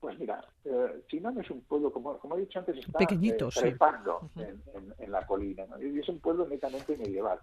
Pues 0.00 0.18
mira, 0.18 0.42
eh, 0.64 1.04
Chinon 1.08 1.38
es 1.40 1.50
un 1.50 1.60
pueblo, 1.60 1.92
como, 1.92 2.18
como 2.18 2.36
he 2.36 2.40
dicho 2.40 2.58
antes, 2.58 2.78
está 2.78 2.98
Pequeñito, 2.98 3.50
trepando 3.50 4.30
en, 4.36 5.12
la 5.12 5.26
colina. 5.26 5.64
Y 5.80 5.98
es 5.98 6.08
un 6.08 6.20
pueblo 6.20 6.48
netamente 6.48 6.96
medieval 6.96 7.38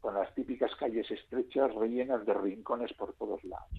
con 0.00 0.14
las 0.14 0.34
típicas 0.34 0.70
calles 0.76 1.10
estrechas 1.10 1.74
rellenas 1.74 2.24
de 2.26 2.34
rincones 2.34 2.92
por 2.94 3.14
todos 3.14 3.42
lados. 3.44 3.70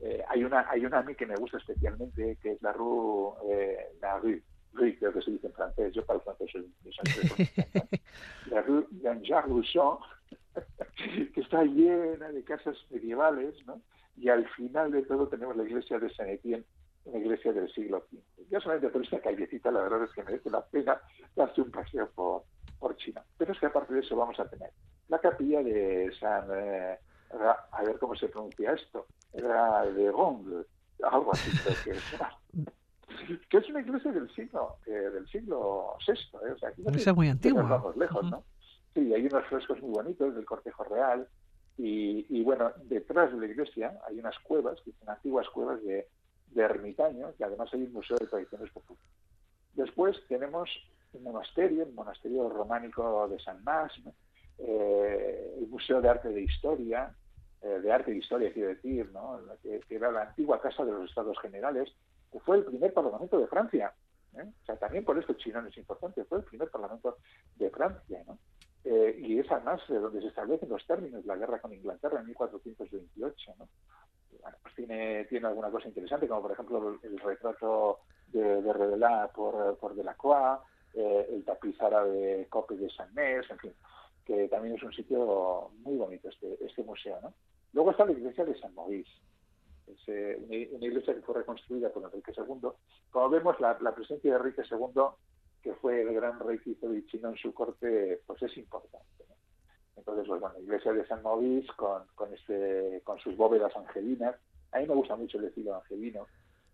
Eh, 0.00 0.22
hay 0.28 0.44
una 0.44 0.68
hay 0.70 0.84
una 0.84 0.98
a 0.98 1.02
mí 1.02 1.14
que 1.14 1.26
me 1.26 1.36
gusta 1.36 1.58
especialmente, 1.58 2.36
que 2.42 2.52
es 2.52 2.62
la 2.62 2.72
Rue, 2.72 3.34
eh, 3.50 3.78
la 4.00 4.18
Rue, 4.18 4.42
Rue, 4.72 4.96
creo 4.98 5.12
que 5.12 5.22
se 5.22 5.30
dice 5.30 5.46
en 5.46 5.54
francés, 5.54 5.94
yo 5.94 6.04
para 6.04 6.18
el 6.18 6.24
francés 6.24 6.50
soy 6.52 6.70
la 8.50 8.62
Rue 8.62 8.86
Jean-Jacques 9.02 9.50
Rousseau, 9.50 9.98
que 11.34 11.40
está 11.40 11.64
llena 11.64 12.30
de 12.30 12.44
casas 12.44 12.76
medievales, 12.90 13.54
¿no? 13.66 13.80
y 14.16 14.28
al 14.28 14.48
final 14.50 14.90
de 14.92 15.02
todo 15.02 15.28
tenemos 15.28 15.56
la 15.56 15.64
iglesia 15.64 15.98
de 15.98 16.12
Saint 16.14 16.32
Etienne, 16.32 16.64
una 17.04 17.18
iglesia 17.18 17.52
del 17.52 17.70
siglo 17.72 18.06
XV. 18.10 18.48
Ya 18.50 18.60
solamente 18.60 18.88
por 18.88 19.02
esta 19.02 19.20
callecita, 19.20 19.70
la 19.70 19.82
verdad 19.82 20.04
es 20.04 20.12
que 20.12 20.24
merece 20.24 20.50
la 20.50 20.64
pena 20.64 21.00
darse 21.34 21.60
un 21.60 21.70
paseo 21.70 22.10
por, 22.10 22.44
por 22.78 22.96
China. 22.96 23.22
Pero 23.36 23.52
es 23.52 23.60
que 23.60 23.66
aparte 23.66 23.94
de 23.94 24.00
eso 24.00 24.16
vamos 24.16 24.38
a 24.40 24.48
tener 24.48 24.70
la 25.08 25.20
capilla 25.20 25.62
de 25.62 26.10
San, 26.18 26.48
eh, 26.52 26.98
a 27.72 27.82
ver 27.82 27.98
cómo 27.98 28.16
se 28.16 28.28
pronuncia 28.28 28.72
esto, 28.72 29.06
era 29.36 29.84
de 29.86 30.10
Gong, 30.10 30.64
algo 31.02 31.32
así 31.32 31.50
que 31.84 31.90
es. 31.90 32.02
que 33.48 33.56
es 33.58 33.68
una 33.68 33.80
iglesia 33.80 34.12
del 34.12 34.30
siglo 34.34 34.76
eh, 34.86 34.90
del 34.90 35.26
siglo 35.28 35.96
VI, 36.06 36.12
¿eh? 36.12 36.52
o 36.52 36.58
sea, 36.58 36.68
aquí 36.70 36.82
no 36.82 37.14
muy 37.14 37.28
antigua. 37.28 37.62
vamos 37.62 37.96
lejos, 37.96 38.30
¿no? 38.30 38.44
Sí, 38.94 39.12
hay 39.12 39.26
unos 39.26 39.44
frescos 39.46 39.80
muy 39.82 39.90
bonitos 39.90 40.34
del 40.34 40.44
cortejo 40.44 40.84
real 40.84 41.28
y, 41.78 42.26
y, 42.30 42.42
bueno, 42.42 42.72
detrás 42.84 43.30
de 43.32 43.38
la 43.38 43.46
iglesia 43.46 43.98
hay 44.08 44.18
unas 44.18 44.38
cuevas, 44.38 44.80
que 44.82 44.92
son 44.92 45.10
antiguas 45.10 45.46
cuevas 45.50 45.82
de, 45.84 46.08
de 46.52 46.62
ermitaños, 46.62 47.34
y 47.38 47.42
además 47.42 47.68
hay 47.74 47.82
un 47.82 47.92
museo 47.92 48.16
de 48.16 48.26
tradiciones 48.26 48.70
populares. 48.70 49.06
Después 49.74 50.16
tenemos 50.26 50.70
un 51.12 51.22
monasterio, 51.22 51.82
el 51.82 51.92
monasterio 51.92 52.48
románico 52.48 53.28
de 53.28 53.38
San 53.40 53.62
Mas, 53.62 53.92
eh, 54.58 55.54
el 55.58 55.68
Museo 55.68 56.00
de 56.00 56.08
Arte 56.08 56.30
de 56.30 56.42
Historia, 56.42 57.14
eh, 57.66 57.80
de 57.80 57.92
Arte 57.92 58.12
de 58.12 58.18
Historia 58.18 58.52
quiero 58.52 58.68
decir, 58.68 59.10
¿no? 59.12 59.40
que, 59.62 59.80
era 59.90 60.12
la 60.12 60.22
antigua 60.22 60.60
Casa 60.60 60.84
de 60.84 60.92
los 60.92 61.08
Estados 61.08 61.36
Generales, 61.40 61.92
que 62.30 62.38
fue 62.40 62.58
el 62.58 62.64
primer 62.64 62.92
Parlamento 62.92 63.38
de 63.38 63.48
Francia. 63.48 63.92
¿eh? 64.36 64.44
O 64.62 64.64
sea, 64.64 64.76
también 64.76 65.04
por 65.04 65.18
esto 65.18 65.34
Chinón 65.34 65.66
es 65.66 65.76
importante, 65.76 66.24
fue 66.24 66.38
el 66.38 66.44
primer 66.44 66.70
Parlamento 66.70 67.16
de 67.56 67.70
Francia. 67.70 68.22
¿no? 68.26 68.38
y 68.84 69.40
es 69.40 69.50
además 69.50 69.82
donde 69.88 70.20
se 70.20 70.28
establecen 70.28 70.68
los 70.68 70.86
términos 70.86 71.22
de 71.22 71.26
la 71.26 71.34
guerra 71.34 71.60
con 71.60 71.72
Inglaterra 71.72 72.20
en 72.20 72.26
1428. 72.26 73.54
¿no? 73.58 73.68
pues 74.62 74.74
tiene, 74.76 75.24
tiene 75.24 75.48
alguna 75.48 75.70
cosa 75.70 75.88
interesante, 75.88 76.28
como 76.28 76.42
por 76.42 76.52
ejemplo 76.52 77.00
el, 77.02 77.18
retrato 77.18 77.98
de, 78.28 78.62
de 78.62 79.28
por, 79.34 79.76
por 79.78 79.94
Delacroix, 79.96 80.60
el 80.94 81.44
tapiz 81.44 81.80
árabe 81.80 82.46
Cope 82.48 82.76
de 82.76 82.88
San 82.90 83.12
Mes, 83.12 83.44
en 83.50 83.58
fin 83.58 83.72
que 84.26 84.48
también 84.48 84.74
es 84.74 84.82
un 84.82 84.92
sitio 84.92 85.70
muy 85.84 85.96
bonito 85.96 86.28
este, 86.28 86.58
este 86.62 86.82
museo. 86.82 87.18
¿no? 87.22 87.32
Luego 87.76 87.90
está 87.90 88.06
la 88.06 88.12
iglesia 88.12 88.42
de 88.42 88.58
San 88.58 88.72
es 88.90 89.06
eh, 90.06 90.38
una, 90.40 90.86
iglesia 90.86 91.14
que 91.14 91.20
fue 91.20 91.34
reconstruida 91.34 91.90
por 91.90 92.04
Enrique 92.04 92.32
II. 92.34 92.70
Como 93.10 93.28
vemos, 93.28 93.60
la, 93.60 93.76
presencia 93.94 94.30
de 94.30 94.38
Enrique 94.38 94.62
II, 94.70 95.02
que 95.62 95.74
fue 95.74 96.00
el 96.00 96.14
gran 96.14 96.40
rey 96.40 96.58
Chino 97.06 97.28
en 97.28 97.36
su 97.36 97.52
corte, 97.52 98.22
pues 98.26 98.42
es 98.44 98.56
importante. 98.56 99.24
Entonces, 99.94 100.26
pues, 100.26 100.40
bueno, 100.40 100.54
la 100.54 100.62
iglesia 100.62 100.94
de 100.94 101.06
San 101.06 101.22
Maurice 101.22 101.68
con, 101.76 102.04
con, 102.14 102.32
este, 102.32 103.02
con 103.04 103.18
sus 103.18 103.36
bóvedas 103.36 103.76
angelinas, 103.76 104.36
a 104.72 104.78
mí 104.78 104.86
me 104.86 104.94
gusta 104.94 105.14
mucho 105.14 105.38
el 105.38 105.44
estilo 105.44 105.74
angelino. 105.74 106.28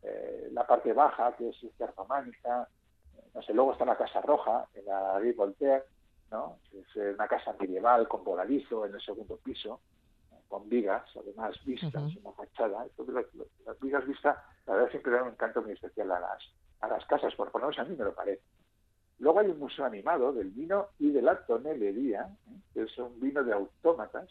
Eh, 0.04 0.50
la 0.52 0.64
parte 0.68 0.92
baja, 0.92 1.34
que 1.36 1.48
es 1.48 1.56
la 1.80 1.88
románica, 1.88 2.68
no 3.34 3.42
sé, 3.42 3.52
luego 3.52 3.72
está 3.72 3.84
la 3.84 3.98
Casa 3.98 4.20
Roja, 4.20 4.68
en 4.74 4.84
la 4.84 5.18
Rue 5.18 5.32
Voltaire, 5.32 5.82
es 6.72 6.96
una 6.96 7.26
casa 7.26 7.56
medieval 7.58 8.06
con 8.06 8.22
voladizo 8.22 8.86
en 8.86 8.94
el 8.94 9.00
segundo 9.02 9.36
piso, 9.38 9.80
con 10.52 10.68
vigas, 10.68 11.02
además 11.16 11.56
vistas 11.64 12.14
en 12.14 12.22
la 12.22 12.32
fachada. 12.32 12.86
las, 13.64 13.80
vigas 13.80 14.06
vistas, 14.06 14.36
la 14.66 14.74
verdad, 14.74 14.90
siempre 14.90 15.12
dan 15.12 15.22
un 15.22 15.28
encanto 15.30 15.62
muy 15.62 15.72
especial 15.72 16.10
a 16.10 16.20
las, 16.20 16.42
a 16.82 16.88
las 16.88 17.06
casas, 17.06 17.34
por 17.36 17.50
ponerse 17.50 17.80
a 17.80 17.84
mí 17.84 17.96
me 17.96 18.04
lo 18.04 18.14
parece. 18.14 18.42
Luego 19.18 19.40
hay 19.40 19.46
un 19.46 19.58
museo 19.58 19.86
animado 19.86 20.30
del 20.30 20.50
vino 20.50 20.88
y 20.98 21.10
de 21.10 21.22
la 21.22 21.42
tonelería, 21.46 22.28
¿eh? 22.50 22.82
es 22.82 22.98
un 22.98 23.18
vino 23.18 23.42
de 23.42 23.54
autómatas, 23.54 24.28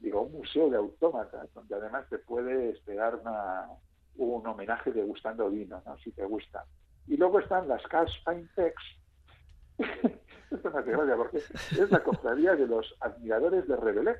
digo, 0.00 0.22
un 0.22 0.32
museo 0.32 0.68
de 0.70 0.76
autómatas, 0.76 1.54
donde 1.54 1.76
además 1.76 2.04
te 2.08 2.18
puede 2.18 2.70
esperar 2.70 3.20
una, 3.20 3.68
un 4.16 4.44
homenaje 4.44 4.90
degustando 4.90 5.50
vino, 5.50 5.80
¿no? 5.86 5.96
si 5.98 6.10
te 6.10 6.24
gusta. 6.24 6.64
Y 7.06 7.16
luego 7.16 7.38
están 7.38 7.68
las 7.68 7.86
Cash 7.86 8.24
Fine 8.24 8.48
Esto 10.50 10.70
me 10.72 10.80
hace 10.80 10.90
gracia 10.90 11.16
porque 11.16 11.36
es 11.36 11.90
la 11.92 12.02
cofradía 12.02 12.56
de 12.56 12.66
los 12.66 12.92
admiradores 12.98 13.68
de 13.68 13.76
Revelé, 13.76 14.16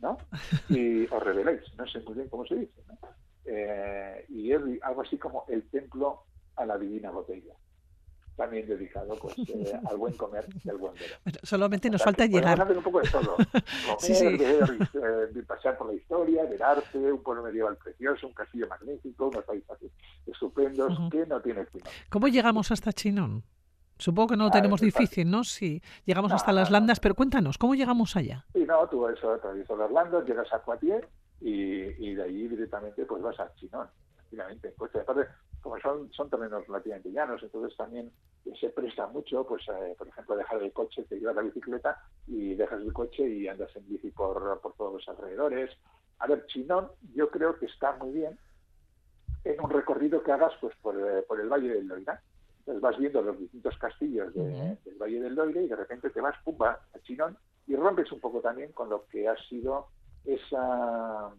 ¿no? 0.00 0.18
Y, 0.68 1.06
o 1.06 1.20
Reveléis, 1.20 1.62
no 1.76 1.86
sé 1.86 2.00
muy 2.00 2.14
bien 2.14 2.28
cómo 2.28 2.46
se 2.46 2.56
dice, 2.56 2.82
¿no? 2.86 2.98
Eh, 3.44 4.26
y 4.28 4.52
es 4.52 4.60
algo 4.82 5.02
así 5.02 5.16
como 5.16 5.44
el 5.48 5.68
templo 5.70 6.24
a 6.56 6.66
la 6.66 6.76
divina 6.76 7.10
botella 7.10 7.54
también 8.38 8.66
dedicado 8.66 9.16
pues 9.20 9.36
eh, 9.36 9.78
al 9.90 9.96
buen 9.96 10.16
comer 10.16 10.46
y 10.64 10.70
al 10.70 10.78
buen 10.78 10.94
beber. 10.94 11.18
solamente 11.42 11.90
nos 11.90 12.02
falta 12.02 12.24
llegar. 12.24 12.58
hacer 12.58 12.78
un 12.78 12.84
poco 12.84 13.00
de 13.00 13.10
todo. 13.10 13.36
Comer, 13.98 14.38
Ver, 14.38 15.34
eh, 15.34 15.42
pasar 15.42 15.76
por 15.76 15.88
la 15.88 15.94
historia, 15.94 16.44
ver 16.44 16.62
arte, 16.62 16.98
un 17.12 17.22
pueblo 17.22 17.42
medieval 17.42 17.76
precioso, 17.76 18.28
un 18.28 18.32
castillo 18.32 18.68
magnífico, 18.68 19.26
unos 19.26 19.44
paisajes 19.44 19.90
estupendos, 20.24 20.96
que 21.10 21.26
no 21.26 21.40
tiene 21.42 21.66
final. 21.66 21.92
¿Cómo 22.08 22.28
llegamos 22.28 22.70
hasta 22.70 22.92
Chinón? 22.92 23.42
Supongo 23.98 24.28
que 24.28 24.36
no 24.36 24.44
lo 24.44 24.50
tenemos 24.50 24.80
difícil, 24.80 25.30
¿no? 25.30 25.44
Sí, 25.44 25.82
llegamos 26.04 26.32
hasta 26.32 26.52
las 26.52 26.70
Landas, 26.70 27.00
pero 27.00 27.14
cuéntanos, 27.14 27.58
¿cómo 27.58 27.74
llegamos 27.74 28.16
allá? 28.16 28.46
Sí, 28.52 28.64
no, 28.64 28.88
tú 28.88 29.08
eso, 29.08 29.32
atraviesas 29.32 29.76
las 29.76 29.90
Landas, 29.90 30.24
llegas 30.24 30.52
a 30.52 30.62
Poitiers 30.62 31.06
y, 31.40 31.52
y 31.52 32.14
de 32.14 32.22
ahí 32.22 32.48
directamente 32.48 33.04
pues 33.04 33.22
vas 33.22 33.38
a 33.40 33.52
Chinón, 33.56 33.88
prácticamente 34.16 34.68
en 34.68 34.74
coche. 34.74 35.00
Aparte, 35.00 35.28
como 35.60 35.78
son, 35.80 36.12
son 36.12 36.30
terrenos 36.30 36.66
relativamente 36.66 37.10
llanos, 37.10 37.42
entonces 37.42 37.76
también 37.76 38.10
se 38.58 38.70
presta 38.70 39.06
mucho, 39.08 39.44
pues 39.44 39.62
eh, 39.68 39.94
por 39.98 40.08
ejemplo, 40.08 40.36
dejar 40.36 40.62
el 40.62 40.72
coche, 40.72 41.04
te 41.04 41.18
llevas 41.18 41.36
la 41.36 41.42
bicicleta 41.42 42.00
y 42.26 42.54
dejas 42.54 42.80
el 42.80 42.92
coche 42.92 43.28
y 43.28 43.48
andas 43.48 43.74
en 43.76 43.86
bici 43.88 44.10
por, 44.10 44.60
por 44.60 44.74
todos 44.74 44.94
los 44.94 45.08
alrededores. 45.08 45.70
A 46.20 46.26
ver, 46.26 46.46
Chinón 46.46 46.88
yo 47.14 47.30
creo 47.30 47.58
que 47.58 47.66
está 47.66 47.92
muy 47.96 48.12
bien 48.12 48.38
en 49.44 49.60
un 49.60 49.70
recorrido 49.70 50.22
que 50.22 50.32
hagas 50.32 50.52
pues 50.60 50.74
por, 50.80 50.96
eh, 50.96 51.22
por 51.26 51.40
el 51.40 51.48
Valle 51.48 51.74
del 51.74 51.86
Loira. 51.86 52.22
Entonces 52.68 52.82
vas 52.82 52.98
viendo 52.98 53.22
los 53.22 53.38
distintos 53.38 53.78
castillos 53.78 54.34
del 54.34 54.76
Valle 55.00 55.20
del 55.20 55.34
Loira 55.34 55.62
y 55.62 55.68
de 55.68 55.76
repente 55.76 56.10
te 56.10 56.20
vas, 56.20 56.36
pumba, 56.44 56.78
a 56.94 56.98
Chinón 56.98 57.34
y 57.66 57.74
rompes 57.74 58.12
un 58.12 58.20
poco 58.20 58.42
también 58.42 58.72
con 58.72 58.90
lo 58.90 59.06
que 59.06 59.26
ha 59.26 59.34
sido 59.48 59.86
esa 60.26 61.30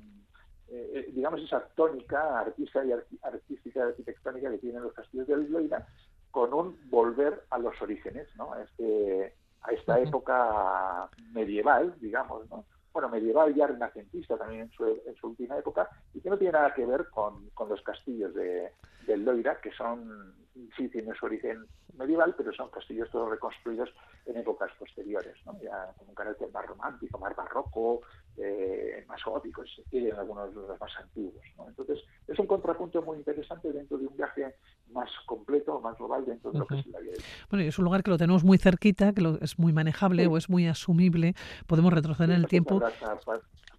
eh, 0.71 0.91
eh, 0.95 1.11
digamos, 1.13 1.41
esa 1.41 1.67
tónica 1.75 2.39
artística 2.39 2.83
y 2.83 2.93
artística 3.21 3.83
arquitectónica 3.83 4.49
que 4.49 4.57
tienen 4.57 4.81
los 4.81 4.93
castillos 4.93 5.27
de 5.27 5.37
Loira, 5.37 5.87
con 6.31 6.51
un 6.51 6.79
volver 6.89 7.43
a 7.51 7.59
los 7.59 7.79
orígenes, 7.79 8.27
¿no? 8.35 8.53
A, 8.53 8.63
este, 8.63 9.35
a 9.61 9.71
esta 9.71 9.99
época 9.99 11.09
medieval, 11.31 11.93
digamos, 11.99 12.49
¿no? 12.49 12.65
Bueno, 12.91 13.09
medieval 13.09 13.53
ya 13.53 13.67
renacentista 13.67 14.35
también 14.35 14.61
en 14.61 14.71
su, 14.71 14.83
en 14.83 15.15
su 15.15 15.27
última 15.27 15.59
época, 15.59 15.87
y 16.15 16.21
que 16.21 16.29
no 16.31 16.39
tiene 16.39 16.53
nada 16.53 16.73
que 16.73 16.87
ver 16.87 17.07
con, 17.09 17.51
con 17.51 17.69
los 17.69 17.83
castillos 17.83 18.33
de, 18.33 18.71
del 19.05 19.25
Loira, 19.25 19.59
que 19.61 19.71
son, 19.71 20.33
sí 20.75 20.89
tienen 20.89 21.13
su 21.15 21.25
origen 21.25 21.65
medieval, 21.97 22.33
pero 22.37 22.53
son 22.53 22.69
castillos 22.69 23.09
todos 23.11 23.29
reconstruidos 23.29 23.89
en 24.25 24.37
épocas 24.37 24.71
posteriores, 24.77 25.35
¿no? 25.45 25.59
ya 25.61 25.93
con 25.97 26.09
un 26.09 26.15
carácter 26.15 26.49
más 26.51 26.65
romántico, 26.65 27.19
más 27.19 27.35
barroco, 27.35 28.01
eh, 28.37 29.03
más 29.07 29.23
gótico, 29.23 29.63
si 29.65 29.83
quieren 29.83 30.15
algunos 30.15 30.49
de 30.49 30.55
los 30.55 30.79
más 30.79 30.91
antiguos. 30.97 31.43
¿no? 31.57 31.67
Entonces, 31.67 31.99
es 32.27 32.39
un 32.39 32.47
contrapunto 32.47 33.01
muy 33.01 33.17
interesante 33.17 33.71
dentro 33.71 33.97
de 33.97 34.07
un 34.07 34.15
viaje 34.15 34.55
más 34.91 35.09
completo, 35.25 35.79
más 35.81 35.97
global 35.97 36.25
dentro 36.25 36.51
de 36.51 36.59
lo 36.59 36.67
que 36.67 36.79
es 36.79 36.87
la 36.87 36.99
vida. 36.99 37.13
Bueno, 37.49 37.65
y 37.65 37.67
es 37.67 37.77
un 37.77 37.85
lugar 37.85 38.03
que 38.03 38.11
lo 38.11 38.17
tenemos 38.17 38.43
muy 38.43 38.57
cerquita, 38.57 39.13
que 39.13 39.21
lo, 39.21 39.39
es 39.41 39.59
muy 39.59 39.73
manejable 39.73 40.27
o 40.27 40.37
es 40.37 40.49
muy 40.49 40.67
asumible, 40.67 41.33
podemos 41.67 41.93
retroceder 41.93 42.31
en 42.31 42.37
el 42.37 42.47
tiempo 42.47 42.81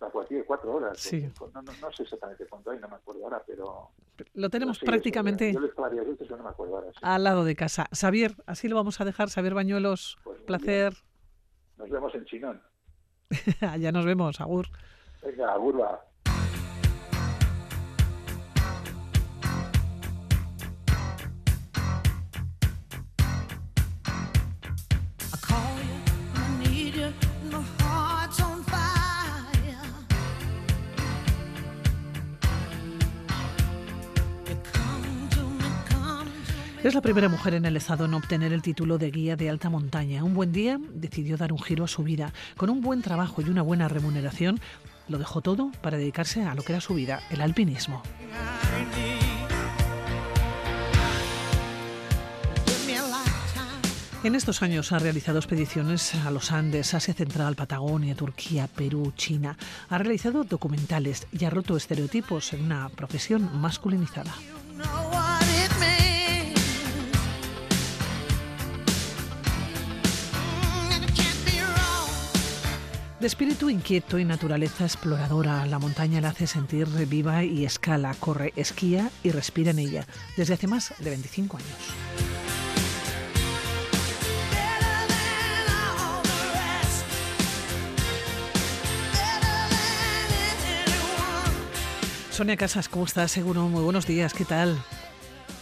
hasta 0.01 0.45
cuatro 0.47 0.75
horas. 0.75 0.99
Sí. 0.99 1.29
No, 1.41 1.63
no, 1.63 1.73
no, 1.81 1.93
sé 1.93 2.03
exactamente 2.05 2.47
cuánto 2.47 2.71
hay, 2.71 2.79
no 2.79 2.89
me 2.89 2.97
acuerdo 2.97 3.25
ahora, 3.25 3.43
pero... 3.47 3.91
Lo 4.35 4.51
tenemos 4.51 4.79
prácticamente 4.79 5.53
yo 5.53 5.61
varias 5.77 6.07
veces, 6.07 6.31
no 6.31 6.43
me 6.43 6.51
acuerdo 6.51 6.77
ahora, 6.77 6.91
al 7.03 7.25
lado 7.25 7.45
de 7.45 7.57
casa. 7.57 7.87
Xavier, 7.93 8.35
así 8.47 8.69
lo 8.69 8.77
vamos 8.77 9.01
a 9.01 9.05
dejar. 9.05 9.31
Xavier 9.31 9.55
Bañuelos, 9.55 10.19
pues 10.25 10.41
placer. 10.43 10.95
Nos 11.79 11.89
vemos 11.89 12.15
en 12.15 12.25
Chinón. 12.27 12.63
Allá 13.61 13.93
nos 13.93 14.05
vemos, 14.05 14.41
Agur. 14.41 14.67
Venga, 15.23 15.53
Agur 15.53 15.81
va. 15.81 16.10
Es 36.83 36.95
la 36.95 37.03
primera 37.03 37.29
mujer 37.29 37.53
en 37.53 37.67
el 37.67 37.77
Estado 37.77 38.07
en 38.07 38.15
obtener 38.15 38.55
el 38.55 38.63
título 38.63 38.97
de 38.97 39.11
guía 39.11 39.37
de 39.37 39.51
alta 39.51 39.69
montaña. 39.69 40.25
Un 40.25 40.33
buen 40.33 40.51
día 40.51 40.81
decidió 40.95 41.37
dar 41.37 41.53
un 41.53 41.61
giro 41.61 41.85
a 41.85 41.89
su 41.89 42.03
vida. 42.03 42.33
Con 42.57 42.71
un 42.71 42.81
buen 42.81 43.03
trabajo 43.03 43.43
y 43.43 43.51
una 43.51 43.61
buena 43.61 43.87
remuneración, 43.87 44.59
lo 45.07 45.19
dejó 45.19 45.43
todo 45.43 45.73
para 45.83 45.99
dedicarse 45.99 46.43
a 46.43 46.55
lo 46.55 46.63
que 46.63 46.73
era 46.73 46.81
su 46.81 46.95
vida, 46.95 47.21
el 47.29 47.43
alpinismo. 47.43 48.03
En 54.25 54.35
estos 54.35 54.63
años 54.63 54.93
ha 54.93 54.99
realizado 54.99 55.39
expediciones 55.39 56.15
a 56.15 56.31
los 56.31 56.51
Andes, 56.51 56.95
Asia 56.95 57.13
Central, 57.13 57.57
Patagonia, 57.57 58.15
Turquía, 58.15 58.69
Perú, 58.69 59.13
China. 59.17 59.59
Ha 59.91 59.99
realizado 59.99 60.45
documentales 60.45 61.27
y 61.31 61.45
ha 61.45 61.51
roto 61.51 61.77
estereotipos 61.77 62.55
en 62.55 62.65
una 62.65 62.89
profesión 62.89 63.51
masculinizada. 63.61 64.33
De 73.21 73.27
espíritu 73.27 73.69
inquieto 73.69 74.19
y 74.19 74.25
naturaleza 74.25 74.85
exploradora, 74.85 75.67
la 75.67 75.79
montaña 75.79 76.23
la 76.23 76.31
hace 76.31 76.47
sentir 76.47 76.87
viva 77.07 77.45
y 77.45 77.67
escala, 77.67 78.15
corre, 78.19 78.55
esquía 78.57 79.11
y 79.23 79.31
respira 79.31 79.73
en 79.73 79.79
ella 79.79 80.07
desde 80.39 80.55
hace 80.55 80.67
más 80.67 80.95
de 80.99 81.11
25 81.11 81.59
años. 81.59 81.69
Sonia 92.31 92.57
Casas, 92.57 92.89
¿cómo 92.89 93.05
estás? 93.05 93.31
Seguro, 93.31 93.65
muy 93.65 93.83
buenos 93.83 94.07
días, 94.07 94.33
¿qué 94.33 94.47
tal? 94.47 94.83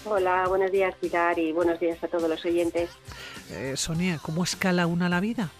Hola, 0.04 0.46
buenos 0.46 0.70
días 0.70 0.94
Pilar 1.00 1.36
y 1.40 1.50
buenos 1.50 1.80
días 1.80 1.98
a 2.04 2.06
todos 2.06 2.30
los 2.30 2.44
oyentes. 2.44 2.88
Eh, 3.50 3.74
Sonia, 3.76 4.20
¿cómo 4.22 4.44
escala 4.44 4.86
una 4.86 5.09
la 5.09 5.18
vida? 5.18 5.50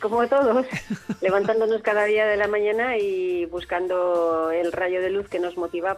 Como 0.00 0.26
todos, 0.28 0.66
levantándonos 1.20 1.82
cada 1.82 2.04
día 2.04 2.26
de 2.26 2.36
la 2.36 2.48
mañana 2.48 2.96
y 2.96 3.46
buscando 3.46 4.50
el 4.50 4.72
rayo 4.72 5.00
de 5.00 5.10
luz 5.10 5.28
que 5.28 5.38
nos 5.38 5.56
motiva 5.56 5.96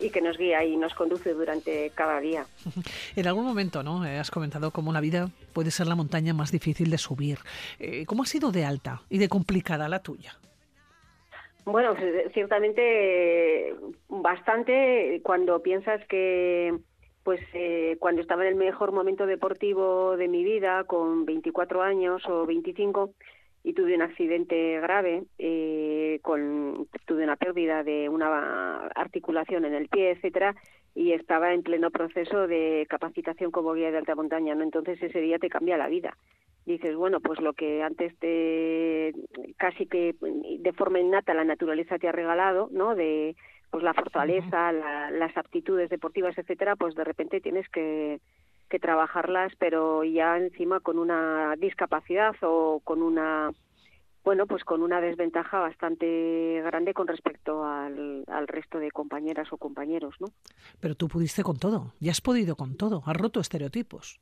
y 0.00 0.10
que 0.10 0.20
nos 0.20 0.38
guía 0.38 0.64
y 0.64 0.76
nos 0.76 0.94
conduce 0.94 1.32
durante 1.32 1.90
cada 1.94 2.20
día. 2.20 2.46
En 3.16 3.26
algún 3.26 3.44
momento, 3.44 3.82
¿no? 3.82 4.04
Eh, 4.06 4.18
has 4.18 4.30
comentado 4.30 4.70
cómo 4.70 4.92
la 4.92 5.00
vida 5.00 5.28
puede 5.52 5.70
ser 5.70 5.86
la 5.86 5.94
montaña 5.94 6.32
más 6.32 6.50
difícil 6.50 6.90
de 6.90 6.98
subir. 6.98 7.38
Eh, 7.78 8.06
¿Cómo 8.06 8.22
ha 8.22 8.26
sido 8.26 8.50
de 8.52 8.64
alta 8.64 9.02
y 9.08 9.18
de 9.18 9.28
complicada 9.28 9.88
la 9.88 10.00
tuya? 10.00 10.36
Bueno, 11.64 11.94
pues, 11.94 12.32
ciertamente 12.32 13.74
bastante 14.08 15.20
cuando 15.22 15.62
piensas 15.62 16.04
que 16.08 16.74
pues 17.22 17.40
eh, 17.52 17.96
cuando 18.00 18.20
estaba 18.20 18.42
en 18.42 18.48
el 18.48 18.54
mejor 18.56 18.92
momento 18.92 19.26
deportivo 19.26 20.16
de 20.16 20.28
mi 20.28 20.42
vida, 20.44 20.84
con 20.84 21.24
24 21.24 21.82
años 21.82 22.22
o 22.28 22.46
25, 22.46 23.14
y 23.64 23.74
tuve 23.74 23.94
un 23.94 24.02
accidente 24.02 24.80
grave, 24.80 25.24
eh, 25.38 26.18
con, 26.22 26.88
tuve 27.06 27.22
una 27.22 27.36
pérdida 27.36 27.84
de 27.84 28.08
una 28.08 28.88
articulación 28.88 29.64
en 29.64 29.74
el 29.74 29.88
pie, 29.88 30.10
etcétera, 30.10 30.56
y 30.94 31.12
estaba 31.12 31.54
en 31.54 31.62
pleno 31.62 31.90
proceso 31.90 32.46
de 32.46 32.86
capacitación 32.88 33.50
como 33.50 33.72
guía 33.72 33.92
de 33.92 33.98
alta 33.98 34.14
montaña, 34.14 34.54
¿no? 34.54 34.62
Entonces 34.64 35.00
ese 35.00 35.20
día 35.20 35.38
te 35.38 35.48
cambia 35.48 35.76
la 35.76 35.88
vida. 35.88 36.16
Dices, 36.66 36.94
bueno, 36.96 37.20
pues 37.20 37.40
lo 37.40 37.54
que 37.54 37.82
antes 37.82 38.16
te 38.18 39.12
casi 39.56 39.86
que 39.86 40.14
de 40.20 40.72
forma 40.72 41.00
innata 41.00 41.34
la 41.34 41.44
naturaleza 41.44 41.98
te 41.98 42.08
ha 42.08 42.12
regalado, 42.12 42.68
¿no? 42.72 42.94
De 42.94 43.36
pues 43.72 43.82
la 43.82 43.94
fortaleza, 43.94 44.70
las 44.70 45.34
aptitudes 45.34 45.88
deportivas, 45.88 46.36
etcétera, 46.36 46.76
pues 46.76 46.94
de 46.94 47.04
repente 47.04 47.40
tienes 47.40 47.66
que, 47.70 48.20
que 48.68 48.78
trabajarlas, 48.78 49.54
pero 49.58 50.04
ya 50.04 50.36
encima 50.36 50.80
con 50.80 50.98
una 50.98 51.56
discapacidad 51.56 52.36
o 52.42 52.82
con 52.84 53.02
una 53.02 53.50
bueno, 54.24 54.46
pues 54.46 54.62
con 54.62 54.82
una 54.82 55.00
desventaja 55.00 55.58
bastante 55.58 56.60
grande 56.62 56.92
con 56.92 57.08
respecto 57.08 57.64
al, 57.64 58.24
al, 58.28 58.46
resto 58.46 58.78
de 58.78 58.90
compañeras 58.90 59.50
o 59.52 59.56
compañeros, 59.56 60.14
¿no? 60.20 60.28
Pero 60.78 60.94
tú 60.94 61.08
pudiste 61.08 61.42
con 61.42 61.56
todo, 61.56 61.94
ya 61.98 62.10
has 62.10 62.20
podido 62.20 62.56
con 62.56 62.76
todo, 62.76 63.02
has 63.06 63.16
roto 63.16 63.40
estereotipos. 63.40 64.20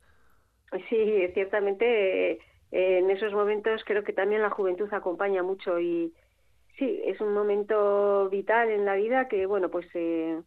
Sí, 0.89 1.27
ciertamente 1.33 2.39
en 2.71 3.11
esos 3.11 3.33
momentos 3.33 3.83
creo 3.85 4.05
que 4.05 4.13
también 4.13 4.41
la 4.41 4.49
juventud 4.49 4.87
acompaña 4.93 5.43
mucho 5.43 5.77
y 5.77 6.13
sí, 6.81 6.99
es 7.05 7.21
un 7.21 7.35
momento 7.35 8.27
vital 8.29 8.71
en 8.71 8.85
la 8.85 8.95
vida 8.95 9.27
que, 9.27 9.45
bueno, 9.45 9.69
pues 9.69 9.85
eh, 9.93 10.41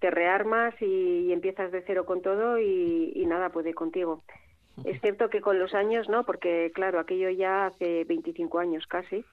te 0.00 0.10
rearmas 0.10 0.74
y, 0.82 1.32
empiezas 1.32 1.70
de 1.70 1.84
cero 1.86 2.04
con 2.04 2.22
todo 2.22 2.58
y, 2.58 3.24
nada 3.24 3.50
puede 3.50 3.72
contigo. 3.72 4.24
Es 4.84 5.00
cierto 5.00 5.30
que 5.30 5.40
con 5.40 5.60
los 5.60 5.74
años, 5.74 6.08
¿no? 6.08 6.26
Porque, 6.26 6.72
claro, 6.74 6.98
aquello 6.98 7.30
ya 7.30 7.66
hace 7.66 8.04
25 8.04 8.58
años 8.58 8.84
casi 8.88 9.24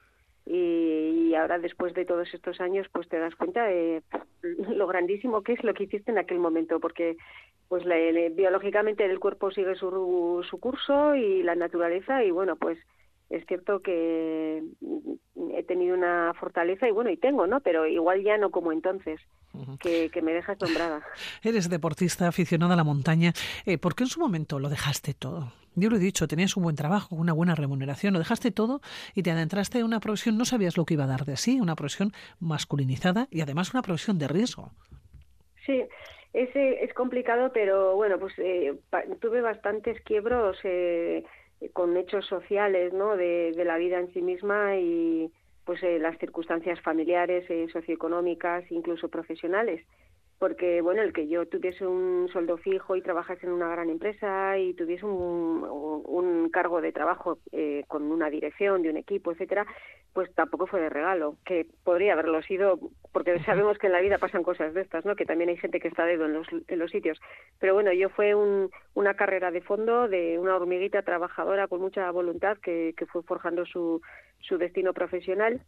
y, 0.45 1.33
ahora 1.33 1.57
después 1.57 1.95
de 1.95 2.05
todos 2.05 2.31
estos 2.31 2.61
años, 2.61 2.87
pues 2.91 3.09
te 3.09 3.17
das 3.17 3.35
cuenta 3.35 3.65
de 3.65 4.03
lo 4.75 4.85
grandísimo 4.85 5.41
que 5.41 5.53
es 5.53 5.63
lo 5.63 5.73
que 5.73 5.85
hiciste 5.85 6.11
en 6.11 6.19
aquel 6.19 6.37
momento, 6.37 6.79
porque 6.79 7.17
pues 7.67 7.83
biológicamente 8.35 9.03
el 9.05 9.19
cuerpo 9.19 9.49
sigue 9.49 9.73
su, 9.73 10.45
su 10.47 10.59
curso 10.59 11.15
y 11.15 11.41
la 11.41 11.55
naturaleza 11.55 12.23
y 12.23 12.29
bueno, 12.29 12.55
pues 12.57 12.77
es 13.33 13.43
cierto 13.47 13.81
que 13.81 14.63
he 15.53 15.63
tenido 15.63 15.95
una 15.95 16.33
fortaleza 16.39 16.87
y 16.87 16.91
bueno, 16.91 17.09
y 17.09 17.17
tengo, 17.17 17.47
¿no? 17.47 17.61
Pero 17.61 17.87
igual 17.87 18.23
ya 18.23 18.37
no 18.37 18.51
como 18.51 18.71
entonces, 18.71 19.19
que, 19.79 20.11
me 20.21 20.33
deja 20.33 20.51
asombrada. 20.51 21.03
Eres 21.43 21.67
deportista, 21.67 22.27
aficionada 22.27 22.75
a 22.75 22.77
la 22.77 22.83
montaña. 22.83 23.33
Eh, 23.65 23.79
¿Por 23.79 23.95
qué 23.95 24.03
en 24.03 24.09
su 24.09 24.19
momento 24.19 24.59
lo 24.59 24.69
dejaste 24.69 25.15
todo? 25.15 25.51
Yo 25.75 25.89
lo 25.89 25.95
he 25.95 25.99
dicho, 25.99 26.27
tenías 26.27 26.55
un 26.55 26.63
buen 26.63 26.75
trabajo, 26.75 27.15
una 27.15 27.33
buena 27.33 27.55
remuneración, 27.55 28.13
lo 28.13 28.19
dejaste 28.19 28.51
todo 28.51 28.81
y 29.15 29.23
te 29.23 29.31
adentraste 29.31 29.79
en 29.79 29.85
una 29.85 29.99
profesión, 29.99 30.37
no 30.37 30.45
sabías 30.45 30.77
lo 30.77 30.85
que 30.85 30.93
iba 30.93 31.05
a 31.05 31.07
dar 31.07 31.25
de 31.25 31.35
sí, 31.35 31.59
una 31.59 31.75
profesión 31.75 32.11
masculinizada 32.39 33.27
y 33.31 33.41
además 33.41 33.73
una 33.73 33.81
profesión 33.81 34.19
de 34.19 34.27
riesgo. 34.27 34.69
Sí, 35.65 35.83
es, 36.33 36.49
es 36.53 36.93
complicado, 36.93 37.51
pero 37.51 37.95
bueno, 37.95 38.19
pues 38.19 38.33
eh, 38.37 38.75
tuve 39.19 39.41
bastantes 39.41 39.99
quiebros. 40.01 40.57
Eh, 40.63 41.23
con 41.71 41.95
hechos 41.97 42.25
sociales 42.25 42.93
¿no? 42.93 43.15
de, 43.15 43.53
la 43.65 43.77
vida 43.77 43.99
en 43.99 44.11
sí 44.13 44.21
misma 44.21 44.77
y 44.77 45.31
pues 45.65 45.81
eh, 45.83 45.97
las 45.99 46.17
circunstancias 46.17 46.81
familiares, 46.81 47.49
eh, 47.49 47.67
socioeconómicas, 47.71 48.69
incluso 48.71 49.07
profesionales 49.07 49.85
porque 50.43 50.81
bueno 50.81 51.01
el 51.01 51.13
que 51.13 51.29
yo 51.29 51.47
tuviese 51.47 51.87
un 51.87 52.27
sueldo 52.27 52.57
fijo 52.57 52.97
y 52.97 53.01
trabajase 53.01 53.45
en 53.45 53.53
una 53.53 53.69
gran 53.69 53.89
empresa 53.89 54.57
y 54.57 54.73
tuviese 54.73 55.05
un, 55.05 55.65
un 56.05 56.49
cargo 56.49 56.81
de 56.81 56.91
trabajo 56.91 57.37
eh, 57.53 57.85
con 57.87 58.11
una 58.11 58.29
dirección 58.29 58.81
de 58.81 58.89
un 58.89 58.97
equipo 58.97 59.31
etcétera 59.31 59.65
pues 60.11 60.35
tampoco 60.35 60.67
fue 60.67 60.81
de 60.81 60.89
regalo 60.89 61.37
que 61.45 61.65
podría 61.85 62.11
haberlo 62.11 62.41
sido 62.41 62.77
porque 63.13 63.39
sabemos 63.45 63.77
que 63.77 63.87
en 63.87 63.93
la 63.93 64.01
vida 64.01 64.17
pasan 64.17 64.43
cosas 64.43 64.73
de 64.73 64.81
estas 64.81 65.05
no 65.05 65.15
que 65.15 65.23
también 65.23 65.49
hay 65.49 65.55
gente 65.55 65.79
que 65.79 65.87
está 65.87 66.03
dedo 66.03 66.25
en 66.25 66.33
los, 66.33 66.47
en 66.67 66.77
los 66.77 66.91
sitios. 66.91 67.21
Pero 67.59 67.73
bueno 67.73 67.93
yo 67.93 68.09
fue 68.09 68.35
un, 68.35 68.69
una 68.95 69.13
carrera 69.13 69.49
de 69.49 69.61
fondo 69.61 70.09
de 70.09 70.37
una 70.39 70.57
hormiguita 70.57 71.03
trabajadora 71.03 71.69
con 71.69 71.79
mucha 71.79 72.11
voluntad 72.11 72.57
que, 72.57 72.93
que 72.97 73.05
fue 73.05 73.23
forjando 73.23 73.65
su 73.65 74.01
su 74.41 74.57
destino 74.57 74.91
profesional 74.91 75.61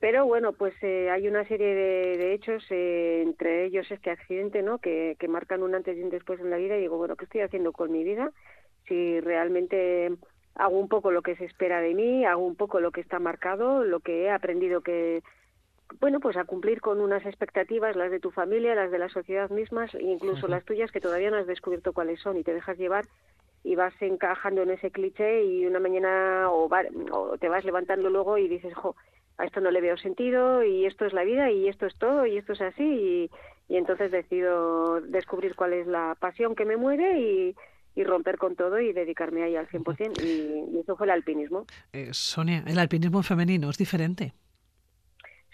pero 0.00 0.26
bueno, 0.26 0.52
pues 0.52 0.74
eh, 0.82 1.10
hay 1.10 1.26
una 1.26 1.46
serie 1.48 1.74
de, 1.74 2.34
hechos, 2.34 2.64
eh, 2.70 3.22
entre 3.22 3.64
ellos 3.64 3.90
este 3.90 4.10
accidente, 4.10 4.62
¿no? 4.62 4.78
Que, 4.78 5.16
que 5.18 5.28
marcan 5.28 5.62
un 5.62 5.74
antes 5.74 5.96
y 5.96 6.02
un 6.02 6.10
después 6.10 6.38
en 6.40 6.50
la 6.50 6.58
vida 6.58 6.76
y 6.76 6.82
digo, 6.82 6.98
bueno, 6.98 7.16
¿qué 7.16 7.24
estoy 7.24 7.40
haciendo 7.40 7.72
con 7.72 7.90
mi 7.90 8.04
vida? 8.04 8.30
Si 8.86 9.20
realmente 9.20 10.12
hago 10.54 10.78
un 10.78 10.88
poco 10.88 11.10
lo 11.10 11.22
que 11.22 11.36
se 11.36 11.44
espera 11.44 11.80
de 11.80 11.94
mí, 11.94 12.24
hago 12.24 12.44
un 12.44 12.56
poco 12.56 12.80
lo 12.80 12.90
que 12.90 13.00
está 13.00 13.18
marcado, 13.18 13.84
lo 13.84 14.00
que 14.00 14.24
he 14.24 14.30
aprendido 14.30 14.80
que, 14.82 15.22
bueno, 16.00 16.20
pues 16.20 16.36
a 16.36 16.44
cumplir 16.44 16.80
con 16.80 17.00
unas 17.00 17.24
expectativas, 17.24 17.96
las 17.96 18.10
de 18.10 18.20
tu 18.20 18.30
familia, 18.30 18.74
las 18.74 18.90
de 18.90 18.98
la 18.98 19.08
sociedad 19.08 19.50
mismas, 19.50 19.94
e 19.94 20.02
incluso 20.02 20.46
las 20.48 20.64
tuyas 20.64 20.90
que 20.90 21.00
todavía 21.00 21.30
no 21.30 21.36
has 21.36 21.46
descubierto 21.46 21.92
cuáles 21.92 22.20
son 22.20 22.36
y 22.36 22.42
te 22.42 22.54
dejas 22.54 22.78
llevar 22.78 23.06
y 23.64 23.74
vas 23.74 23.94
encajando 24.00 24.62
en 24.62 24.70
ese 24.70 24.90
cliché 24.90 25.44
y 25.44 25.66
una 25.66 25.80
mañana 25.80 26.50
o, 26.50 26.68
o 27.12 27.38
te 27.38 27.48
vas 27.48 27.64
levantando 27.64 28.10
luego 28.10 28.38
y 28.38 28.46
dices, 28.46 28.74
jo, 28.74 28.94
a 29.38 29.44
esto 29.44 29.60
no 29.60 29.70
le 29.70 29.80
veo 29.80 29.96
sentido 29.96 30.62
y 30.62 30.86
esto 30.86 31.04
es 31.04 31.12
la 31.12 31.24
vida 31.24 31.50
y 31.50 31.68
esto 31.68 31.86
es 31.86 31.96
todo 31.98 32.26
y 32.26 32.36
esto 32.36 32.52
es 32.52 32.60
así 32.60 32.84
y, 32.84 33.30
entonces 33.68 34.12
decido 34.12 35.00
descubrir 35.00 35.56
cuál 35.56 35.72
es 35.72 35.86
la 35.88 36.16
pasión 36.20 36.54
que 36.54 36.64
me 36.64 36.76
mueve 36.76 37.20
y, 37.20 37.56
romper 38.04 38.36
con 38.36 38.56
todo 38.56 38.78
y 38.78 38.92
dedicarme 38.92 39.42
ahí 39.42 39.56
al 39.56 39.68
100% 39.68 40.22
y, 40.22 40.76
y 40.76 40.80
eso 40.80 40.96
fue 40.96 41.06
el 41.06 41.12
alpinismo. 41.12 41.64
Eh, 41.94 42.10
Sonia, 42.12 42.62
el 42.66 42.78
alpinismo 42.78 43.22
femenino 43.22 43.70
es 43.70 43.78
diferente. 43.78 44.34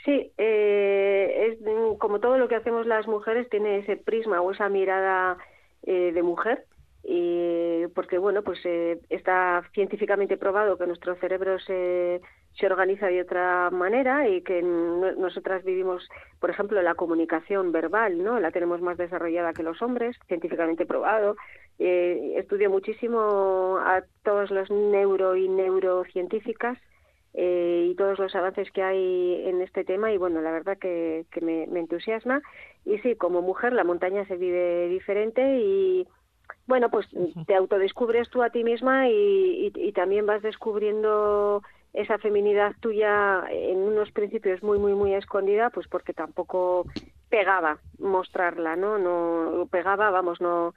Sí, 0.05 0.33
eh, 0.37 1.53
es 1.53 1.99
como 1.99 2.19
todo 2.19 2.37
lo 2.37 2.49
que 2.49 2.57
hacemos 2.57 2.87
las 2.87 3.07
mujeres 3.07 3.49
tiene 3.49 3.79
ese 3.79 3.97
prisma 3.97 4.41
o 4.41 4.51
esa 4.51 4.69
mirada 4.69 5.39
eh, 5.85 6.11
de 6.13 6.23
mujer 6.23 6.67
y 7.05 7.87
porque 7.95 8.19
bueno 8.19 8.43
pues 8.43 8.59
eh, 8.65 9.01
está 9.11 9.63
científicamente 9.75 10.37
probado 10.37 10.77
que 10.77 10.87
nuestro 10.87 11.15
cerebro 11.17 11.59
se 11.61 12.21
se 12.59 12.67
organiza 12.67 13.07
de 13.07 13.23
otra 13.23 13.71
manera 13.71 14.29
y 14.29 14.43
que 14.43 14.63
nosotras 14.63 15.65
vivimos, 15.65 16.07
por 16.39 16.51
ejemplo, 16.51 16.81
la 16.83 16.95
comunicación 16.95 17.73
verbal, 17.73 18.23
¿no? 18.23 18.41
La 18.41 18.51
tenemos 18.51 18.81
más 18.81 18.99
desarrollada 18.99 19.55
que 19.55 19.63
los 19.63 19.81
hombres, 19.81 20.17
científicamente 20.29 20.85
probado. 20.85 21.37
Eh, 21.79 22.35
estudio 22.37 22.69
muchísimo 22.71 23.79
a 23.81 24.03
todos 24.23 24.51
los 24.51 24.71
neuro 24.71 25.35
y 25.37 25.49
neurocientíficas 25.49 26.79
eh, 27.35 27.89
y 27.91 27.95
todos 27.95 28.19
los 28.19 28.35
avances 28.35 28.71
que 28.73 28.83
hay 28.83 29.43
en 29.47 29.63
este 29.63 29.85
tema 29.85 30.13
y 30.13 30.19
bueno, 30.19 30.43
la 30.43 30.53
verdad 30.53 30.77
que, 30.77 31.25
que 31.31 31.41
me, 31.41 31.65
entusiasma. 31.65 32.43
Y 32.85 32.99
sí, 32.99 33.17
como 33.17 33.41
mujer 33.41 33.73
la 33.73 33.85
montaña 33.85 34.27
se 34.27 34.37
vive 34.37 34.89
diferente 34.89 35.59
y 35.59 36.07
bueno, 36.67 36.91
pues 36.91 37.07
te 37.47 37.55
autodescubres 37.55 38.29
tú 38.29 38.43
a 38.43 38.51
ti 38.51 38.63
misma 38.63 39.09
y, 39.09 39.73
y 39.75 39.93
también 39.93 40.27
vas 40.27 40.43
descubriendo 40.43 41.63
esa 41.93 42.19
feminidad 42.19 42.75
tuya 42.81 43.45
en 43.51 43.79
unos 43.79 44.11
principios 44.13 44.63
muy 44.63 44.79
muy 44.79 44.95
muy 44.95 45.15
escondida 45.15 45.71
pues 45.71 45.87
porque 45.89 46.15
tampoco 46.15 46.87
pegaba 47.29 47.79
mostrarla 47.99 48.77
no 48.77 48.99
no 48.99 49.67
pegaba 49.67 50.11
vamos 50.11 50.41
no, 50.41 50.75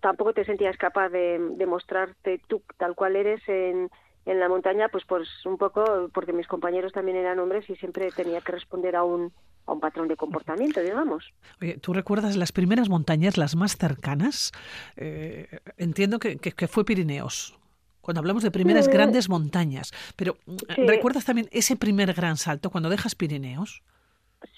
tampoco 0.00 0.32
te 0.32 0.44
sentías 0.44 0.76
capaz 0.78 1.10
de, 1.10 1.38
mostrarte 1.66 2.40
tú 2.46 2.62
tal 2.78 2.94
cual 2.94 3.16
eres 3.16 3.46
en, 3.48 3.90
en 4.24 4.40
la 4.40 4.48
montaña 4.48 4.88
pues 4.88 5.04
pues 5.06 5.28
un 5.44 5.58
poco 5.58 6.08
porque 6.14 6.32
mis 6.32 6.46
compañeros 6.46 6.92
también 6.92 7.18
eran 7.18 7.38
hombres 7.38 7.68
y 7.68 7.76
siempre 7.76 8.10
tenía 8.10 8.40
que 8.40 8.52
responder 8.52 8.96
a 8.96 9.04
un 9.04 9.32
a 9.66 9.72
un 9.72 9.80
patrón 9.80 10.06
de 10.06 10.16
comportamiento, 10.16 10.80
digamos. 10.80 11.32
Oye, 11.60 11.76
¿tú 11.78 11.92
recuerdas 11.92 12.36
las 12.36 12.52
primeras 12.52 12.88
montañas, 12.88 13.36
las 13.36 13.56
más 13.56 13.76
cercanas? 13.76 14.52
Eh, 14.96 15.58
entiendo 15.76 16.20
que, 16.20 16.36
que, 16.38 16.68
fue 16.68 16.84
Pirineos 16.84 17.58
cuando 18.06 18.20
hablamos 18.20 18.44
de 18.44 18.52
primeras 18.52 18.86
grandes 18.86 19.28
montañas. 19.28 19.92
Pero 20.14 20.36
¿recuerdas 20.78 21.24
también 21.24 21.48
ese 21.50 21.74
primer 21.74 22.14
gran 22.14 22.36
salto 22.36 22.70
cuando 22.70 22.88
dejas 22.88 23.16
Pirineos? 23.16 23.82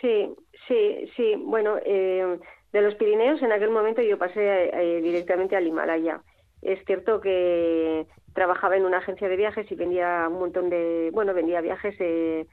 Sí, 0.02 0.28
sí, 0.68 1.10
sí. 1.16 1.34
Bueno, 1.38 1.76
eh, 1.82 2.38
de 2.74 2.80
los 2.82 2.94
Pirineos 2.96 3.40
en 3.40 3.50
aquel 3.50 3.70
momento 3.70 4.02
yo 4.02 4.18
pasé 4.18 4.70
eh, 4.70 5.00
directamente 5.00 5.56
al 5.56 5.66
Himalaya. 5.66 6.20
Es 6.60 6.78
cierto 6.84 7.22
que 7.22 8.06
trabajaba 8.34 8.76
en 8.76 8.84
una 8.84 8.98
agencia 8.98 9.30
de 9.30 9.36
viajes 9.36 9.66
y 9.72 9.74
vendía 9.74 10.26
un 10.28 10.40
montón 10.40 10.68
de, 10.68 11.08
bueno, 11.14 11.32
vendía 11.32 11.62
viajes 11.62 11.96
eh, 12.00 12.46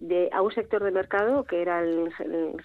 de, 0.00 0.30
a 0.32 0.42
un 0.42 0.52
sector 0.52 0.82
de 0.82 0.90
mercado 0.90 1.44
que 1.44 1.62
era 1.62 1.82
el, 1.82 2.12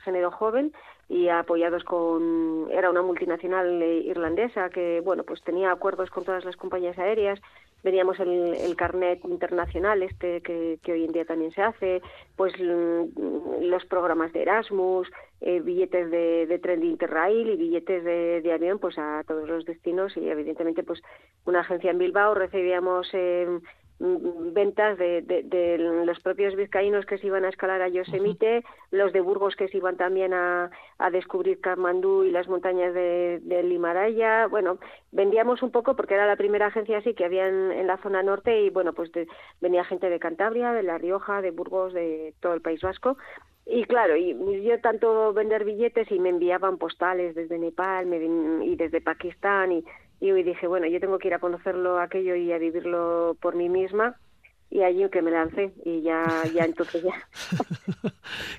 género 0.03 0.31
joven 0.31 0.73
y 1.09 1.29
apoyados 1.29 1.83
con 1.83 2.67
era 2.71 2.89
una 2.89 3.01
multinacional 3.01 3.81
eh, 3.81 3.99
irlandesa 3.99 4.69
que 4.69 5.01
bueno 5.01 5.23
pues 5.23 5.41
tenía 5.43 5.71
acuerdos 5.71 6.09
con 6.09 6.23
todas 6.23 6.45
las 6.45 6.55
compañías 6.55 6.97
aéreas. 6.97 7.39
Veníamos 7.83 8.19
el, 8.19 8.55
el 8.55 8.75
carnet 8.75 9.23
internacional 9.23 10.01
este 10.01 10.41
que, 10.41 10.79
hoy 10.91 11.05
en 11.05 11.11
día 11.11 11.25
también 11.25 11.51
se 11.51 11.61
hace 11.61 12.01
pues 12.35 12.53
los 12.59 13.85
programas 13.85 14.33
de 14.33 14.41
Erasmus 14.41 15.07
eh, 15.41 15.59
billetes 15.59 16.09
de, 16.09 16.47
de, 16.47 16.59
tren 16.59 16.79
de 16.79 16.87
Interrail 16.87 17.47
y 17.47 17.55
billetes 17.55 18.03
de, 18.03 18.41
de, 18.41 18.51
avión 18.51 18.79
pues 18.79 18.97
a 18.97 19.23
todos 19.27 19.47
los 19.47 19.63
destinos. 19.65 20.17
Y 20.17 20.27
evidentemente 20.27 20.83
pues 20.83 21.01
una 21.45 21.59
agencia 21.59 21.91
en 21.91 21.99
Bilbao 21.99 22.33
recibíamos 22.33 23.07
eh, 23.13 23.47
Mm, 23.47 23.59
ventas 23.99 24.97
de, 24.97 25.21
de, 25.23 25.77
los 25.77 26.19
propios 26.19 26.55
vizcaínos 26.55 27.05
que 27.05 27.17
se 27.17 27.27
iban 27.27 27.45
a 27.45 27.49
escalar 27.49 27.81
a 27.81 27.87
Yosemite, 27.87 28.63
los 28.91 29.11
de 29.11 29.21
Burgos 29.21 29.55
que 29.55 29.67
se 29.67 29.77
iban 29.77 29.97
también 29.97 30.33
a, 30.33 30.69
a 30.99 31.09
descubrir 31.09 31.59
Katmandú 31.61 32.23
y 32.23 32.31
las 32.31 32.47
montañas 32.47 32.93
de, 32.93 33.39
del 33.41 33.71
Himalaya. 33.71 34.47
Bueno, 34.47 34.77
vendíamos 35.11 35.63
un 35.63 35.71
poco 35.71 35.95
porque 35.95 36.13
era 36.13 36.27
la 36.27 36.35
primera 36.35 36.67
agencia 36.67 36.99
así 36.99 37.15
que 37.15 37.25
había 37.25 37.47
en, 37.47 37.87
la 37.87 37.97
zona 37.97 38.21
norte 38.21 38.61
y 38.61 38.69
bueno, 38.69 38.93
pues 38.93 39.11
venía 39.61 39.83
gente 39.83 40.09
de 40.09 40.19
Cantabria, 40.19 40.73
de 40.73 40.83
La 40.83 40.97
Rioja, 40.97 41.41
de 41.41 41.51
Burgos, 41.51 41.93
de 41.93 42.35
todo 42.39 42.53
el 42.53 42.61
País 42.61 42.81
Vasco. 42.81 43.17
Y 43.65 43.83
claro, 43.83 44.15
y 44.15 44.63
yo 44.63 44.79
tanto 44.79 45.33
vender 45.33 45.65
billetes 45.65 46.09
y 46.11 46.19
me 46.19 46.29
enviaban 46.29 46.77
postales 46.77 47.35
desde 47.35 47.57
Nepal 47.57 48.07
y 48.63 48.75
desde 48.77 49.01
Pakistán 49.01 49.73
y 49.73 49.83
y 50.19 50.31
dije, 50.43 50.67
bueno, 50.67 50.87
yo 50.87 50.99
tengo 50.99 51.19
que 51.19 51.27
ir 51.27 51.33
a 51.33 51.39
conocerlo 51.39 51.99
aquello 51.99 52.35
y 52.35 52.51
a 52.51 52.57
vivirlo 52.57 53.37
por 53.39 53.55
mí 53.55 53.69
misma 53.69 54.17
y 54.69 54.83
allí 54.83 55.09
que 55.09 55.21
me 55.21 55.31
lancé 55.31 55.73
y 55.85 56.01
ya 56.01 56.43
ya 56.53 56.65
entonces 56.65 57.03
ya 57.03 57.13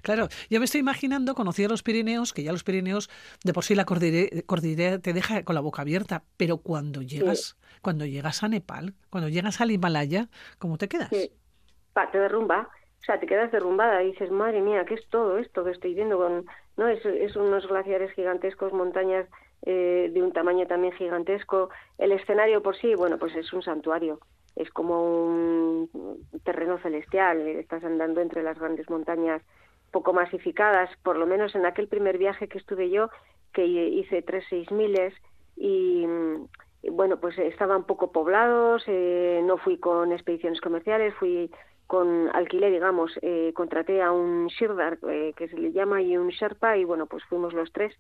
Claro, 0.03 0.29
yo 0.49 0.59
me 0.59 0.65
estoy 0.65 0.81
imaginando, 0.81 1.35
conocí 1.35 1.65
a 1.65 1.69
los 1.69 1.83
Pirineos, 1.83 2.33
que 2.33 2.43
ya 2.43 2.53
los 2.53 2.65
Pirineos, 2.65 3.11
de 3.45 3.53
por 3.53 3.65
sí 3.65 3.75
la 3.75 3.85
cordillera, 3.85 4.99
te 4.99 5.13
deja 5.13 5.45
con 5.45 5.55
la 5.55 5.61
boca 5.61 5.83
abierta, 5.83 6.23
pero 6.37 6.59
cuando 6.59 7.03
llegas, 7.03 7.59
cuando 7.83 8.07
llegas 8.07 8.43
a 8.43 8.49
Nepal, 8.49 8.95
cuando 9.11 9.29
llegas 9.29 9.61
al 9.61 9.71
Himalaya, 9.71 10.29
¿cómo 10.59 10.79
te 10.79 10.89
quedas? 10.89 11.11
Sí. 11.11 11.31
te 12.13 12.19
derrumba, 12.19 12.71
o 13.01 13.05
sea, 13.05 13.21
te 13.21 13.27
quedas 13.27 13.53
derrumbada 13.53 14.03
y 14.03 14.13
dices, 14.13 14.31
madre 14.31 14.63
mía, 14.63 14.85
¿qué 14.87 14.95
es 14.95 15.07
todo 15.11 15.39
esto 15.39 15.65
que 15.65 15.73
estoy 15.73 15.95
viendo? 15.95 16.17
Con, 16.17 16.47
no, 16.79 16.89
es, 16.89 17.05
es 17.05 17.37
unos 17.37 17.67
glaciares 17.69 18.13
gigantescos, 18.13 18.73
montañas 18.73 19.27
eh, 19.63 20.11
de 20.13 20.23
un 20.23 20.33
tamaño 20.33 20.67
también 20.67 20.93
gigantesco. 20.95 21.71
El 21.99 22.13
escenario 22.13 22.63
por 22.63 22.77
sí, 22.77 22.95
bueno, 22.95 23.19
pues 23.19 23.35
es 23.37 23.53
un 23.53 23.63
santuario 23.63 24.21
es 24.59 24.71
como 24.71 25.25
un 25.25 25.89
terreno 26.43 26.79
celestial, 26.79 27.47
estás 27.47 27.85
andando 27.85 28.21
entre 28.21 28.43
las 28.43 28.59
grandes 28.59 28.91
montañas 28.91 29.41
poco 29.93 30.13
masificadas, 30.13 30.91
por 31.05 31.17
lo 31.17 31.27
menos 31.27 31.55
en 31.55 31.65
aquel 31.65 31.87
primer 31.87 32.19
viaje 32.19 32.49
que 32.49 32.59
estuve 32.59 32.91
yo, 32.91 33.09
que 33.53 33.65
hice 33.65 34.21
tres, 34.23 34.45
seis 34.51 34.71
miles, 34.73 35.15
y, 35.57 36.05
bueno, 36.91 37.19
pues 37.19 37.39
estaban 37.39 37.85
poco 37.85 38.11
poblados, 38.11 38.83
eh, 38.87 39.41
no 39.45 39.59
fui 39.59 39.79
con 39.79 40.13
expediciones 40.13 40.61
comerciales, 40.61 41.15
fui 41.15 41.51
con 41.87 42.29
alquiler, 42.35 42.73
digamos, 42.73 43.13
eh, 43.23 43.53
contraté 43.55 44.03
a 44.03 44.11
un 44.11 44.49
Shirdar, 44.49 44.99
eh, 45.09 45.33
que 45.37 45.49
se 45.49 45.57
le 45.57 45.73
llama, 45.73 46.03
y 46.03 46.17
un 46.17 46.29
Sherpa, 46.29 46.77
y 46.77 46.85
bueno, 46.85 47.07
pues 47.07 47.25
fuimos 47.25 47.55
los 47.55 47.73
tres, 47.73 47.95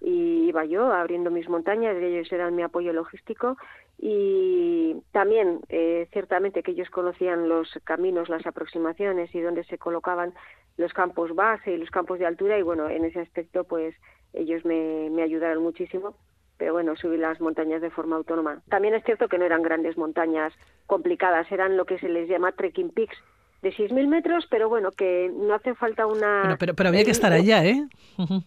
y 0.00 0.48
iba 0.48 0.64
yo 0.64 0.92
abriendo 0.92 1.30
mis 1.30 1.48
montañas, 1.48 1.96
ellos 1.96 2.32
eran 2.32 2.56
mi 2.56 2.62
apoyo 2.62 2.92
logístico 2.92 3.56
y 3.98 4.96
también 5.12 5.60
eh, 5.68 6.08
ciertamente 6.12 6.62
que 6.62 6.70
ellos 6.70 6.88
conocían 6.90 7.48
los 7.48 7.68
caminos, 7.84 8.28
las 8.28 8.46
aproximaciones 8.46 9.34
y 9.34 9.40
dónde 9.40 9.64
se 9.64 9.78
colocaban 9.78 10.32
los 10.78 10.92
campos 10.94 11.34
base 11.34 11.72
y 11.72 11.76
los 11.76 11.90
campos 11.90 12.18
de 12.18 12.26
altura 12.26 12.58
y 12.58 12.62
bueno, 12.62 12.88
en 12.88 13.04
ese 13.04 13.20
aspecto 13.20 13.64
pues 13.64 13.94
ellos 14.32 14.64
me, 14.64 15.10
me 15.10 15.22
ayudaron 15.22 15.62
muchísimo 15.62 16.14
pero 16.60 16.74
bueno, 16.74 16.94
subí 16.94 17.16
las 17.16 17.40
montañas 17.40 17.80
de 17.80 17.88
forma 17.88 18.16
autónoma. 18.16 18.60
También 18.68 18.92
es 18.92 19.02
cierto 19.04 19.28
que 19.28 19.38
no 19.38 19.46
eran 19.46 19.62
grandes 19.62 19.96
montañas 19.96 20.52
complicadas, 20.84 21.50
eran 21.50 21.78
lo 21.78 21.86
que 21.86 21.98
se 21.98 22.10
les 22.10 22.28
llama 22.28 22.52
trekking 22.52 22.90
peaks, 22.90 23.16
de 23.62 23.72
6.000 23.72 24.06
metros, 24.08 24.46
pero 24.50 24.68
bueno, 24.68 24.90
que 24.90 25.30
no 25.34 25.54
hace 25.54 25.74
falta 25.74 26.06
una... 26.06 26.56
pero, 26.58 26.74
pero 26.74 26.88
había 26.88 27.04
que 27.04 27.10
estar 27.10 27.32
allá, 27.32 27.64
¿eh? 27.64 27.86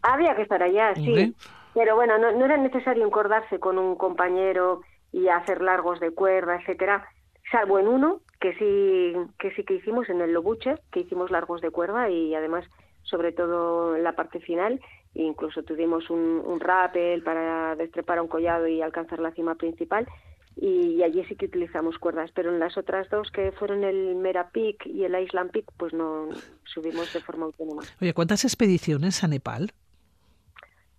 Había 0.01 0.35
que 0.35 0.41
estar 0.41 0.61
allá, 0.63 0.95
sí. 0.95 1.35
Pero 1.73 1.95
bueno, 1.95 2.17
no, 2.17 2.31
no 2.31 2.45
era 2.45 2.57
necesario 2.57 3.05
encordarse 3.05 3.59
con 3.59 3.77
un 3.77 3.95
compañero 3.95 4.81
y 5.11 5.27
hacer 5.27 5.61
largos 5.61 5.99
de 5.99 6.11
cuerda, 6.11 6.55
etcétera, 6.55 7.07
salvo 7.51 7.79
en 7.79 7.87
uno 7.87 8.21
que 8.39 8.53
sí 8.55 9.13
que 9.39 9.51
sí 9.55 9.63
que 9.63 9.75
hicimos 9.75 10.09
en 10.09 10.21
el 10.21 10.33
Lobuche, 10.33 10.75
que 10.91 11.01
hicimos 11.01 11.31
largos 11.31 11.61
de 11.61 11.71
cuerda 11.71 12.09
y 12.09 12.35
además 12.35 12.65
sobre 13.03 13.31
todo 13.31 13.95
en 13.95 14.03
la 14.03 14.13
parte 14.13 14.39
final 14.39 14.81
incluso 15.13 15.63
tuvimos 15.63 16.09
un, 16.09 16.41
un 16.43 16.59
rappel 16.59 17.21
para 17.21 17.75
destrepar 17.75 18.19
un 18.19 18.27
collado 18.27 18.67
y 18.67 18.81
alcanzar 18.81 19.19
la 19.19 19.31
cima 19.31 19.55
principal 19.55 20.07
y, 20.55 21.01
allí 21.03 21.23
sí 21.25 21.35
que 21.35 21.45
utilizamos 21.45 21.97
cuerdas, 21.97 22.31
pero 22.33 22.51
en 22.51 22.59
las 22.59 22.77
otras 22.77 23.09
dos 23.09 23.31
que 23.31 23.51
fueron 23.51 23.83
el 23.83 24.15
Mera 24.15 24.49
Peak 24.49 24.85
y 24.85 25.03
el 25.03 25.19
Island 25.19 25.51
Peak, 25.51 25.65
pues 25.77 25.93
no 25.93 26.29
subimos 26.63 27.11
de 27.13 27.21
forma 27.21 27.45
autónoma. 27.45 27.83
Oye, 28.01 28.13
¿cuántas 28.13 28.43
expediciones 28.45 29.23
a 29.23 29.27
Nepal? 29.27 29.73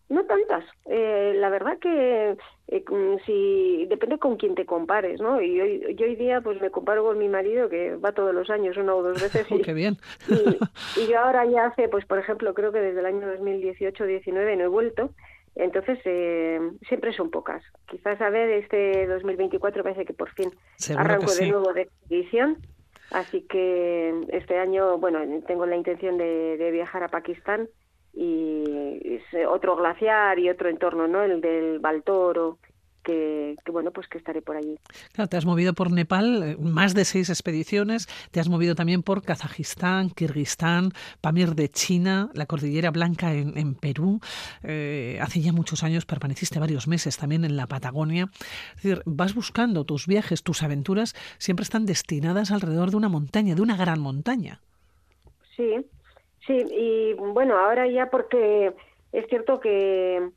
No 0.08 0.24
tantas. 0.26 0.64
Eh, 0.84 1.32
la 1.36 1.48
verdad 1.48 1.78
que 1.78 2.36
eh, 2.68 2.84
si 3.24 3.86
depende 3.86 4.18
con 4.18 4.36
quién 4.36 4.54
te 4.54 4.66
compares, 4.66 5.20
¿no? 5.20 5.40
Y 5.40 5.60
hoy, 5.60 5.96
yo 5.96 6.04
hoy 6.04 6.14
día 6.14 6.40
pues 6.42 6.60
me 6.60 6.70
comparo 6.70 7.04
con 7.04 7.18
mi 7.18 7.28
marido 7.28 7.70
que 7.70 7.96
va 7.96 8.12
todos 8.12 8.34
los 8.34 8.50
años 8.50 8.76
una 8.76 8.94
o 8.94 9.02
dos 9.02 9.20
veces. 9.20 9.46
Y, 9.50 9.62
¡Qué 9.62 9.72
bien! 9.72 9.96
Y, 10.28 11.06
yo 11.10 11.18
ahora 11.18 11.46
ya 11.46 11.66
hace, 11.66 11.88
pues 11.88 12.04
por 12.04 12.18
ejemplo, 12.18 12.52
creo 12.54 12.70
que 12.70 12.80
desde 12.80 13.00
el 13.00 13.06
año 13.06 13.26
2018-19 13.34 14.56
no 14.58 14.64
he 14.64 14.68
vuelto. 14.68 15.10
Entonces, 15.56 15.98
eh, 16.04 16.60
siempre 16.88 17.12
son 17.12 17.30
pocas. 17.30 17.62
Quizás 17.86 18.20
a 18.20 18.30
ver, 18.30 18.50
este 18.50 19.06
2024 19.06 19.82
parece 19.82 20.04
que 20.04 20.12
por 20.12 20.30
fin 20.30 20.50
arranco 20.96 21.32
de 21.32 21.48
nuevo 21.48 21.72
de 21.72 21.82
expedición. 21.82 22.58
Así 23.10 23.42
que 23.42 24.14
este 24.30 24.58
año, 24.58 24.98
bueno, 24.98 25.20
tengo 25.46 25.66
la 25.66 25.76
intención 25.76 26.18
de, 26.18 26.56
de 26.56 26.70
viajar 26.70 27.04
a 27.04 27.08
Pakistán 27.08 27.68
y 28.12 29.00
es 29.04 29.46
otro 29.48 29.76
glaciar 29.76 30.38
y 30.38 30.48
otro 30.48 30.68
entorno, 30.68 31.06
¿no? 31.06 31.22
El 31.22 31.40
del 31.40 31.78
Baltoro, 31.80 32.58
que, 33.04 33.56
bueno, 33.70 33.90
pues 33.92 34.08
que 34.08 34.18
estaré 34.18 34.42
por 34.42 34.56
allí. 34.56 34.78
Claro, 35.12 35.28
te 35.28 35.36
has 35.36 35.44
movido 35.44 35.74
por 35.74 35.92
Nepal, 35.92 36.42
eh, 36.42 36.56
más 36.58 36.94
de 36.94 37.04
seis 37.04 37.28
expediciones, 37.30 38.08
te 38.30 38.40
has 38.40 38.48
movido 38.48 38.74
también 38.74 39.02
por 39.02 39.22
Kazajistán, 39.22 40.10
Kirguistán, 40.10 40.90
Pamir 41.20 41.54
de 41.54 41.68
China, 41.68 42.30
la 42.34 42.46
Cordillera 42.46 42.90
Blanca 42.90 43.32
en, 43.32 43.74
Perú. 43.74 44.20
Eh, 44.62 45.18
hace 45.20 45.40
ya 45.40 45.52
muchos 45.52 45.84
años 45.84 46.06
permaneciste 46.06 46.58
varios 46.58 46.88
meses 46.88 47.16
también 47.16 47.44
en 47.44 47.56
la 47.56 47.66
Patagonia. 47.66 48.30
Es 48.76 48.82
decir, 48.82 49.02
vas 49.04 49.34
buscando 49.34 49.84
tus 49.84 50.06
viajes, 50.06 50.42
tus 50.42 50.62
aventuras, 50.62 51.14
siempre 51.38 51.62
están 51.62 51.86
destinadas 51.86 52.50
alrededor 52.50 52.90
de 52.90 52.96
una 52.96 53.08
montaña, 53.08 53.54
de 53.54 53.62
una 53.62 53.76
gran 53.76 54.00
montaña. 54.00 54.60
Sí, 55.56 55.84
Sí, 56.46 56.62
y 56.70 57.14
bueno, 57.14 57.58
ahora 57.58 57.86
ya 57.86 58.10
porque 58.10 58.74
es 59.12 59.26
cierto 59.28 59.60
que 59.60 60.28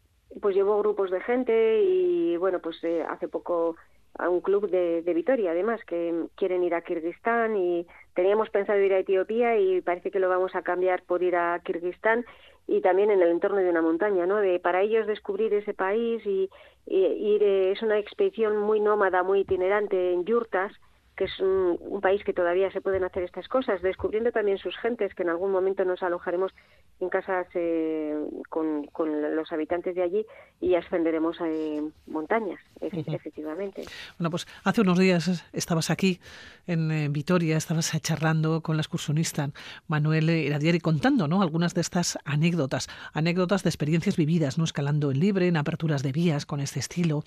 pues 0.41 0.55
llevo 0.55 0.79
grupos 0.79 1.11
de 1.11 1.21
gente 1.21 1.81
y 1.83 2.37
bueno, 2.37 2.59
pues 2.59 2.83
eh, 2.83 3.03
hace 3.07 3.27
poco 3.27 3.75
a 4.17 4.29
un 4.29 4.41
club 4.41 4.69
de, 4.69 5.03
de 5.03 5.13
Vitoria 5.13 5.51
además 5.51 5.79
que 5.85 6.25
quieren 6.35 6.63
ir 6.63 6.73
a 6.73 6.81
Kirguistán 6.81 7.55
y 7.55 7.85
teníamos 8.15 8.49
pensado 8.49 8.79
ir 8.79 8.93
a 8.93 8.99
Etiopía 8.99 9.57
y 9.59 9.81
parece 9.81 10.09
que 10.09 10.19
lo 10.19 10.29
vamos 10.29 10.55
a 10.55 10.63
cambiar 10.63 11.03
por 11.03 11.21
ir 11.21 11.35
a 11.35 11.59
Kirguistán 11.63 12.25
y 12.67 12.81
también 12.81 13.11
en 13.11 13.21
el 13.21 13.29
entorno 13.29 13.57
de 13.57 13.69
una 13.69 13.81
montaña, 13.81 14.25
¿no? 14.25 14.37
De 14.37 14.59
para 14.59 14.81
ellos 14.81 15.07
descubrir 15.07 15.53
ese 15.53 15.73
país 15.73 16.25
y, 16.25 16.49
y 16.85 17.05
ir 17.05 17.43
es 17.43 17.81
una 17.81 17.97
expedición 17.99 18.57
muy 18.57 18.79
nómada, 18.79 19.23
muy 19.23 19.41
itinerante 19.41 20.13
en 20.13 20.25
yurtas 20.25 20.73
que 21.17 21.23
es 21.23 21.39
un, 21.39 21.99
país 21.99 22.23
que 22.23 22.31
todavía 22.31 22.71
se 22.71 22.79
pueden 22.79 23.03
hacer 23.03 23.23
estas 23.23 23.47
cosas, 23.47 23.81
descubriendo 23.81 24.31
también 24.31 24.59
sus 24.59 24.77
gentes, 24.77 25.15
que 25.15 25.23
en 25.23 25.29
algún 25.29 25.51
momento 25.51 25.83
nos 25.83 26.03
alojaremos 26.03 26.53
en 26.99 27.09
casas 27.09 27.47
eh, 27.55 28.15
con, 28.49 28.85
con, 28.85 29.35
los 29.35 29.51
habitantes 29.51 29.95
de 29.95 30.03
allí 30.03 30.25
y 30.61 30.75
ascenderemos 30.75 31.41
a 31.41 31.49
eh, 31.49 31.81
montañas, 32.05 32.59
efectivamente. 32.79 33.83
Bueno, 34.19 34.29
pues 34.29 34.47
hace 34.63 34.81
unos 34.81 34.99
días 34.99 35.43
estabas 35.53 35.89
aquí 35.89 36.19
en 36.67 36.91
eh, 36.91 37.07
Vitoria, 37.09 37.57
estabas 37.57 37.99
charlando 38.01 38.61
con 38.61 38.77
la 38.77 38.81
excursionista 38.81 39.49
Manuel 39.87 40.29
Iradieri 40.29 40.79
contando 40.79 41.27
¿no? 41.27 41.41
algunas 41.41 41.73
de 41.73 41.81
estas 41.81 42.19
anécdotas, 42.25 42.89
anécdotas 43.13 43.63
de 43.63 43.69
experiencias 43.69 44.17
vividas, 44.17 44.59
no 44.59 44.63
escalando 44.63 45.09
en 45.09 45.19
libre, 45.19 45.47
en 45.47 45.57
aperturas 45.57 46.03
de 46.03 46.11
vías 46.11 46.45
con 46.45 46.59
este 46.59 46.79
estilo, 46.79 47.23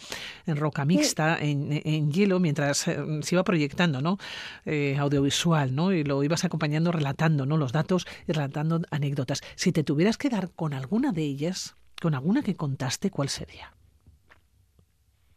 en 0.47 0.57
roca 0.57 0.85
mixta, 0.85 1.37
en, 1.41 1.83
en 1.85 2.13
hielo, 2.13 2.39
mientras 2.39 2.79
se 2.79 3.35
iba 3.35 3.43
proyectando 3.43 3.80
¿no? 3.89 4.19
Eh, 4.67 4.97
audiovisual, 4.99 5.75
¿no? 5.75 5.93
Y 5.93 6.05
lo 6.05 6.23
ibas 6.23 6.45
acompañando 6.45 6.93
relatando, 6.93 7.47
¿no? 7.47 7.57
Los 7.57 7.73
datos 7.73 8.07
y 8.27 8.33
relatando 8.33 8.81
anécdotas. 8.91 9.41
Si 9.57 9.73
te 9.73 9.85
tuvieras 9.85 10.19
que 10.19 10.29
dar 10.29 10.51
con 10.55 10.75
alguna 10.75 11.13
de 11.13 11.23
ellas, 11.23 11.77
con 12.01 12.15
alguna 12.15 12.43
que 12.43 12.57
contaste, 12.57 13.11
¿cuál 13.11 13.29
sería? 13.29 13.73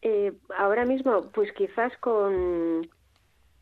Eh, 0.01 0.33
ahora 0.57 0.85
mismo, 0.85 1.29
pues 1.33 1.51
quizás 1.53 1.93
con, 1.99 2.89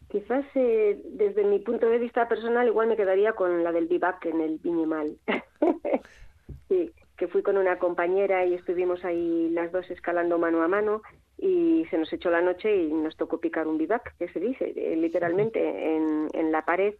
quizás 0.10 0.44
eh, 0.56 1.00
desde 1.06 1.44
mi 1.44 1.60
punto 1.60 1.88
de 1.88 2.00
vista 2.00 2.28
personal, 2.28 2.68
igual 2.68 2.88
me 2.88 2.98
quedaría 2.98 3.34
con 3.34 3.64
la 3.64 3.72
del 3.72 3.88
vivac 3.88 4.26
en 4.26 4.42
el 4.42 4.58
Viñemal. 4.58 5.18
sí, 6.68 6.92
que 7.22 7.28
fui 7.28 7.44
con 7.44 7.60
una 7.60 7.78
compañera 7.78 8.46
y 8.48 8.56
estuvimos 8.56 9.06
ahí 9.06 9.48
las 9.52 9.72
dos 9.72 9.88
escalando 9.92 10.40
mano 10.40 10.64
a 10.64 10.68
mano 10.68 11.04
y 11.38 11.86
se 11.92 12.00
nos 12.00 12.12
echó 12.12 12.32
la 12.32 12.42
noche 12.42 12.76
y 12.76 12.92
nos 12.92 13.16
tocó 13.16 13.40
picar 13.40 13.68
un 13.68 13.78
vivac, 13.78 14.18
que 14.18 14.28
se 14.30 14.40
dice, 14.40 14.74
eh, 14.76 14.96
literalmente 14.96 15.60
en, 15.96 16.30
en 16.34 16.52
la 16.52 16.66
pared. 16.66 16.96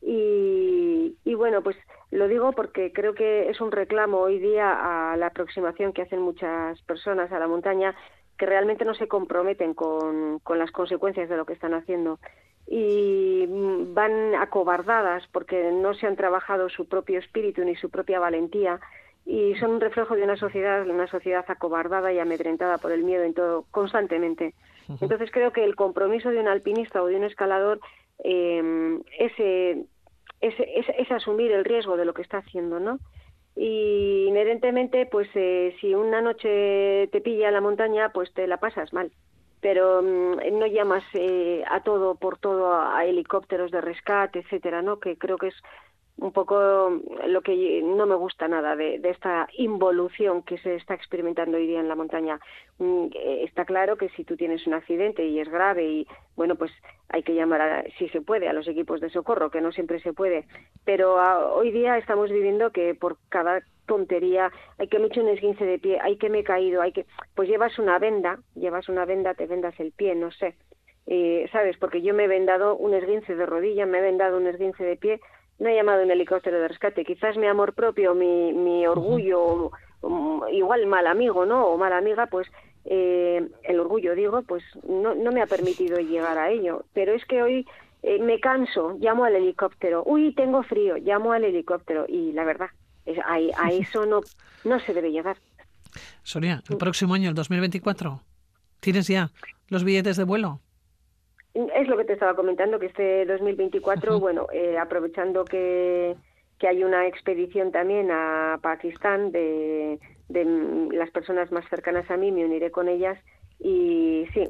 Y, 0.00 1.18
y, 1.24 1.34
bueno, 1.34 1.62
pues 1.62 1.76
lo 2.10 2.26
digo 2.26 2.52
porque 2.52 2.90
creo 2.90 3.12
que 3.12 3.50
es 3.50 3.60
un 3.60 3.70
reclamo 3.70 4.20
hoy 4.20 4.38
día 4.38 5.12
a 5.12 5.14
la 5.18 5.26
aproximación 5.26 5.92
que 5.92 6.00
hacen 6.00 6.22
muchas 6.22 6.80
personas 6.84 7.30
a 7.30 7.38
la 7.38 7.46
montaña 7.46 7.94
que 8.38 8.46
realmente 8.46 8.86
no 8.86 8.94
se 8.94 9.08
comprometen 9.08 9.74
con, 9.74 10.38
con 10.38 10.58
las 10.58 10.70
consecuencias 10.70 11.28
de 11.28 11.36
lo 11.36 11.44
que 11.44 11.52
están 11.52 11.74
haciendo. 11.74 12.18
Y 12.66 13.44
van 13.92 14.36
acobardadas 14.36 15.28
porque 15.32 15.70
no 15.70 15.92
se 15.92 16.06
han 16.06 16.16
trabajado 16.16 16.70
su 16.70 16.88
propio 16.88 17.18
espíritu 17.18 17.62
ni 17.62 17.76
su 17.76 17.90
propia 17.90 18.18
valentía 18.18 18.80
y 19.26 19.56
son 19.56 19.72
un 19.72 19.80
reflejo 19.80 20.14
de 20.14 20.22
una 20.22 20.36
sociedad, 20.36 20.88
una 20.88 21.08
sociedad 21.08 21.44
acobardada 21.48 22.12
y 22.12 22.20
amedrentada 22.20 22.78
por 22.78 22.92
el 22.92 23.02
miedo 23.02 23.24
en 23.24 23.34
todo, 23.34 23.66
constantemente. 23.72 24.54
Entonces 25.00 25.32
creo 25.32 25.52
que 25.52 25.64
el 25.64 25.74
compromiso 25.74 26.30
de 26.30 26.38
un 26.38 26.46
alpinista 26.46 27.02
o 27.02 27.06
de 27.06 27.16
un 27.16 27.24
escalador 27.24 27.80
eh, 28.22 29.00
es, 29.18 29.32
es, 30.40 31.10
asumir 31.10 31.50
el 31.50 31.64
riesgo 31.64 31.96
de 31.96 32.04
lo 32.04 32.14
que 32.14 32.22
está 32.22 32.38
haciendo, 32.38 32.78
¿no? 32.78 33.00
Y 33.56 34.26
inherentemente, 34.28 35.06
pues 35.06 35.28
eh, 35.34 35.74
si 35.80 35.94
una 35.94 36.20
noche 36.20 37.08
te 37.10 37.20
pilla 37.20 37.50
la 37.50 37.60
montaña, 37.60 38.10
pues 38.10 38.32
te 38.32 38.46
la 38.46 38.58
pasas 38.58 38.92
mal. 38.92 39.10
Pero 39.60 40.02
mm, 40.02 40.58
no 40.58 40.66
llamas 40.66 41.02
eh, 41.14 41.64
a 41.68 41.80
todo 41.82 42.14
por 42.14 42.38
todo 42.38 42.74
a, 42.74 43.04
helicópteros 43.06 43.70
de 43.70 43.80
rescate, 43.80 44.40
etcétera, 44.40 44.82
¿no? 44.82 45.00
Que 45.00 45.16
creo 45.16 45.38
que 45.38 45.48
es 45.48 45.56
un 46.18 46.32
poco 46.32 47.02
lo 47.26 47.42
que 47.42 47.82
no 47.82 48.06
me 48.06 48.14
gusta 48.14 48.48
nada 48.48 48.74
de, 48.74 49.00
esta 49.04 49.48
involución 49.58 50.42
que 50.42 50.56
se 50.58 50.76
está 50.76 50.94
experimentando 50.94 51.58
hoy 51.58 51.66
día 51.66 51.80
en 51.80 51.88
la 51.88 51.94
montaña. 51.94 52.40
Mm, 52.78 53.06
eh, 53.14 53.44
está 53.44 53.64
claro 53.64 53.96
que 53.96 54.08
si 54.10 54.24
tú 54.24 54.36
tienes 54.36 54.66
un 54.66 54.74
accidente 54.74 55.26
y 55.26 55.38
es 55.40 55.48
grave 55.48 55.84
y 55.84 56.06
bueno, 56.34 56.56
pues 56.56 56.72
hay 57.10 57.22
que 57.22 57.34
llamar, 57.34 57.60
a, 57.60 57.84
si 57.98 58.08
se 58.08 58.22
puede, 58.22 58.48
a 58.48 58.54
los 58.54 58.66
equipos 58.66 59.00
de 59.00 59.10
socorro, 59.10 59.50
que 59.50 59.60
no 59.60 59.72
siempre 59.72 60.00
se 60.00 60.12
puede. 60.12 60.46
Pero 60.84 61.18
ah, 61.18 61.52
hoy 61.52 61.70
día 61.70 61.98
estamos 61.98 62.30
viviendo 62.30 62.70
que 62.70 62.94
por 62.94 63.18
cada 63.28 63.62
tontería, 63.86 64.50
hay 64.78 64.88
que 64.88 64.98
me 64.98 65.06
hecho 65.06 65.20
un 65.20 65.28
esguince 65.28 65.64
de 65.64 65.78
pie, 65.78 65.98
hay 66.02 66.16
que 66.16 66.28
me 66.28 66.40
he 66.40 66.44
caído, 66.44 66.82
hay 66.82 66.92
que, 66.92 67.06
pues 67.34 67.48
llevas 67.48 67.78
una 67.78 67.98
venda, 67.98 68.40
llevas 68.54 68.88
una 68.88 69.04
venda, 69.04 69.34
te 69.34 69.46
vendas 69.46 69.78
el 69.78 69.92
pie, 69.92 70.14
no 70.14 70.30
sé, 70.32 70.56
eh, 71.06 71.48
¿sabes? 71.52 71.76
Porque 71.78 72.02
yo 72.02 72.14
me 72.14 72.24
he 72.24 72.28
vendado 72.28 72.76
un 72.76 72.94
esguince 72.94 73.36
de 73.36 73.46
rodilla, 73.46 73.86
me 73.86 73.98
he 73.98 74.02
vendado 74.02 74.38
un 74.38 74.46
esguince 74.46 74.84
de 74.84 74.96
pie, 74.96 75.20
no 75.58 75.68
he 75.68 75.74
llamado 75.74 76.02
un 76.02 76.10
helicóptero 76.10 76.60
de 76.60 76.68
rescate. 76.68 77.04
Quizás 77.04 77.36
mi 77.36 77.46
amor 77.46 77.74
propio, 77.74 78.14
mi, 78.14 78.52
mi 78.52 78.86
orgullo, 78.86 79.70
igual 80.52 80.86
mal 80.86 81.06
amigo, 81.06 81.46
¿no? 81.46 81.66
O 81.66 81.78
mala 81.78 81.98
amiga, 81.98 82.26
pues 82.26 82.46
eh, 82.84 83.48
el 83.64 83.80
orgullo, 83.80 84.14
digo, 84.14 84.42
pues 84.42 84.62
no, 84.88 85.14
no 85.14 85.32
me 85.32 85.42
ha 85.42 85.46
permitido 85.46 85.98
llegar 85.98 86.38
a 86.38 86.50
ello. 86.50 86.84
Pero 86.92 87.12
es 87.12 87.24
que 87.24 87.42
hoy 87.42 87.66
eh, 88.02 88.18
me 88.20 88.38
canso, 88.38 88.96
llamo 89.00 89.24
al 89.24 89.36
helicóptero. 89.36 90.02
Uy, 90.04 90.34
tengo 90.34 90.62
frío, 90.62 90.96
llamo 90.96 91.32
al 91.32 91.44
helicóptero. 91.44 92.04
Y 92.08 92.32
la 92.32 92.44
verdad, 92.44 92.68
es, 93.04 93.18
a, 93.18 93.34
a 93.34 93.70
eso 93.72 94.06
no, 94.06 94.20
no 94.64 94.80
se 94.80 94.92
debe 94.94 95.10
llegar. 95.10 95.38
Sonia, 96.22 96.62
el 96.68 96.76
próximo 96.76 97.14
año, 97.14 97.30
el 97.30 97.34
2024, 97.34 98.20
¿tienes 98.80 99.08
ya 99.08 99.30
los 99.68 99.84
billetes 99.84 100.16
de 100.16 100.24
vuelo? 100.24 100.60
Es 101.74 101.88
lo 101.88 101.96
que 101.96 102.04
te 102.04 102.12
estaba 102.12 102.36
comentando, 102.36 102.78
que 102.78 102.86
este 102.86 103.24
2024, 103.24 104.20
bueno, 104.20 104.46
eh, 104.52 104.76
aprovechando 104.76 105.44
que, 105.44 106.14
que 106.58 106.68
hay 106.68 106.84
una 106.84 107.06
expedición 107.06 107.72
también 107.72 108.10
a 108.10 108.58
Pakistán 108.62 109.32
de, 109.32 109.98
de 110.28 110.44
las 110.92 111.10
personas 111.10 111.50
más 111.52 111.66
cercanas 111.70 112.10
a 112.10 112.18
mí, 112.18 112.30
me 112.30 112.44
uniré 112.44 112.70
con 112.70 112.88
ellas 112.88 113.18
y 113.58 114.26
sí, 114.34 114.44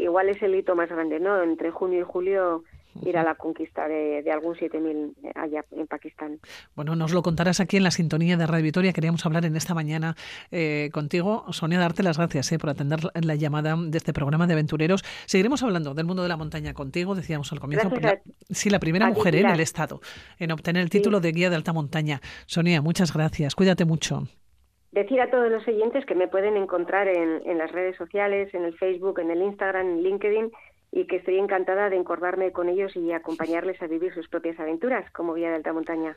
igual 0.00 0.28
es 0.28 0.42
el 0.42 0.54
hito 0.54 0.76
más 0.76 0.90
grande, 0.90 1.20
¿no? 1.20 1.42
Entre 1.42 1.70
junio 1.70 2.00
y 2.00 2.04
julio 2.04 2.64
ir 3.04 3.16
a 3.16 3.22
la 3.22 3.34
conquista 3.34 3.88
de, 3.88 4.24
algún 4.30 4.54
7.000 4.54 5.14
eh, 5.22 5.32
allá 5.34 5.64
en 5.72 5.86
Pakistán. 5.86 6.38
Bueno, 6.74 6.96
nos 6.96 7.12
lo 7.12 7.22
contarás 7.22 7.60
aquí 7.60 7.76
en 7.76 7.84
la 7.84 7.90
sintonía 7.90 8.36
de 8.36 8.46
Radio 8.46 8.64
Vitoria. 8.64 8.92
Queríamos 8.92 9.24
hablar 9.26 9.44
en 9.44 9.56
esta 9.56 9.74
mañana 9.74 10.16
eh, 10.50 10.90
contigo. 10.92 11.44
Sonia, 11.52 11.78
darte 11.78 12.02
las 12.02 12.18
gracias 12.18 12.50
eh, 12.52 12.58
por 12.58 12.70
atender 12.70 13.00
la 13.14 13.34
llamada 13.34 13.76
de 13.76 13.96
este 13.96 14.12
programa 14.12 14.46
de 14.46 14.54
aventureros. 14.54 15.02
Seguiremos 15.26 15.62
hablando 15.62 15.94
del 15.94 16.06
mundo 16.06 16.22
de 16.22 16.28
la 16.28 16.36
montaña 16.36 16.74
contigo, 16.74 17.14
decíamos 17.14 17.52
al 17.52 17.60
comienzo. 17.60 17.90
La, 18.00 18.20
sí, 18.50 18.70
la 18.70 18.78
primera 18.78 19.08
mujer 19.08 19.36
en 19.36 19.48
el 19.48 19.60
Estado 19.60 20.00
en 20.38 20.52
obtener 20.52 20.82
el 20.82 20.90
título 20.90 21.20
de 21.20 21.32
guía 21.32 21.50
de 21.50 21.56
alta 21.56 21.72
montaña. 21.72 22.20
Sonia, 22.46 22.82
muchas 22.82 23.12
gracias. 23.12 23.54
Cuídate 23.54 23.84
mucho. 23.84 24.24
Decir 24.92 25.20
a 25.20 25.30
todos 25.30 25.50
los 25.52 25.66
oyentes 25.68 26.04
que 26.04 26.16
me 26.16 26.26
pueden 26.26 26.56
encontrar 26.56 27.06
en, 27.06 27.42
en 27.48 27.58
las 27.58 27.70
redes 27.70 27.96
sociales, 27.96 28.52
en 28.54 28.64
el 28.64 28.76
Facebook, 28.76 29.20
en 29.20 29.30
el 29.30 29.40
Instagram, 29.40 29.86
en 29.86 30.02
LinkedIn 30.02 30.50
y 30.92 31.06
que 31.06 31.16
estoy 31.16 31.38
encantada 31.38 31.88
de 31.88 31.96
encordarme 31.96 32.52
con 32.52 32.68
ellos 32.68 32.96
y 32.96 33.12
acompañarles 33.12 33.80
a 33.82 33.86
vivir 33.86 34.12
sus 34.12 34.28
propias 34.28 34.58
aventuras 34.58 35.10
como 35.12 35.34
guía 35.34 35.50
de 35.50 35.56
alta 35.56 35.72
montaña. 35.72 36.16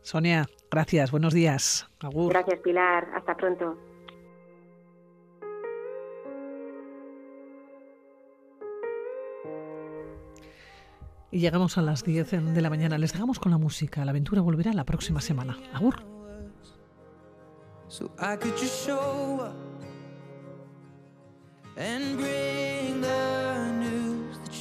Sonia, 0.00 0.46
gracias, 0.70 1.10
buenos 1.10 1.34
días. 1.34 1.88
Gracias, 2.00 2.60
Pilar, 2.60 3.08
hasta 3.14 3.36
pronto. 3.36 3.78
Y 11.30 11.40
llegamos 11.40 11.76
a 11.76 11.82
las 11.82 12.04
10 12.04 12.54
de 12.54 12.62
la 12.62 12.70
mañana. 12.70 12.96
Les 12.96 13.12
dejamos 13.12 13.38
con 13.38 13.52
la 13.52 13.58
música. 13.58 14.04
La 14.04 14.12
aventura 14.12 14.40
volverá 14.40 14.72
la 14.72 14.84
próxima 14.84 15.20
semana. 15.20 15.58
Agur. 15.74 15.96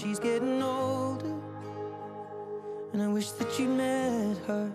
She's 0.07 0.19
getting 0.19 0.61
older. 0.61 1.35
And 2.93 3.01
I 3.01 3.07
wish 3.07 3.31
that 3.31 3.59
you 3.59 3.67
met 3.67 4.37
her. 4.47 4.71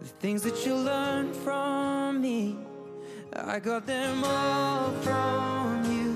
The 0.00 0.06
things 0.22 0.42
that 0.42 0.64
you 0.64 0.74
learned 0.76 1.34
from 1.34 2.20
me 2.20 2.56
I 3.32 3.58
got 3.60 3.86
them 3.86 4.24
all 4.24 4.90
from 5.06 5.84
you. 5.84 6.10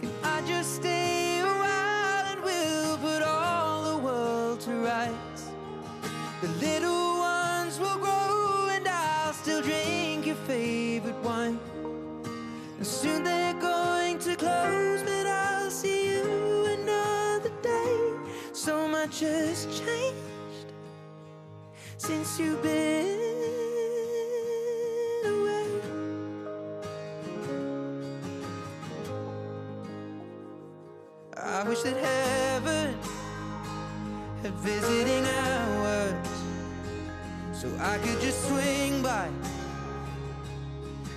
Can 0.00 0.10
I 0.24 0.42
just 0.46 0.76
stay 0.76 1.40
a 1.40 1.44
while 1.44 2.24
and 2.32 2.40
we'll 2.42 2.98
put 2.98 3.22
all 3.22 3.78
the 3.90 3.98
world 3.98 4.60
to 4.60 4.70
rights? 4.92 5.42
The 6.40 6.48
little 6.66 7.18
ones 7.18 7.78
will 7.78 7.98
grow 7.98 8.68
and 8.70 8.86
I'll 8.88 9.32
still 9.32 9.62
drink 9.62 10.26
your 10.26 10.40
favorite 10.46 11.20
wine. 11.22 11.58
And 12.78 12.86
soon 12.86 13.22
has 19.20 19.66
changed 19.66 20.72
since 21.98 22.38
you've 22.38 22.62
been 22.62 23.18
away. 25.24 25.66
I 31.36 31.64
wish 31.68 31.82
that 31.82 31.96
heaven 31.96 32.96
had 34.42 34.54
visiting 34.54 35.26
hours 35.26 36.14
so 37.52 37.68
I 37.78 37.98
could 37.98 38.20
just 38.20 38.42
swing 38.48 39.02
by 39.02 39.28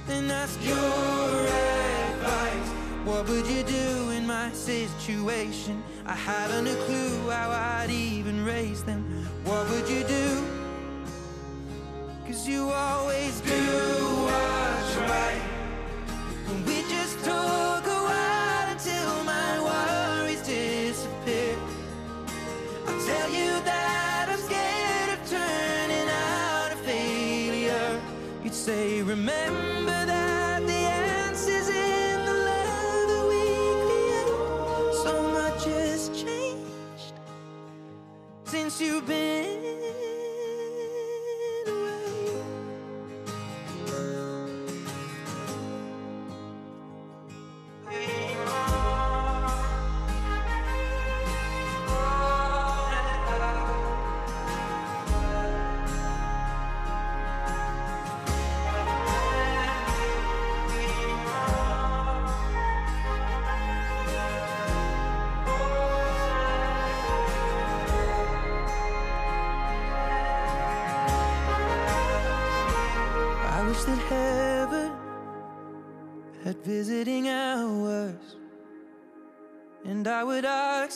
and 0.09 0.29
ask 0.29 0.61
your 0.65 0.75
advice. 0.75 2.82
What 3.05 3.27
would 3.27 3.45
you 3.47 3.63
do 3.63 4.11
in 4.11 4.25
my 4.25 4.49
situation? 4.53 5.83
I 6.05 6.15
haven't 6.15 6.67
a 6.67 6.75
clue 6.85 7.29
how 7.29 7.49
I'd 7.49 7.89
even 7.89 8.45
raise 8.45 8.81
them. 8.81 9.03
What 9.43 9.69
would 9.69 9.89
you 9.89 10.05
do? 10.05 10.41
Cause 12.25 12.47
you 12.47 12.69
always 12.69 13.41
do 13.41 13.61
what's 14.29 14.95
right. 14.95 15.41
And 16.47 16.65
we 16.65 16.81
just 16.83 17.19
took 17.25 17.85
a 17.97 18.01
while 18.09 18.71
until 18.71 19.23
my 19.25 19.59
worries 19.67 20.41
disappear. 20.41 21.57
I'll 22.87 23.05
tell 23.05 23.29
you 23.29 23.51
that 23.65 24.27
I'm 24.29 24.39
scared 24.39 25.19
of 25.19 25.29
turning 25.29 26.07
out 26.07 26.71
a 26.71 26.77
failure. 26.77 28.01
You'd 28.45 28.53
say, 28.53 29.01
remember 29.01 30.05
that 30.05 30.22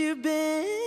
you've 0.00 0.22
been. 0.22 0.79